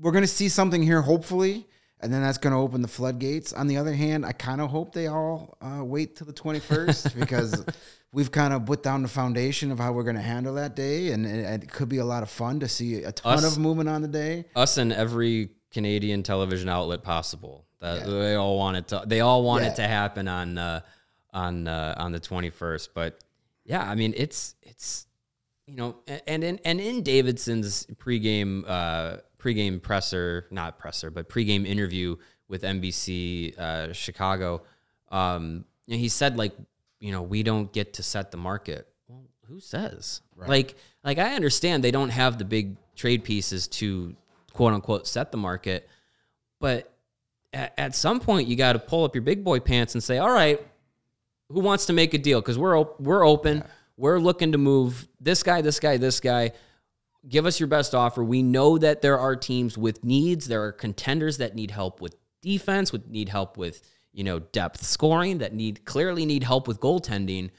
we're 0.00 0.12
going 0.12 0.24
to 0.24 0.28
see 0.28 0.48
something 0.48 0.82
here, 0.82 1.02
hopefully. 1.02 1.66
and 2.00 2.12
then 2.12 2.22
that's 2.22 2.38
going 2.38 2.52
to 2.52 2.58
open 2.58 2.82
the 2.82 2.88
floodgates. 2.88 3.52
On 3.52 3.66
the 3.66 3.76
other 3.78 3.92
hand, 3.94 4.24
I 4.24 4.32
kind 4.32 4.60
of 4.60 4.70
hope 4.70 4.92
they 4.92 5.06
all 5.06 5.56
uh, 5.60 5.84
wait 5.84 6.16
till 6.16 6.26
the 6.26 6.32
21st 6.32 7.18
because 7.20 7.64
we've 8.12 8.30
kind 8.30 8.52
of 8.54 8.64
put 8.66 8.82
down 8.82 9.02
the 9.02 9.08
foundation 9.08 9.70
of 9.70 9.78
how 9.78 9.92
we're 9.92 10.02
going 10.02 10.16
to 10.16 10.22
handle 10.22 10.54
that 10.54 10.76
day, 10.76 11.12
and, 11.12 11.26
and 11.26 11.62
it 11.62 11.70
could 11.70 11.88
be 11.88 11.98
a 11.98 12.04
lot 12.04 12.22
of 12.22 12.30
fun 12.30 12.60
to 12.60 12.68
see 12.68 13.02
a 13.02 13.12
ton 13.12 13.38
Us- 13.38 13.56
of 13.56 13.58
movement 13.58 13.88
on 13.88 14.02
the 14.02 14.08
day. 14.08 14.44
Us 14.54 14.76
and 14.78 14.92
every 14.92 15.50
Canadian 15.70 16.22
television 16.22 16.68
outlet 16.68 17.02
possible. 17.02 17.66
That 17.94 18.06
they 18.06 18.34
all 18.34 18.56
want 18.58 18.76
it 18.76 18.88
to. 18.88 19.02
They 19.06 19.20
all 19.20 19.42
want 19.42 19.64
Yeah. 19.64 19.70
it 19.70 19.76
to 19.76 19.86
happen 19.88 20.28
on 20.28 20.58
uh, 20.58 20.80
on 21.32 21.68
uh, 21.68 21.94
on 21.96 22.12
the 22.12 22.20
twenty 22.20 22.50
first. 22.50 22.94
But 22.94 23.18
yeah, 23.64 23.82
I 23.88 23.94
mean, 23.94 24.12
it's 24.16 24.54
it's 24.62 25.06
you 25.66 25.76
know, 25.76 25.96
and 26.26 26.44
in 26.44 26.60
and 26.64 26.80
in 26.80 27.02
Davidson's 27.02 27.86
pregame 27.96 28.64
uh, 28.66 29.18
pregame 29.38 29.80
presser, 29.82 30.46
not 30.50 30.78
presser, 30.78 31.10
but 31.10 31.28
pregame 31.28 31.66
interview 31.66 32.16
with 32.48 32.62
NBC 32.62 33.58
uh, 33.58 33.92
Chicago, 33.92 34.62
um, 35.10 35.64
he 35.86 36.08
said 36.08 36.36
like, 36.36 36.52
you 37.00 37.10
know, 37.12 37.22
we 37.22 37.42
don't 37.42 37.72
get 37.72 37.94
to 37.94 38.02
set 38.02 38.30
the 38.30 38.36
market. 38.36 38.86
Well, 39.08 39.24
who 39.48 39.58
says? 39.58 40.20
Like, 40.36 40.76
like 41.02 41.18
I 41.18 41.34
understand 41.34 41.82
they 41.82 41.90
don't 41.90 42.10
have 42.10 42.38
the 42.38 42.44
big 42.44 42.76
trade 42.94 43.24
pieces 43.24 43.66
to 43.68 44.14
quote 44.52 44.72
unquote 44.72 45.06
set 45.08 45.32
the 45.32 45.38
market, 45.38 45.88
but 46.60 46.92
at, 47.52 47.74
at 47.78 47.94
some 47.94 48.20
point 48.20 48.48
you 48.48 48.56
got 48.56 48.74
to 48.74 48.78
pull 48.78 49.04
up 49.04 49.14
your 49.14 49.22
big 49.22 49.44
boy 49.44 49.60
pants 49.60 49.94
and 49.94 50.02
say, 50.02 50.18
all 50.18 50.30
right, 50.30 50.60
who 51.48 51.60
wants 51.60 51.86
to 51.86 51.92
make 51.92 52.14
a 52.14 52.18
deal? 52.18 52.40
Because 52.40 52.58
we're 52.58 52.78
op- 52.78 53.00
we're 53.00 53.26
open. 53.26 53.64
We're 53.96 54.18
looking 54.18 54.52
to 54.52 54.58
move 54.58 55.08
this 55.20 55.42
guy, 55.42 55.62
this 55.62 55.80
guy, 55.80 55.96
this 55.96 56.20
guy. 56.20 56.52
Give 57.28 57.46
us 57.46 57.58
your 57.58 57.66
best 57.66 57.94
offer. 57.94 58.22
We 58.22 58.42
know 58.42 58.78
that 58.78 59.02
there 59.02 59.18
are 59.18 59.34
teams 59.34 59.76
with 59.76 60.04
needs. 60.04 60.46
There 60.46 60.62
are 60.62 60.72
contenders 60.72 61.38
that 61.38 61.54
need 61.54 61.70
help 61.70 62.00
with 62.00 62.14
defense, 62.42 62.92
would 62.92 63.10
need 63.10 63.28
help 63.28 63.56
with 63.56 63.82
you 64.12 64.24
know 64.24 64.38
depth 64.38 64.84
scoring, 64.84 65.38
that 65.38 65.52
need 65.52 65.84
clearly 65.84 66.24
need 66.26 66.42
help 66.42 66.68
with 66.68 66.80
goaltending. 66.80 67.50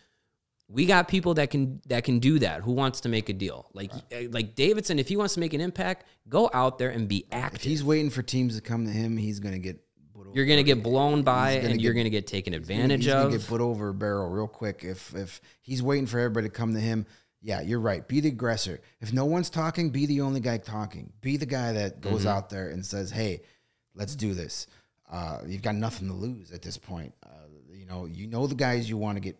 We 0.69 0.85
got 0.85 1.07
people 1.07 1.33
that 1.35 1.49
can 1.49 1.81
that 1.87 2.03
can 2.03 2.19
do 2.19 2.39
that. 2.39 2.61
Who 2.61 2.73
wants 2.73 3.01
to 3.01 3.09
make 3.09 3.29
a 3.29 3.33
deal? 3.33 3.69
Like 3.73 3.91
eh, 4.11 4.27
like 4.29 4.53
Davidson, 4.55 4.99
if 4.99 5.07
he 5.07 5.15
wants 5.15 5.33
to 5.35 5.39
make 5.39 5.53
an 5.53 5.61
impact, 5.61 6.05
go 6.27 6.49
out 6.53 6.77
there 6.77 6.89
and 6.89 7.07
be 7.07 7.19
If 7.19 7.25
active. 7.31 7.61
he's 7.61 7.83
waiting 7.83 8.09
for 8.09 8.21
teams 8.21 8.55
to 8.55 8.61
come 8.61 8.85
to 8.85 8.91
him, 8.91 9.15
he's 9.15 9.39
going 9.39 9.53
to 9.53 9.59
get. 9.59 9.79
put 10.13 10.35
You're 10.35 10.45
gonna 10.45 10.63
get 10.63 10.83
blown 10.83 11.23
by, 11.23 11.51
and 11.51 11.79
you're 11.81 11.93
gonna 11.93 12.09
get 12.09 12.27
taken 12.27 12.51
He's 12.51 12.67
gonna- 12.67 12.79
advantage 12.81 13.05
he's 13.05 13.13
gonna 13.13 13.27
of. 13.27 13.31
get 13.31 13.47
put 13.47 13.61
over 13.61 13.89
a 13.89 13.93
barrel 13.93 14.29
real 14.29 14.47
quick 14.47 14.83
if 14.83 15.15
if 15.15 15.39
he's 15.61 15.81
waiting 15.81 16.05
for 16.05 16.19
everybody 16.19 16.47
to 16.47 16.53
come 16.53 16.73
to 16.73 16.79
him. 16.81 17.05
Yeah, 17.41 17.61
you're 17.61 17.79
right. 17.79 18.05
Be 18.05 18.19
the 18.19 18.29
aggressor. 18.29 18.81
If 18.99 19.13
no 19.13 19.23
one's 19.23 19.49
talking, 19.49 19.91
be 19.91 20.05
the 20.05 20.19
only 20.21 20.41
guy 20.41 20.57
talking. 20.57 21.13
Be 21.21 21.37
the 21.37 21.45
guy 21.45 21.71
that 21.73 22.01
goes 22.01 22.21
Mm-hmm. 22.21 22.27
out 22.29 22.49
there 22.49 22.69
and 22.71 22.85
says, 22.85 23.09
"Hey, 23.11 23.41
let's 23.95 24.15
do 24.17 24.33
this." 24.33 24.67
Uh, 25.09 25.39
you've 25.47 25.61
got 25.61 25.75
nothing 25.75 26.09
to 26.09 26.13
lose 26.13 26.51
at 26.51 26.61
this 26.61 26.77
point. 26.77 27.13
Uh, 27.25 27.29
you 27.71 27.85
know, 27.85 28.05
you 28.05 28.27
know 28.27 28.47
the 28.47 28.55
guys 28.55 28.89
you 28.89 28.97
want 28.97 29.15
to 29.15 29.21
get 29.21 29.37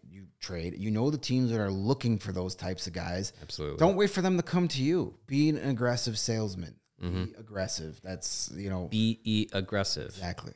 trade. 0.47 0.75
You 0.77 0.91
know 0.91 1.09
the 1.09 1.17
teams 1.17 1.51
that 1.51 1.59
are 1.59 1.71
looking 1.71 2.17
for 2.17 2.31
those 2.31 2.55
types 2.55 2.87
of 2.87 2.93
guys. 2.93 3.33
Absolutely. 3.41 3.77
Don't 3.77 3.95
wait 3.95 4.09
for 4.09 4.21
them 4.21 4.37
to 4.37 4.43
come 4.43 4.67
to 4.69 4.81
you. 4.81 5.15
Be 5.27 5.49
an 5.49 5.57
aggressive 5.57 6.17
salesman. 6.17 6.75
Be 6.99 7.33
aggressive. 7.37 7.99
That's 8.03 8.51
you 8.55 8.69
know 8.69 8.87
Be 8.87 9.19
e 9.23 9.47
aggressive. 9.53 10.07
Exactly. 10.07 10.53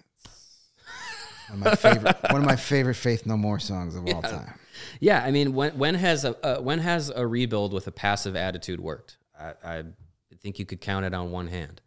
One 1.49 1.59
of 1.59 1.65
my 1.65 1.75
favorite, 1.75 2.17
one 2.31 2.41
of 2.41 2.47
my 2.47 2.55
favorite 2.55 2.95
Faith 2.95 3.25
No 3.25 3.37
More 3.37 3.59
songs 3.59 3.95
of 3.95 4.07
all 4.13 4.21
time. 4.21 4.53
Yeah, 4.99 5.21
I 5.23 5.31
mean, 5.31 5.53
when 5.53 5.77
when 5.77 5.95
has 5.95 6.25
a 6.25 6.35
uh, 6.43 6.61
when 6.61 6.79
has 6.79 7.09
a 7.09 7.27
rebuild 7.27 7.73
with 7.73 7.85
a 7.87 7.91
passive 7.91 8.35
attitude 8.35 8.79
worked? 8.79 9.17
I, 9.39 9.53
I 9.63 9.83
think 10.41 10.57
you 10.57 10.65
could 10.65 10.81
count 10.81 11.05
it 11.05 11.13
on 11.13 11.31
one 11.31 11.47
hand. 11.47 11.81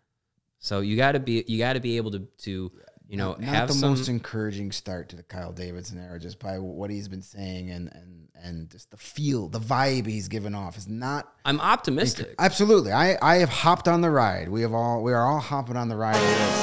So 0.59 0.81
you 0.81 0.97
got 0.97 1.13
to 1.13 1.21
be 1.21 1.45
you 1.49 1.59
got 1.59 1.73
to 1.73 1.81
be 1.81 1.97
able 1.97 2.13
to 2.13 2.21
to 2.21 2.73
you 3.15 3.19
know 3.19 3.33
Not 3.39 3.43
have 3.45 3.69
the 3.69 3.75
some. 3.75 3.91
most 3.91 4.09
encouraging 4.09 4.73
start 4.73 5.09
to 5.11 5.17
the 5.17 5.23
Kyle 5.23 5.53
Davidson 5.53 5.99
era, 5.99 6.19
just 6.19 6.39
by 6.41 6.59
what 6.59 6.91
he's 6.91 7.07
been 7.09 7.23
saying 7.23 7.71
and 7.71 7.89
and 7.95 8.29
and 8.43 8.71
just 8.71 8.91
the 8.91 8.97
feel, 8.97 9.49
the 9.49 9.61
vibe 9.61 10.07
he's 10.07 10.29
given 10.29 10.55
off 10.55 10.77
is 10.77 10.89
not 10.89 11.33
I'm 11.45 11.61
optimistic. 11.61 12.35
absolutely. 12.39 12.93
I 12.93 13.17
I 13.23 13.37
have 13.37 13.49
hopped 13.49 13.87
on 13.89 14.01
the 14.01 14.11
ride. 14.11 14.49
We 14.49 14.63
have 14.63 14.75
all 14.75 15.03
we 15.03 15.13
are 15.13 15.25
all 15.27 15.39
hopping 15.41 15.77
on 15.77 15.89
the 15.89 15.97
ride 15.97 16.17
here 16.17 16.25
at 16.25 16.55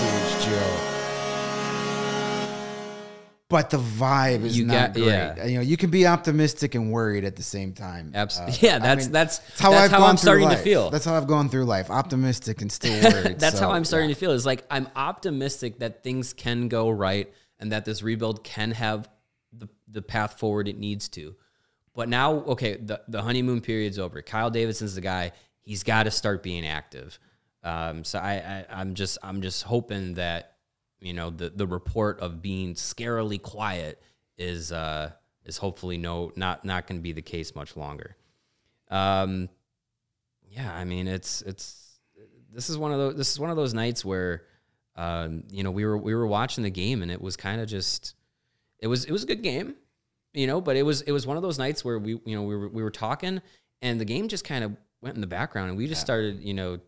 CHGO. 0.41 1.00
But 3.51 3.69
the 3.69 3.77
vibe 3.77 4.43
is 4.45 4.57
You 4.57 4.65
not 4.65 4.73
got- 4.73 4.93
great. 4.93 5.05
yeah. 5.05 5.45
You 5.45 5.55
know, 5.57 5.61
you 5.61 5.77
can 5.77 5.89
be 5.91 6.07
optimistic 6.07 6.73
and 6.73 6.91
worried 6.91 7.23
at 7.25 7.35
the 7.35 7.43
same 7.43 7.73
time. 7.73 8.11
Absolutely. 8.15 8.53
Uh, 8.55 8.57
yeah, 8.61 8.75
I 8.77 8.79
that's 8.79 9.05
mean, 9.05 9.11
that's 9.11 9.37
That's 9.39 9.59
how 9.59 9.71
that's 9.71 9.83
I've 9.85 9.91
how 9.91 9.97
gone 9.99 10.09
I'm 10.11 10.17
starting 10.17 10.47
life. 10.47 10.57
to 10.57 10.63
feel. 10.63 10.89
That's 10.89 11.05
how 11.05 11.15
I've 11.15 11.27
gone 11.27 11.49
through 11.49 11.65
life, 11.65 11.89
optimistic 11.91 12.61
and 12.61 12.71
still 12.71 12.93
worried. 13.11 13.39
That's 13.39 13.57
So, 13.59 13.63
how 13.67 13.71
I'm 13.73 13.85
starting 13.85 14.09
yeah. 14.09 14.15
to 14.15 14.19
feel. 14.19 14.31
Is 14.31 14.45
like 14.45 14.65
I'm 14.71 14.87
optimistic 14.95 15.79
that 15.79 16.03
things 16.03 16.33
can 16.33 16.67
go 16.69 16.89
right 16.89 17.31
and 17.59 17.71
that 17.73 17.85
this 17.85 18.01
rebuild 18.01 18.43
can 18.43 18.71
have 18.71 19.07
the 19.53 19.67
the 19.87 20.01
path 20.01 20.39
forward 20.39 20.67
it 20.67 20.77
needs 20.79 21.09
to. 21.09 21.35
But 21.93 22.07
now, 22.09 22.35
okay, 22.45 22.77
the 22.77 23.01
the 23.09 23.21
honeymoon 23.21 23.59
period's 23.61 23.99
over. 23.99 24.21
Kyle 24.21 24.49
Davidson's 24.49 24.95
the 24.95 25.01
guy. 25.01 25.33
He's 25.61 25.83
got 25.83 26.03
to 26.03 26.11
start 26.11 26.41
being 26.41 26.65
active. 26.65 27.19
Um, 27.63 28.03
so 28.03 28.17
I, 28.17 28.33
I 28.35 28.65
I'm 28.71 28.95
just 28.95 29.17
I'm 29.21 29.41
just 29.41 29.63
hoping 29.63 30.13
that 30.15 30.50
you 31.01 31.13
know 31.13 31.29
the 31.29 31.49
the 31.49 31.67
report 31.67 32.19
of 32.19 32.41
being 32.41 32.75
scarily 32.75 33.41
quiet 33.41 34.01
is 34.37 34.71
uh 34.71 35.11
is 35.45 35.57
hopefully 35.57 35.97
no 35.97 36.31
not 36.35 36.63
not 36.63 36.87
going 36.87 36.99
to 36.99 37.03
be 37.03 37.11
the 37.11 37.21
case 37.21 37.55
much 37.55 37.75
longer. 37.75 38.15
Um, 38.89 39.49
yeah, 40.47 40.73
I 40.73 40.85
mean 40.85 41.07
it's 41.07 41.41
it's 41.41 41.99
this 42.53 42.69
is 42.69 42.77
one 42.77 42.91
of 42.91 42.99
those 42.99 43.15
this 43.15 43.31
is 43.31 43.39
one 43.39 43.49
of 43.49 43.55
those 43.55 43.73
nights 43.73 44.05
where 44.05 44.43
um, 44.95 45.43
you 45.49 45.63
know 45.63 45.71
we 45.71 45.85
were 45.85 45.97
we 45.97 46.13
were 46.13 46.27
watching 46.27 46.63
the 46.63 46.69
game 46.69 47.01
and 47.01 47.11
it 47.11 47.21
was 47.21 47.35
kind 47.35 47.61
of 47.61 47.67
just 47.67 48.15
it 48.79 48.87
was 48.87 49.05
it 49.05 49.11
was 49.11 49.23
a 49.23 49.27
good 49.27 49.41
game, 49.41 49.75
you 50.33 50.47
know, 50.47 50.61
but 50.61 50.75
it 50.75 50.83
was 50.83 51.01
it 51.01 51.11
was 51.11 51.25
one 51.25 51.37
of 51.37 51.43
those 51.43 51.57
nights 51.57 51.83
where 51.83 51.97
we 51.97 52.19
you 52.25 52.35
know 52.35 52.43
we 52.43 52.55
were 52.55 52.69
we 52.69 52.83
were 52.83 52.91
talking 52.91 53.41
and 53.81 53.99
the 53.99 54.05
game 54.05 54.27
just 54.27 54.43
kind 54.43 54.63
of 54.63 54.75
went 55.01 55.15
in 55.15 55.21
the 55.21 55.27
background 55.27 55.69
and 55.69 55.77
we 55.77 55.87
just 55.87 56.01
started 56.01 56.41
you 56.41 56.53
know 56.53 56.79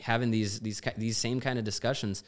having 0.00 0.30
these 0.30 0.60
these 0.60 0.80
these 0.96 1.16
same 1.16 1.40
kind 1.40 1.58
of 1.58 1.64
discussions 1.64 2.22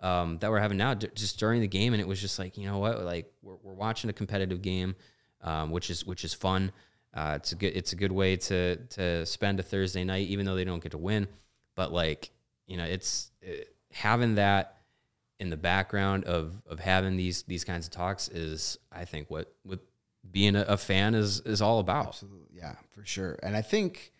um, 0.00 0.38
that 0.38 0.50
we're 0.50 0.60
having 0.60 0.78
now 0.78 0.94
d- 0.94 1.08
just 1.14 1.38
during 1.38 1.60
the 1.60 1.68
game. 1.68 1.94
And 1.94 2.00
it 2.00 2.08
was 2.08 2.20
just 2.20 2.38
like 2.38 2.56
you 2.58 2.66
know 2.66 2.78
what? 2.78 3.02
Like 3.02 3.32
we're, 3.42 3.56
we're 3.62 3.74
watching 3.74 4.10
a 4.10 4.12
competitive 4.12 4.62
game 4.62 4.94
um, 5.42 5.70
which 5.70 5.90
is 5.90 6.04
which 6.04 6.24
is 6.24 6.34
fun. 6.34 6.72
Uh, 7.14 7.34
it's 7.36 7.52
a 7.52 7.56
good 7.56 7.74
it's 7.74 7.92
a 7.92 7.96
good 7.96 8.12
way 8.12 8.36
to 8.36 8.76
to 8.76 9.24
spend 9.24 9.60
a 9.60 9.62
Thursday 9.62 10.04
night 10.04 10.28
even 10.28 10.44
though 10.44 10.56
they 10.56 10.64
don't 10.64 10.82
get 10.82 10.92
to 10.92 10.98
win. 10.98 11.28
But 11.74 11.92
like 11.92 12.30
you 12.66 12.76
know 12.76 12.84
it's 12.84 13.30
uh, 13.46 13.52
having 13.92 14.34
that 14.34 14.78
in 15.38 15.50
the 15.50 15.56
background 15.56 16.24
of 16.24 16.60
of 16.66 16.80
having 16.80 17.16
these 17.16 17.42
these 17.44 17.64
kinds 17.64 17.86
of 17.86 17.92
talks 17.92 18.28
is 18.28 18.78
I 18.92 19.04
think 19.04 19.30
what 19.30 19.54
what 19.62 19.80
being 20.30 20.56
a, 20.56 20.62
a 20.62 20.76
fan 20.76 21.14
is 21.14 21.40
is 21.40 21.62
all 21.62 21.78
about. 21.78 22.08
Absolutely, 22.08 22.48
yeah, 22.52 22.74
for 22.92 23.04
sure. 23.04 23.38
And 23.42 23.56
I 23.56 23.62
think, 23.62 24.12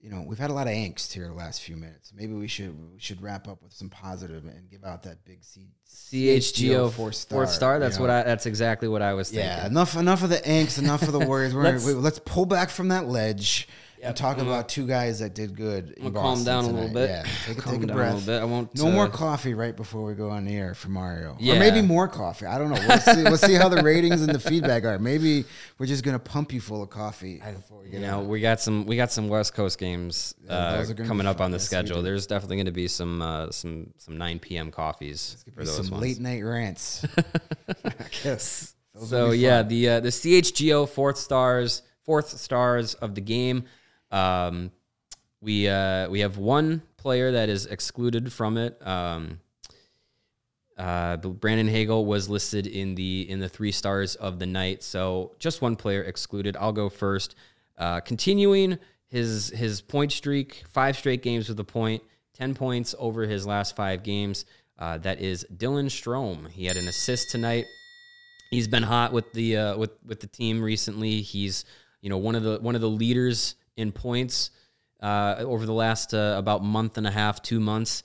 you 0.00 0.10
know, 0.10 0.24
we've 0.26 0.38
had 0.38 0.50
a 0.50 0.54
lot 0.54 0.66
of 0.66 0.72
angst 0.72 1.12
here 1.12 1.26
the 1.26 1.34
last 1.34 1.60
few 1.62 1.76
minutes. 1.76 2.12
Maybe 2.14 2.32
we 2.32 2.48
should 2.48 2.74
we 2.92 2.98
should 2.98 3.20
wrap 3.22 3.46
up 3.48 3.62
with 3.62 3.72
some 3.72 3.90
positive 3.90 4.44
and 4.46 4.70
give 4.70 4.82
out 4.84 5.02
that 5.02 5.24
big 5.24 5.44
C, 5.44 5.68
CHGO 5.86 6.90
four 6.92 7.12
star. 7.12 7.36
Fourth 7.38 7.50
star. 7.50 7.74
you 7.74 7.80
That's 7.80 7.96
know. 7.96 8.02
what 8.02 8.10
I. 8.10 8.22
That's 8.22 8.46
exactly 8.46 8.88
what 8.88 9.02
I 9.02 9.12
was 9.14 9.28
thinking. 9.30 9.46
Yeah, 9.46 9.66
enough 9.66 9.96
enough 9.96 10.22
of 10.22 10.30
the 10.30 10.36
angst, 10.38 10.78
enough 10.78 11.02
of 11.02 11.12
the 11.12 11.18
worries. 11.26 11.54
We're, 11.54 11.62
Let's- 11.64 11.84
let's, 11.84 11.98
let's 11.98 12.18
pull 12.20 12.46
back 12.46 12.70
from 12.70 12.88
that 12.88 13.06
ledge 13.08 13.68
Yep, 14.00 14.08
and 14.08 14.16
talk 14.16 14.36
gonna- 14.38 14.48
about 14.48 14.68
two 14.70 14.86
guys 14.86 15.18
that 15.18 15.34
did 15.34 15.54
good. 15.54 15.90
In 15.98 16.12
calm 16.14 16.42
down 16.42 16.64
a 16.64 16.68
little 16.68 16.88
bit. 16.88 17.10
Yeah, 17.10 17.24
take, 17.46 17.58
a- 17.58 17.60
take 17.62 17.82
a 17.82 17.86
breath. 17.86 18.12
a 18.12 18.16
little 18.16 18.26
bit. 18.34 18.40
I 18.40 18.44
won't. 18.44 18.74
No 18.78 18.88
uh, 18.88 18.90
more 18.92 19.08
coffee 19.08 19.52
right 19.52 19.76
before 19.76 20.02
we 20.04 20.14
go 20.14 20.30
on 20.30 20.46
the 20.46 20.56
air 20.56 20.74
for 20.74 20.88
Mario. 20.88 21.36
Yeah. 21.38 21.56
Or 21.56 21.58
maybe 21.58 21.82
more 21.82 22.08
coffee. 22.08 22.46
I 22.46 22.56
don't 22.58 22.70
know. 22.70 22.80
We'll 22.88 22.98
see, 22.98 23.22
we'll 23.24 23.36
see 23.36 23.54
how 23.54 23.68
the 23.68 23.82
ratings 23.82 24.22
and 24.22 24.32
the 24.34 24.40
feedback 24.40 24.84
are. 24.84 24.98
Maybe 24.98 25.44
we're 25.78 25.84
just 25.86 26.02
gonna 26.02 26.18
pump 26.18 26.52
you 26.52 26.60
full 26.62 26.82
of 26.82 26.88
coffee 26.88 27.42
before 27.54 27.82
we 27.82 27.90
You 27.90 28.00
know, 28.00 28.20
we 28.20 28.40
got 28.40 28.60
some 28.60 28.86
we 28.86 28.96
got 28.96 29.12
some 29.12 29.28
West 29.28 29.52
Coast 29.54 29.78
games 29.78 30.34
Yeah, 30.46 30.52
uh, 30.54 30.76
those 30.78 30.90
are 30.90 30.94
gonna 30.94 31.04
be 31.04 31.08
coming 31.08 31.26
up 31.26 31.40
on 31.42 31.50
the 31.50 31.56
Yes, 31.58 31.66
schedule. 31.66 32.00
There's 32.02 32.26
definitely 32.26 32.56
going 32.56 32.66
to 32.66 32.72
be 32.72 32.88
some 32.88 33.20
uh, 33.20 33.50
some 33.50 33.92
some 33.98 34.16
9 34.16 34.38
p.m. 34.38 34.70
coffees 34.70 35.44
for 35.54 35.64
those 35.64 35.76
Some 35.76 35.90
ones. 35.90 36.02
late 36.02 36.20
night 36.20 36.42
rants. 36.42 37.04
I 37.84 37.92
guess. 38.22 38.74
Those 38.94 39.08
So 39.10 39.30
yeah, 39.32 39.58
fun. 39.60 39.68
the 39.68 39.88
uh, 39.90 40.00
the 40.00 40.08
CHGO 40.08 40.88
fourth 40.88 41.18
stars 41.18 41.82
fourth 42.06 42.30
stars 42.38 42.94
of 42.94 43.14
the 43.14 43.20
game. 43.20 43.64
Um, 44.10 44.72
we 45.40 45.68
uh, 45.68 46.08
we 46.08 46.20
have 46.20 46.38
one 46.38 46.82
player 46.96 47.32
that 47.32 47.48
is 47.48 47.66
excluded 47.66 48.32
from 48.32 48.58
it. 48.58 48.84
Um, 48.86 49.40
uh, 50.76 51.16
Brandon 51.16 51.68
Hagel 51.68 52.04
was 52.04 52.28
listed 52.28 52.66
in 52.66 52.94
the 52.94 53.26
in 53.28 53.40
the 53.40 53.48
three 53.48 53.72
stars 53.72 54.16
of 54.16 54.38
the 54.38 54.46
night, 54.46 54.82
so 54.82 55.32
just 55.38 55.62
one 55.62 55.76
player 55.76 56.02
excluded. 56.02 56.56
I'll 56.58 56.72
go 56.72 56.88
first. 56.88 57.34
Uh, 57.78 58.00
continuing 58.00 58.78
his 59.08 59.48
his 59.50 59.80
point 59.80 60.12
streak, 60.12 60.64
five 60.68 60.96
straight 60.96 61.22
games 61.22 61.48
with 61.48 61.58
a 61.60 61.64
point, 61.64 62.02
ten 62.34 62.54
points 62.54 62.94
over 62.98 63.22
his 63.22 63.46
last 63.46 63.74
five 63.74 64.02
games. 64.02 64.44
Uh, 64.78 64.96
that 64.98 65.20
is 65.20 65.46
Dylan 65.54 65.86
Strome. 65.86 66.50
He 66.50 66.64
had 66.64 66.76
an 66.76 66.88
assist 66.88 67.30
tonight 67.30 67.66
he's 68.50 68.68
been 68.68 68.82
hot 68.82 69.12
with 69.12 69.32
the 69.32 69.56
uh, 69.56 69.76
with 69.76 69.92
with 70.04 70.20
the 70.20 70.26
team 70.26 70.62
recently. 70.62 71.22
He's 71.22 71.64
you 72.02 72.10
know 72.10 72.18
one 72.18 72.34
of 72.34 72.42
the 72.42 72.58
one 72.60 72.74
of 72.74 72.80
the 72.80 72.90
leaders 72.90 73.54
in 73.76 73.92
points 73.92 74.50
uh, 75.00 75.36
over 75.38 75.66
the 75.66 75.72
last 75.72 76.14
uh, 76.14 76.34
about 76.38 76.62
month 76.62 76.98
and 76.98 77.06
a 77.06 77.10
half, 77.10 77.42
two 77.42 77.60
months. 77.60 78.02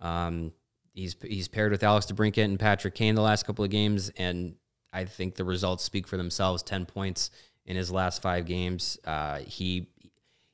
Um, 0.00 0.52
he's 0.92 1.16
he's 1.22 1.48
paired 1.48 1.72
with 1.72 1.82
Alex 1.82 2.06
DeBrincat 2.06 2.44
and 2.44 2.58
Patrick 2.58 2.94
Kane 2.94 3.14
the 3.14 3.22
last 3.22 3.46
couple 3.46 3.64
of 3.64 3.70
games, 3.70 4.10
and 4.16 4.54
I 4.92 5.04
think 5.04 5.34
the 5.34 5.44
results 5.44 5.84
speak 5.84 6.06
for 6.06 6.16
themselves. 6.16 6.62
Ten 6.62 6.86
points 6.86 7.30
in 7.66 7.76
his 7.76 7.90
last 7.90 8.22
five 8.22 8.46
games. 8.46 8.98
Uh, 9.04 9.38
he 9.40 9.88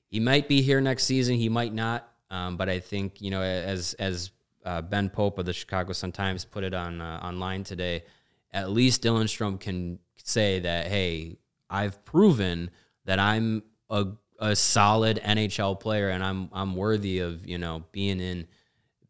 he 0.09 0.21
might 0.21 0.49
be 0.49 0.63
here 0.63 0.81
next 0.81 1.05
season. 1.05 1.37
He 1.37 1.49
might 1.49 1.73
not. 1.73 2.09
Um, 2.31 2.57
but 2.57 2.69
I 2.69 2.81
think 2.81 3.21
you 3.21 3.31
know, 3.31 3.43
as 3.43 3.95
as 3.95 4.31
uh, 4.65 4.83
Ben 4.83 5.11
Pope 5.11 5.39
of 5.39 5.47
the 5.47 5.53
Chicago 5.53 5.93
Sun 5.93 6.13
Times 6.13 6.45
put 6.45 6.65
it 6.65 6.75
on 6.75 7.01
uh, 7.01 7.21
online 7.23 7.65
today, 7.65 8.05
at 8.53 8.71
least 8.71 9.03
Dylan 9.03 9.25
Strome 9.25 9.61
can 9.61 9.99
say 10.17 10.61
that, 10.61 10.87
hey, 10.87 11.37
I've 11.69 12.05
proven 12.05 12.71
that 13.05 13.19
I'm 13.19 13.63
a 13.91 14.07
a 14.39 14.55
solid 14.57 15.21
NHL 15.25 15.79
player 15.79 16.09
and 16.09 16.23
I'm 16.23 16.49
I'm 16.53 16.75
worthy 16.77 17.21
of 17.21 17.47
you 17.47 17.59
know 17.59 17.85
being 17.93 18.21
in 18.21 18.47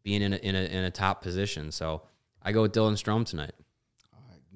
being 0.03 0.21
in 0.21 0.33
a, 0.33 0.37
in 0.37 0.55
a, 0.55 0.59
in 0.59 0.83
a 0.83 0.91
top 0.91 1.21
position. 1.21 1.71
So 1.71 2.03
I 2.41 2.51
go 2.51 2.61
with 2.61 2.73
Dylan 2.73 2.93
Strome 2.93 3.25
tonight. 3.25 3.53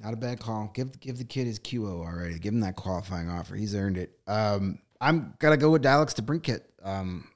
Not 0.02 0.14
a 0.14 0.18
bad 0.18 0.40
call. 0.40 0.72
Give 0.74 0.98
give 1.02 1.18
the 1.18 1.26
kid 1.26 1.46
his 1.46 1.60
QO 1.60 2.06
already. 2.06 2.40
Give 2.40 2.54
him 2.54 2.62
that 2.62 2.78
qualifying 2.78 3.30
offer. 3.30 3.56
He's 3.56 3.76
earned 3.76 3.98
it. 3.98 4.18
Um, 4.28 4.80
I'm 5.02 5.34
gonna 5.40 5.58
go 5.58 5.72
with 5.72 5.86
Alex 5.86 6.14
DeBrincat. 6.14 6.62
Um, 6.82 7.28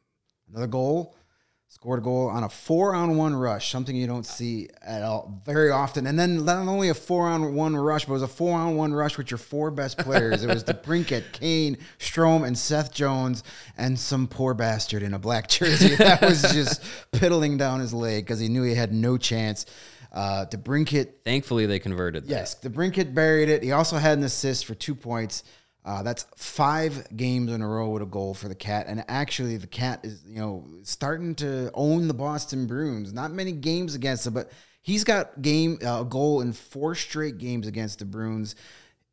another 0.49 0.67
goal, 0.67 1.15
scored 1.73 1.97
a 1.99 2.03
goal 2.03 2.27
on 2.29 2.43
a 2.43 2.49
four 2.49 2.93
on 2.93 3.17
one 3.17 3.35
rush, 3.35 3.71
something 3.71 3.95
you 3.95 4.05
don't 4.05 4.27
see 4.27 4.69
at 4.85 5.01
all 5.01 5.41
very 5.43 5.71
often. 5.71 6.05
And 6.05 6.19
then 6.19 6.45
not 6.45 6.67
only 6.67 6.89
a 6.89 6.93
four 6.93 7.27
on 7.27 7.55
one 7.55 7.75
rush, 7.75 8.05
but 8.05 8.11
it 8.11 8.13
was 8.13 8.21
a 8.21 8.27
four 8.27 8.55
on 8.55 8.75
one 8.75 8.93
rush 8.93 9.17
with 9.17 9.31
your 9.31 9.39
four 9.39 9.71
best 9.71 9.97
players. 9.97 10.43
it 10.43 10.47
was 10.47 10.63
DeBrincat, 10.63 11.31
Kane, 11.31 11.77
Strome, 11.97 12.45
and 12.45 12.55
Seth 12.55 12.93
Jones, 12.93 13.43
and 13.75 13.97
some 13.97 14.27
poor 14.27 14.53
bastard 14.53 15.01
in 15.01 15.15
a 15.15 15.19
black 15.19 15.49
jersey 15.49 15.95
that 15.97 16.21
was 16.21 16.43
just 16.43 16.83
piddling 17.11 17.57
down 17.57 17.79
his 17.79 17.91
leg 17.91 18.23
because 18.23 18.39
he 18.39 18.49
knew 18.49 18.61
he 18.61 18.75
had 18.75 18.93
no 18.93 19.17
chance. 19.17 19.65
Uh, 20.11 20.45
DeBrincat 20.45 21.09
Thankfully, 21.25 21.65
they 21.65 21.79
converted. 21.79 22.25
That. 22.25 22.29
Yes, 22.29 22.55
DeBrincat 22.61 23.15
buried 23.15 23.49
it. 23.49 23.63
He 23.63 23.71
also 23.71 23.97
had 23.97 24.19
an 24.19 24.23
assist 24.23 24.67
for 24.67 24.75
two 24.75 24.93
points. 24.93 25.43
Uh, 25.85 26.01
that's 26.01 26.25
five 26.37 27.05
games 27.15 27.51
in 27.51 27.61
a 27.61 27.67
row 27.67 27.89
with 27.89 28.01
a 28.01 28.05
goal 28.05 28.33
for 28.33 28.47
the 28.47 28.55
Cat, 28.55 28.85
and 28.87 29.03
actually, 29.09 29.57
the 29.57 29.67
Cat 29.67 29.99
is 30.03 30.23
you 30.25 30.39
know 30.39 30.65
starting 30.83 31.35
to 31.35 31.71
own 31.73 32.07
the 32.07 32.13
Boston 32.13 32.67
Bruins. 32.67 33.11
Not 33.11 33.31
many 33.31 33.51
games 33.51 33.93
against 33.93 34.23
them, 34.23 34.33
but 34.33 34.51
he's 34.81 35.03
got 35.03 35.41
game 35.41 35.79
uh, 35.85 36.01
a 36.01 36.05
goal 36.05 36.39
in 36.39 36.53
four 36.53 36.95
straight 36.95 37.37
games 37.37 37.67
against 37.67 37.99
the 37.99 38.05
Bruins. 38.05 38.55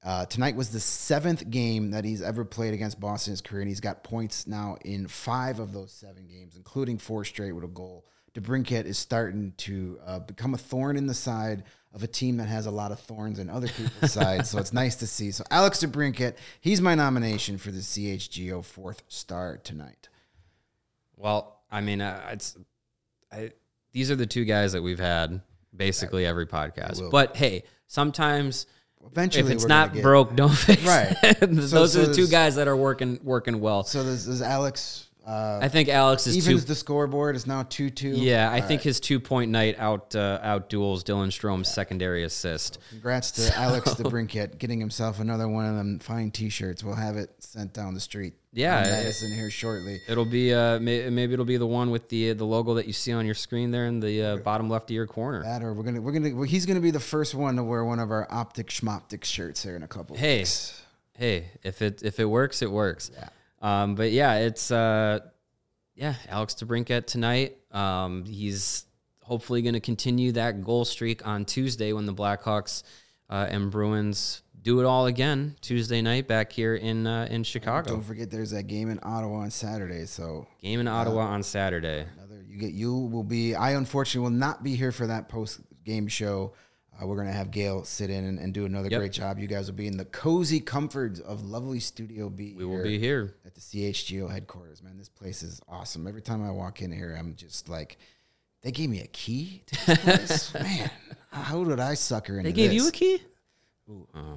Uh, 0.02 0.24
tonight 0.26 0.56
was 0.56 0.70
the 0.70 0.80
seventh 0.80 1.50
game 1.50 1.90
that 1.90 2.04
he's 2.04 2.22
ever 2.22 2.44
played 2.44 2.72
against 2.72 3.00
Boston 3.00 3.30
in 3.30 3.32
his 3.32 3.40
career, 3.40 3.62
and 3.62 3.68
he's 3.68 3.80
got 3.80 4.04
points 4.04 4.46
now 4.46 4.76
in 4.84 5.08
five 5.08 5.58
of 5.58 5.72
those 5.72 5.92
seven 5.92 6.26
games, 6.26 6.54
including 6.56 6.98
four 6.98 7.24
straight 7.24 7.52
with 7.52 7.64
a 7.64 7.68
goal. 7.68 8.06
DeBrincat 8.34 8.84
is 8.84 8.96
starting 8.96 9.52
to 9.58 9.98
uh, 10.06 10.20
become 10.20 10.54
a 10.54 10.58
thorn 10.58 10.96
in 10.96 11.06
the 11.06 11.14
side 11.14 11.64
of 11.92 12.02
a 12.02 12.06
team 12.06 12.36
that 12.36 12.46
has 12.46 12.66
a 12.66 12.70
lot 12.70 12.92
of 12.92 13.00
thorns 13.00 13.38
in 13.38 13.50
other 13.50 13.68
people's 13.68 14.12
sides. 14.20 14.50
So 14.50 14.58
it's 14.58 14.72
nice 14.72 14.96
to 14.96 15.06
see. 15.06 15.30
So 15.32 15.44
Alex 15.50 15.78
DeBrincat, 15.78 16.34
he's 16.60 16.80
my 16.80 16.94
nomination 16.94 17.58
for 17.58 17.70
the 17.70 17.80
CHGO 17.80 18.64
fourth 18.64 19.02
star 19.08 19.58
tonight. 19.58 20.08
Well, 21.16 21.60
I 21.70 21.80
mean, 21.80 22.00
uh, 22.00 22.28
it's 22.32 22.56
I, 23.32 23.50
these 23.92 24.10
are 24.10 24.16
the 24.16 24.26
two 24.26 24.44
guys 24.44 24.72
that 24.72 24.82
we've 24.82 25.00
had 25.00 25.40
basically 25.74 26.26
every 26.26 26.46
podcast. 26.46 27.10
But 27.10 27.36
hey, 27.36 27.64
sometimes 27.86 28.66
Eventually, 29.04 29.44
if 29.46 29.50
it's 29.50 29.66
not 29.66 29.94
broke, 29.94 30.36
don't 30.36 30.50
fix 30.54 30.84
Right. 30.84 31.16
it. 31.22 31.40
Those 31.50 31.70
so 31.92 32.02
are 32.02 32.06
the 32.06 32.14
two 32.14 32.26
guys 32.28 32.56
that 32.56 32.68
are 32.68 32.76
working 32.76 33.18
working 33.22 33.60
well. 33.60 33.82
So 33.82 34.02
there's, 34.04 34.26
there's 34.26 34.42
Alex. 34.42 35.06
Uh, 35.26 35.60
I 35.62 35.68
think 35.68 35.88
Alex 35.88 36.26
is 36.26 36.36
evens 36.36 36.62
two. 36.62 36.68
the 36.68 36.74
scoreboard. 36.74 37.36
is 37.36 37.46
now 37.46 37.62
two 37.64 37.90
two. 37.90 38.10
Yeah, 38.10 38.50
I 38.50 38.60
think 38.60 38.82
his 38.82 39.00
two 39.00 39.20
point 39.20 39.50
night 39.50 39.78
out 39.78 40.14
uh, 40.14 40.40
out 40.42 40.68
duels 40.68 41.04
Dylan 41.04 41.30
Strome's 41.30 41.68
secondary 41.72 42.24
assist. 42.24 42.78
Congrats 42.90 43.30
to 43.32 43.56
Alex 43.56 43.94
DeBrincat 43.94 44.58
getting 44.58 44.80
himself 44.80 45.20
another 45.20 45.46
one 45.46 45.66
of 45.66 45.76
them 45.76 45.98
fine 45.98 46.30
T-shirts. 46.30 46.82
We'll 46.82 46.94
have 46.94 47.16
it 47.16 47.30
sent 47.38 47.72
down 47.74 47.94
the 47.94 48.00
street. 48.00 48.34
Yeah, 48.52 48.80
in 48.80 48.88
it- 48.88 48.90
Madison 48.90 49.32
here 49.32 49.50
shortly. 49.50 50.00
It'll 50.08 50.24
be 50.24 50.52
uh, 50.52 50.80
may, 50.80 51.08
maybe 51.10 51.34
it'll 51.34 51.44
be 51.44 51.58
the 51.58 51.66
one 51.66 51.90
with 51.90 52.08
the 52.08 52.32
the 52.32 52.44
logo 52.46 52.74
that 52.74 52.86
you 52.86 52.92
see 52.92 53.12
on 53.12 53.26
your 53.26 53.34
screen 53.34 53.70
there 53.70 53.86
in 53.86 54.00
the 54.00 54.22
uh, 54.22 54.36
bottom 54.38 54.68
left 54.68 54.90
of 54.90 54.94
your 54.94 55.06
corner. 55.06 55.42
That 55.42 55.62
or 55.62 55.74
we're 55.74 55.84
gonna 55.84 56.00
we're 56.00 56.12
gonna 56.12 56.34
well, 56.34 56.44
he's 56.44 56.66
gonna 56.66 56.80
be 56.80 56.90
the 56.90 56.98
first 56.98 57.34
one 57.34 57.56
to 57.56 57.62
wear 57.62 57.84
one 57.84 58.00
of 58.00 58.10
our 58.10 58.26
optic 58.30 58.68
schmoptic 58.68 59.24
shirts 59.24 59.62
here 59.62 59.76
in 59.76 59.82
a 59.82 59.88
couple. 59.88 60.16
Hey, 60.16 60.38
weeks. 60.38 60.82
hey, 61.16 61.50
if 61.62 61.82
it 61.82 62.02
if 62.02 62.18
it 62.18 62.24
works, 62.24 62.62
it 62.62 62.70
works. 62.70 63.10
Yeah. 63.14 63.28
Um, 63.60 63.94
but 63.94 64.10
yeah, 64.10 64.36
it's 64.36 64.70
uh, 64.70 65.20
yeah, 65.94 66.14
Alex 66.28 66.54
DeBrincat 66.54 67.06
tonight. 67.06 67.58
Um, 67.72 68.24
he's 68.24 68.86
hopefully 69.22 69.62
going 69.62 69.74
to 69.74 69.80
continue 69.80 70.32
that 70.32 70.62
goal 70.64 70.84
streak 70.84 71.26
on 71.26 71.44
Tuesday 71.44 71.92
when 71.92 72.06
the 72.06 72.14
Blackhawks 72.14 72.82
uh, 73.28 73.46
and 73.48 73.70
Bruins 73.70 74.42
do 74.62 74.80
it 74.80 74.84
all 74.84 75.06
again 75.06 75.56
Tuesday 75.60 76.02
night 76.02 76.28
back 76.28 76.52
here 76.52 76.74
in 76.74 77.06
uh, 77.06 77.28
in 77.30 77.44
Chicago. 77.44 77.90
Don't 77.90 78.02
forget, 78.02 78.30
there's 78.30 78.50
that 78.50 78.64
game 78.64 78.90
in 78.90 78.98
Ottawa 79.02 79.38
on 79.38 79.50
Saturday. 79.50 80.06
So 80.06 80.46
Game 80.60 80.80
in 80.80 80.88
Ottawa 80.88 81.26
on 81.26 81.42
Saturday. 81.42 82.06
another 82.16 82.42
you 82.46 82.58
get 82.58 82.72
you 82.72 82.94
will 82.94 83.24
be. 83.24 83.54
I 83.54 83.72
unfortunately 83.72 84.28
will 84.28 84.36
not 84.36 84.62
be 84.62 84.74
here 84.74 84.92
for 84.92 85.06
that 85.06 85.28
post 85.28 85.60
game 85.84 86.08
show. 86.08 86.52
Uh, 87.00 87.06
we're 87.06 87.16
gonna 87.16 87.32
have 87.32 87.50
Gail 87.50 87.84
sit 87.84 88.10
in 88.10 88.24
and, 88.24 88.38
and 88.38 88.52
do 88.52 88.64
another 88.66 88.88
Yep. 88.90 88.98
great 89.00 89.12
job. 89.12 89.38
You 89.38 89.46
guys 89.46 89.70
will 89.70 89.76
be 89.78 89.86
in 89.86 89.96
the 89.96 90.04
cozy 90.04 90.60
comforts 90.60 91.20
of 91.20 91.44
lovely 91.44 91.80
Studio 91.80 92.28
B. 92.28 92.54
We 92.56 92.64
will 92.64 92.82
be 92.82 92.98
here. 92.98 93.34
at 93.46 93.54
the 93.54 93.60
CHGO 93.60 94.30
headquarters. 94.30 94.82
Man, 94.82 94.98
this 94.98 95.08
place 95.08 95.42
is 95.42 95.60
awesome. 95.68 96.06
Every 96.06 96.22
time 96.22 96.44
I 96.44 96.50
walk 96.50 96.82
in 96.82 96.92
here, 96.92 97.16
I'm 97.18 97.34
just 97.36 97.68
like, 97.68 97.96
they 98.62 98.70
gave 98.72 98.90
me 98.90 99.00
a 99.00 99.06
key 99.06 99.62
to 99.66 99.86
this 99.86 100.50
place. 100.50 100.54
Man, 100.54 100.90
how 101.30 101.64
did 101.64 101.80
I 101.80 101.94
sucker 101.94 102.38
into 102.38 102.50
They 102.50 102.52
gave 102.52 102.70
this? 102.70 102.82
you 102.82 102.88
a 102.88 102.92
key? 102.92 103.22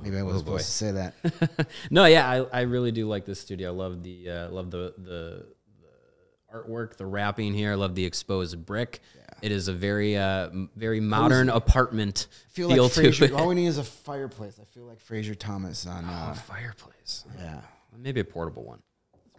Maybe 0.02 0.18
I 0.18 0.24
wasn't 0.24 0.48
oh 0.50 0.58
supposed 0.58 0.66
to 0.66 0.72
say 0.72 0.92
that. 0.94 1.68
no, 1.92 2.06
yeah, 2.06 2.28
I, 2.28 2.60
I 2.60 2.62
really 2.62 2.92
do 2.92 3.08
like 3.08 3.26
this 3.26 3.40
studio. 3.40 3.70
I 3.70 3.72
love 3.72 4.02
the 4.02 4.28
uh, 4.30 4.50
love 4.50 4.72
the, 4.72 4.96
the 4.98 5.46
the 5.80 6.58
artwork, 6.58 6.98
the 6.98 7.06
wrapping 7.06 7.54
here. 7.54 7.74
I 7.74 7.76
love 7.76 7.94
the 7.94 8.04
exposed 8.06 8.66
brick. 8.66 9.02
It 9.44 9.52
is 9.52 9.68
a 9.68 9.74
very 9.74 10.16
uh, 10.16 10.50
very 10.76 11.02
modern 11.02 11.50
apartment 11.50 12.28
I 12.32 12.50
feel 12.54 12.70
feel 12.70 12.84
like 12.86 12.94
to 12.94 13.02
Frasier. 13.02 13.22
it. 13.24 13.32
All 13.34 13.48
we 13.50 13.56
need 13.56 13.68
is 13.68 13.78
a 13.78 13.84
fireplace. 13.84 14.58
I 14.62 14.66
feel 14.74 14.86
like 14.86 15.00
Fraser 15.02 15.36
Thomas 15.36 15.86
on. 15.86 16.06
A 16.06 16.08
Uh, 16.08 16.34
fireplace, 16.34 17.26
yeah, 17.38 17.60
maybe 17.98 18.22
a 18.22 18.24
portable 18.24 18.64
one. 18.64 18.82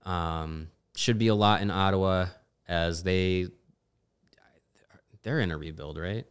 Um, 0.04 0.68
should 0.96 1.18
be 1.18 1.28
a 1.28 1.36
lot 1.36 1.62
in 1.62 1.72
Ottawa. 1.72 2.28
as 2.68 3.04
they 3.04 3.48
they're 5.24 5.40
in 5.40 5.52
a 5.52 5.58
rebuild, 5.58 5.98
right? 5.98 6.26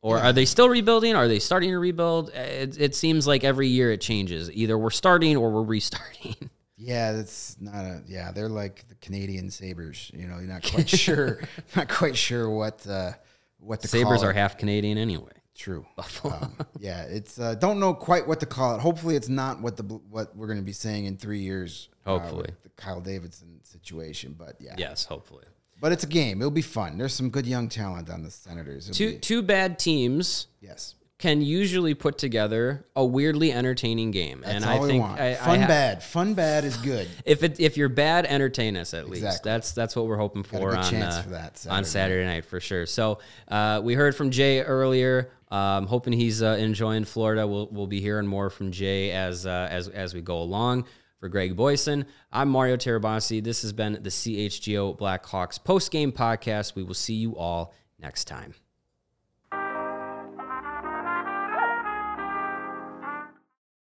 Or 0.00 0.18
are 0.18 0.32
they 0.32 0.44
still 0.44 0.68
rebuilding? 0.68 1.14
Are 1.16 1.26
they 1.28 1.38
starting 1.38 1.70
to 1.70 1.78
rebuild? 1.78 2.30
It, 2.30 2.80
it 2.80 2.94
seems 2.94 3.26
like 3.26 3.42
every 3.42 3.68
year 3.68 3.90
it 3.90 4.00
changes. 4.00 4.50
Either 4.52 4.78
we're 4.78 4.90
starting 4.90 5.36
or 5.36 5.50
we're 5.50 5.62
restarting. 5.62 6.36
Yeah, 6.80 7.10
that's 7.10 7.56
not 7.60 7.84
a 7.84 8.02
yeah. 8.06 8.30
They're 8.30 8.48
like 8.48 8.86
the 8.86 8.94
Canadian 8.94 9.50
Sabres. 9.50 10.12
You 10.14 10.28
know, 10.28 10.38
you're 10.38 10.46
not 10.46 10.62
quite 10.62 10.88
sure, 10.88 11.42
not 11.76 11.88
quite 11.88 12.16
sure 12.16 12.48
what 12.48 12.86
uh, 12.86 13.14
what 13.58 13.82
the 13.82 13.88
Sabres 13.88 14.22
are 14.22 14.32
half 14.32 14.56
Canadian 14.56 14.96
anyway. 14.96 15.32
True. 15.58 15.84
Um, 16.24 16.56
yeah, 16.78 17.02
it's 17.02 17.38
uh, 17.38 17.54
don't 17.56 17.80
know 17.80 17.92
quite 17.92 18.26
what 18.26 18.40
to 18.40 18.46
call 18.46 18.74
it. 18.76 18.80
Hopefully, 18.80 19.16
it's 19.16 19.28
not 19.28 19.60
what 19.60 19.76
the 19.76 19.82
what 19.82 20.34
we're 20.36 20.46
going 20.46 20.58
to 20.58 20.64
be 20.64 20.72
saying 20.72 21.04
in 21.06 21.16
three 21.16 21.40
years. 21.40 21.88
uh, 22.06 22.18
Hopefully. 22.18 22.50
the 22.62 22.68
Kyle 22.70 23.00
Davidson 23.00 23.60
situation. 23.64 24.34
But 24.38 24.56
yeah, 24.60 24.74
Yes, 24.78 25.04
hopefully. 25.04 25.44
But 25.80 25.92
it's 25.92 26.04
a 26.04 26.08
game. 26.08 26.40
It'll 26.40 26.50
be 26.50 26.62
fun. 26.62 26.96
There's 26.98 27.14
some 27.14 27.30
good 27.30 27.46
young 27.46 27.68
talent 27.68 28.08
on 28.10 28.22
the 28.22 28.30
Senators. 28.30 28.88
It'll 28.88 28.96
Two 28.96 29.12
be- 29.12 29.18
two 29.18 29.42
bad 29.42 29.78
teams 29.78 30.46
yes, 30.60 30.94
can 31.18 31.40
usually 31.40 31.94
put 31.94 32.18
together 32.18 32.84
a 32.96 33.04
weirdly 33.04 33.52
entertaining 33.52 34.10
game, 34.12 34.40
that's 34.42 34.54
and 34.54 34.64
all 34.64 34.76
I 34.76 34.80
we 34.80 34.88
think 34.88 35.02
want. 35.02 35.20
I, 35.20 35.30
I 35.32 35.34
fun 35.34 35.60
ha- 35.60 35.66
bad. 35.68 36.02
Fun 36.02 36.34
bad 36.34 36.64
is 36.64 36.76
good. 36.78 37.08
If 37.24 37.42
it, 37.44 37.58
if 37.60 37.76
you're 37.76 37.88
bad, 37.88 38.26
entertain 38.26 38.76
us 38.76 38.92
at 38.94 39.08
least. 39.08 39.42
That's 39.44 39.72
that's 39.72 39.94
what 39.96 40.06
we're 40.06 40.16
hoping 40.16 40.42
for 40.42 40.76
on 40.76 40.94
uh, 40.94 41.22
for 41.22 41.30
that 41.30 41.44
on 41.68 41.84
Saturday. 41.84 41.84
Saturday 41.84 42.24
night 42.26 42.44
for 42.44 42.60
sure. 42.60 42.86
So 42.86 43.18
uh, 43.48 43.80
we 43.84 43.94
heard 43.94 44.14
from 44.16 44.30
Jay 44.30 44.60
earlier. 44.62 45.30
Um, 45.50 45.86
hoping 45.86 46.12
he's 46.12 46.42
uh, 46.42 46.56
enjoying 46.58 47.04
Florida. 47.04 47.46
We'll 47.46 47.68
we'll 47.70 47.86
be 47.86 48.00
hearing 48.00 48.26
more 48.26 48.50
from 48.50 48.70
Jay 48.70 49.10
as 49.10 49.46
uh, 49.46 49.68
as 49.70 49.88
as 49.88 50.14
we 50.14 50.20
go 50.20 50.38
along. 50.38 50.86
For 51.20 51.28
Greg 51.28 51.56
Boysen, 51.56 52.04
I'm 52.30 52.48
Mario 52.48 52.76
Tirabassi. 52.76 53.42
This 53.42 53.62
has 53.62 53.72
been 53.72 53.94
the 53.94 54.10
CHGO 54.10 54.96
Blackhawks 54.96 55.62
post 55.62 55.90
game 55.90 56.12
podcast. 56.12 56.76
We 56.76 56.84
will 56.84 56.94
see 56.94 57.14
you 57.14 57.36
all 57.36 57.74
next 57.98 58.26
time. 58.26 58.54